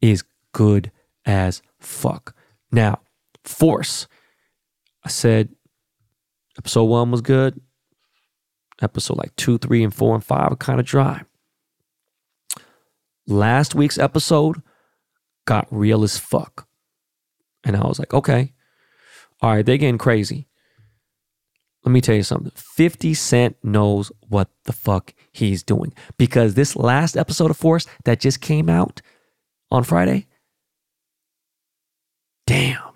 is 0.00 0.24
good 0.50 0.90
as 1.24 1.62
fuck. 1.78 2.34
Now, 2.72 2.98
Force. 3.44 4.08
I 5.04 5.10
said 5.10 5.50
episode 6.58 6.84
one 6.84 7.12
was 7.12 7.20
good. 7.20 7.60
Episode 8.82 9.18
like 9.18 9.34
two, 9.36 9.58
three, 9.58 9.84
and 9.84 9.94
four 9.94 10.14
and 10.14 10.24
five 10.24 10.52
are 10.52 10.56
kind 10.56 10.80
of 10.80 10.86
dry. 10.86 11.22
Last 13.26 13.74
week's 13.74 13.98
episode 13.98 14.62
got 15.46 15.66
real 15.70 16.02
as 16.02 16.18
fuck. 16.18 16.66
And 17.64 17.76
I 17.76 17.86
was 17.86 17.98
like, 17.98 18.12
okay, 18.12 18.52
all 19.40 19.54
right, 19.54 19.64
they're 19.64 19.78
getting 19.78 19.98
crazy. 19.98 20.48
Let 21.84 21.92
me 21.92 22.00
tell 22.00 22.14
you 22.14 22.22
something 22.22 22.52
50 22.54 23.14
Cent 23.14 23.56
knows 23.62 24.10
what 24.28 24.48
the 24.64 24.72
fuck 24.72 25.12
he's 25.32 25.62
doing 25.62 25.92
because 26.16 26.54
this 26.54 26.76
last 26.76 27.16
episode 27.16 27.50
of 27.50 27.56
Force 27.56 27.86
that 28.04 28.20
just 28.20 28.40
came 28.40 28.70
out 28.70 29.02
on 29.70 29.84
Friday, 29.84 30.26
damn. 32.46 32.93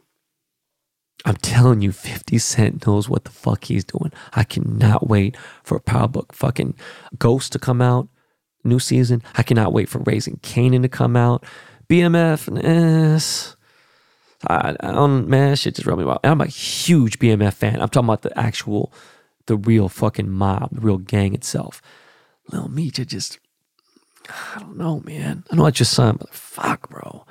I'm 1.24 1.36
telling 1.36 1.82
you, 1.82 1.93
50 1.93 2.39
Cent 2.39 2.86
knows 2.86 3.09
what 3.09 3.24
the 3.24 3.31
fuck 3.31 3.65
he's 3.65 3.85
doing. 3.85 4.12
I 4.35 4.45
cannot 4.45 5.09
wait 5.09 5.36
for 5.65 5.78
Power 5.81 6.09
Book 6.09 6.32
fucking 6.32 6.74
Ghost 7.19 7.53
to 7.53 7.59
come 7.59 7.82
out, 7.82 8.09
new 8.65 8.78
season. 8.78 9.23
I 9.35 9.43
cannot 9.43 9.73
wait 9.73 9.89
for 9.89 9.99
Raising 10.01 10.36
Kanan 10.39 10.82
to 10.82 10.89
come 10.89 11.16
out. 11.16 11.45
BMF, 11.89 12.49
eh, 12.65 13.55
I, 14.47 14.77
I 14.78 14.93
don't, 14.93 15.28
man, 15.28 15.57
shit 15.57 15.74
just 15.74 15.86
rubbed 15.86 16.01
me 16.01 16.05
wrong. 16.05 16.20
I'm 16.23 16.40
a 16.40 16.47
huge 16.47 17.19
BMF 17.19 17.55
fan. 17.55 17.81
I'm 17.81 17.89
talking 17.89 18.09
about 18.09 18.23
the 18.23 18.39
actual, 18.39 18.93
the 19.47 19.57
real 19.57 19.89
fucking 19.89 20.31
mob, 20.31 20.70
the 20.73 20.81
real 20.81 20.99
gang 20.99 21.35
itself. 21.35 21.82
Lil 22.53 22.69
Meech, 22.69 23.05
just, 23.07 23.39
I 24.28 24.61
don't 24.61 24.77
know, 24.77 25.01
man. 25.01 25.45
I 25.51 25.57
know 25.57 25.66
it's 25.66 25.81
your 25.81 25.86
son, 25.86 26.16
but 26.20 26.32
fuck, 26.32 26.89
bro. 26.89 27.24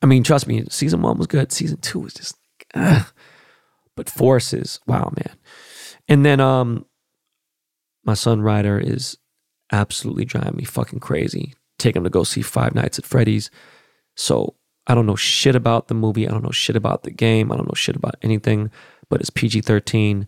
I 0.00 0.06
mean, 0.06 0.22
trust 0.22 0.46
me, 0.46 0.64
season 0.68 1.02
one 1.02 1.18
was 1.18 1.26
good. 1.26 1.50
Season 1.50 1.78
two 1.78 2.00
was 2.00 2.14
just, 2.14 2.36
ugh. 2.74 3.06
but 3.96 4.08
forces, 4.08 4.80
wow, 4.86 5.12
man. 5.16 5.36
And 6.08 6.24
then, 6.24 6.40
um, 6.40 6.86
my 8.04 8.14
son 8.14 8.40
Ryder 8.42 8.78
is 8.78 9.18
absolutely 9.70 10.24
driving 10.24 10.56
me 10.56 10.64
fucking 10.64 11.00
crazy. 11.00 11.54
Take 11.78 11.96
him 11.96 12.04
to 12.04 12.10
go 12.10 12.24
see 12.24 12.42
Five 12.42 12.74
Nights 12.74 12.98
at 12.98 13.06
Freddy's. 13.06 13.50
So 14.16 14.54
I 14.86 14.94
don't 14.94 15.06
know 15.06 15.16
shit 15.16 15.54
about 15.54 15.88
the 15.88 15.94
movie. 15.94 16.28
I 16.28 16.30
don't 16.30 16.44
know 16.44 16.50
shit 16.50 16.76
about 16.76 17.04
the 17.04 17.10
game. 17.10 17.50
I 17.50 17.56
don't 17.56 17.66
know 17.66 17.74
shit 17.74 17.96
about 17.96 18.16
anything, 18.22 18.70
but 19.08 19.20
it's 19.20 19.30
PG 19.30 19.62
13 19.62 20.26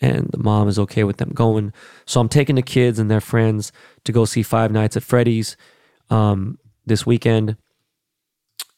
and 0.00 0.28
the 0.30 0.38
mom 0.38 0.68
is 0.68 0.78
okay 0.78 1.04
with 1.04 1.16
them 1.16 1.30
going. 1.30 1.72
So 2.04 2.20
I'm 2.20 2.28
taking 2.28 2.56
the 2.56 2.62
kids 2.62 2.98
and 2.98 3.10
their 3.10 3.20
friends 3.20 3.72
to 4.04 4.12
go 4.12 4.24
see 4.24 4.42
Five 4.42 4.70
Nights 4.70 4.96
at 4.96 5.02
Freddy's 5.02 5.56
um, 6.10 6.58
this 6.84 7.06
weekend. 7.06 7.56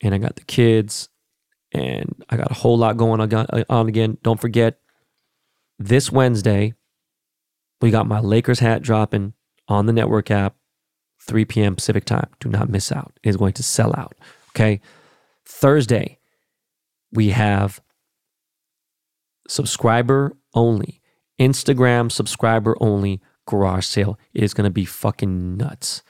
And 0.00 0.14
I 0.14 0.18
got 0.18 0.36
the 0.36 0.44
kids 0.44 1.08
and 1.72 2.24
I 2.28 2.36
got 2.36 2.50
a 2.50 2.54
whole 2.54 2.78
lot 2.78 2.96
going 2.96 3.20
uh, 3.20 3.64
on 3.68 3.88
again. 3.88 4.18
Don't 4.22 4.40
forget, 4.40 4.80
this 5.78 6.10
Wednesday, 6.10 6.74
we 7.80 7.90
got 7.90 8.06
my 8.06 8.20
Lakers 8.20 8.58
hat 8.58 8.82
dropping 8.82 9.34
on 9.68 9.86
the 9.86 9.92
network 9.92 10.30
app, 10.30 10.56
3 11.26 11.44
p.m. 11.44 11.76
Pacific 11.76 12.04
time. 12.04 12.28
Do 12.40 12.48
not 12.48 12.68
miss 12.68 12.90
out. 12.90 13.18
It 13.22 13.28
is 13.28 13.36
going 13.36 13.52
to 13.54 13.62
sell 13.62 13.94
out. 13.96 14.14
Okay. 14.50 14.80
Thursday, 15.46 16.18
we 17.12 17.30
have 17.30 17.80
subscriber 19.46 20.36
only, 20.54 21.00
Instagram 21.40 22.10
subscriber 22.10 22.76
only 22.80 23.20
garage 23.46 23.86
sale. 23.86 24.18
It 24.34 24.42
is 24.42 24.52
going 24.52 24.64
to 24.64 24.72
be 24.72 24.84
fucking 24.84 25.56
nuts. 25.56 26.02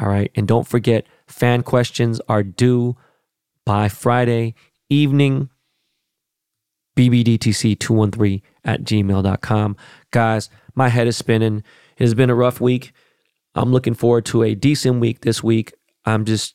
All 0.00 0.08
right. 0.08 0.30
And 0.34 0.48
don't 0.48 0.66
forget, 0.66 1.06
fan 1.26 1.62
questions 1.62 2.20
are 2.28 2.42
due 2.42 2.96
by 3.64 3.88
Friday 3.88 4.54
evening. 4.88 5.50
BBDTC213 6.96 8.40
at 8.64 8.82
gmail.com. 8.82 9.76
Guys, 10.10 10.48
my 10.74 10.88
head 10.88 11.06
is 11.06 11.16
spinning. 11.16 11.62
It 11.98 12.04
has 12.04 12.14
been 12.14 12.30
a 12.30 12.34
rough 12.34 12.60
week. 12.60 12.92
I'm 13.54 13.70
looking 13.70 13.94
forward 13.94 14.24
to 14.26 14.42
a 14.42 14.54
decent 14.54 15.00
week 15.00 15.20
this 15.20 15.42
week. 15.42 15.74
I'm 16.04 16.24
just 16.24 16.54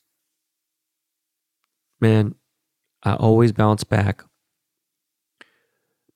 man, 2.00 2.34
I 3.04 3.14
always 3.14 3.52
bounce 3.52 3.84
back. 3.84 4.22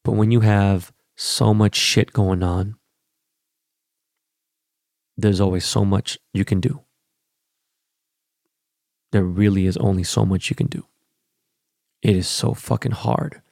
But 0.04 0.12
when 0.12 0.30
you 0.30 0.40
have 0.40 0.92
so 1.16 1.54
much 1.54 1.76
shit 1.76 2.12
going 2.12 2.42
on, 2.42 2.76
there's 5.16 5.40
always 5.40 5.64
so 5.64 5.84
much 5.84 6.18
you 6.34 6.44
can 6.44 6.60
do. 6.60 6.82
There 9.12 9.24
really 9.24 9.66
is 9.66 9.76
only 9.78 10.02
so 10.02 10.26
much 10.26 10.50
you 10.50 10.56
can 10.56 10.66
do. 10.66 10.84
It 12.06 12.14
is 12.14 12.28
so 12.28 12.54
fucking 12.54 12.92
hard 12.92 13.42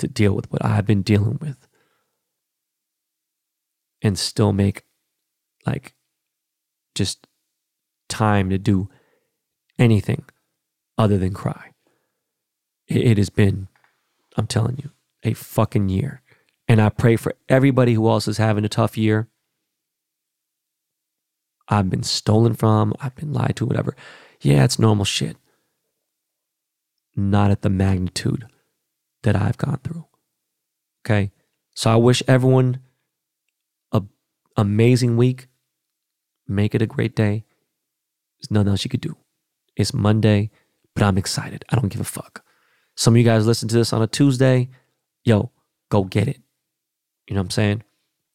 to 0.00 0.08
deal 0.08 0.32
with 0.32 0.50
what 0.50 0.64
I've 0.64 0.86
been 0.86 1.02
dealing 1.02 1.38
with 1.40 1.68
and 4.02 4.18
still 4.18 4.52
make 4.52 4.82
like 5.64 5.94
just 6.96 7.28
time 8.08 8.50
to 8.50 8.58
do 8.58 8.88
anything 9.78 10.24
other 10.98 11.16
than 11.16 11.32
cry. 11.32 11.70
It, 12.88 13.18
has 13.18 13.30
been, 13.30 13.68
I'm 14.36 14.48
telling 14.48 14.78
you, 14.82 14.90
a 15.22 15.32
fucking 15.32 15.90
year. 15.90 16.22
And 16.66 16.82
I 16.82 16.88
pray 16.88 17.14
for 17.14 17.36
everybody 17.48 17.94
who 17.94 18.08
else 18.08 18.26
is 18.26 18.38
having 18.38 18.64
a 18.64 18.68
tough 18.68 18.98
year. 18.98 19.28
I've 21.68 21.88
been 21.88 22.02
stolen 22.02 22.54
from, 22.54 22.94
I've 22.98 23.14
been 23.14 23.32
lied 23.32 23.54
to, 23.56 23.64
whatever. 23.64 23.94
Yeah, 24.40 24.64
it's 24.64 24.80
normal 24.80 25.04
shit. 25.04 25.36
Not 27.16 27.50
at 27.50 27.62
the 27.62 27.70
magnitude 27.70 28.46
that 29.22 29.36
I've 29.36 29.58
gone 29.58 29.80
through. 29.82 30.06
Okay. 31.04 31.32
So 31.74 31.90
I 31.90 31.96
wish 31.96 32.22
everyone 32.28 32.80
a 33.92 34.02
amazing 34.56 35.16
week. 35.16 35.48
Make 36.46 36.74
it 36.74 36.82
a 36.82 36.86
great 36.86 37.14
day. 37.14 37.44
There's 38.38 38.50
nothing 38.50 38.70
else 38.70 38.84
you 38.84 38.90
could 38.90 39.00
do. 39.00 39.16
It's 39.76 39.94
Monday 39.94 40.50
but 40.94 41.04
I'm 41.04 41.18
excited. 41.18 41.64
I 41.70 41.76
don't 41.76 41.88
give 41.88 42.00
a 42.00 42.04
fuck. 42.04 42.44
Some 42.96 43.14
of 43.14 43.18
you 43.18 43.24
guys 43.24 43.46
listen 43.46 43.68
to 43.68 43.76
this 43.76 43.92
on 43.92 44.02
a 44.02 44.06
Tuesday. 44.06 44.68
Yo, 45.24 45.50
go 45.90 46.04
get 46.04 46.28
it. 46.28 46.40
You 47.28 47.34
know 47.34 47.40
what 47.40 47.46
I'm 47.46 47.50
saying? 47.50 47.84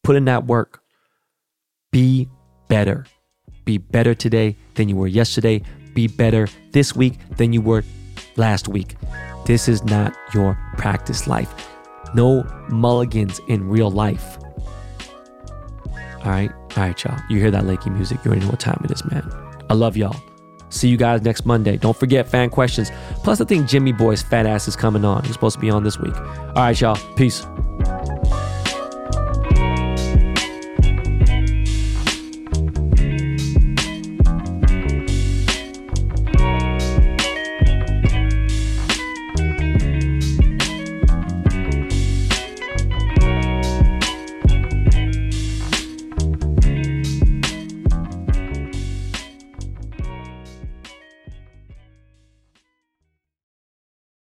Put 0.02 0.16
in 0.16 0.24
that 0.24 0.46
work. 0.46 0.82
Be 1.92 2.28
better. 2.68 3.06
Be 3.64 3.78
better 3.78 4.14
today 4.14 4.56
than 4.74 4.88
you 4.88 4.96
were 4.96 5.06
yesterday. 5.06 5.62
Be 5.94 6.08
better 6.08 6.48
this 6.72 6.94
week 6.94 7.18
than 7.36 7.52
you 7.52 7.60
were 7.60 7.84
last 8.36 8.68
week. 8.68 8.96
This 9.44 9.68
is 9.68 9.84
not 9.84 10.14
your 10.34 10.58
practice 10.76 11.26
life. 11.26 11.52
No 12.14 12.44
mulligans 12.68 13.40
in 13.48 13.68
real 13.68 13.90
life. 13.90 14.38
All 16.24 16.32
right. 16.32 16.50
All 16.76 16.82
right, 16.82 17.04
y'all. 17.04 17.18
You 17.30 17.38
hear 17.38 17.50
that 17.50 17.64
Lakey 17.64 17.92
music. 17.92 18.24
You 18.24 18.30
already 18.30 18.44
know 18.44 18.50
what 18.50 18.60
time 18.60 18.80
it 18.84 18.90
is, 18.90 19.04
man. 19.04 19.30
I 19.70 19.74
love 19.74 19.96
y'all. 19.96 20.16
See 20.68 20.88
you 20.88 20.96
guys 20.96 21.22
next 21.22 21.46
Monday. 21.46 21.76
Don't 21.76 21.96
forget 21.96 22.28
fan 22.28 22.50
questions. 22.50 22.90
Plus, 23.22 23.40
I 23.40 23.44
think 23.44 23.68
Jimmy 23.68 23.92
Boy's 23.92 24.22
fat 24.22 24.46
ass 24.46 24.66
is 24.66 24.76
coming 24.76 25.04
on. 25.04 25.22
He's 25.24 25.32
supposed 25.32 25.54
to 25.54 25.60
be 25.60 25.70
on 25.70 25.84
this 25.84 25.98
week. 25.98 26.16
All 26.16 26.54
right, 26.56 26.80
y'all. 26.80 26.98
Peace. 27.14 27.46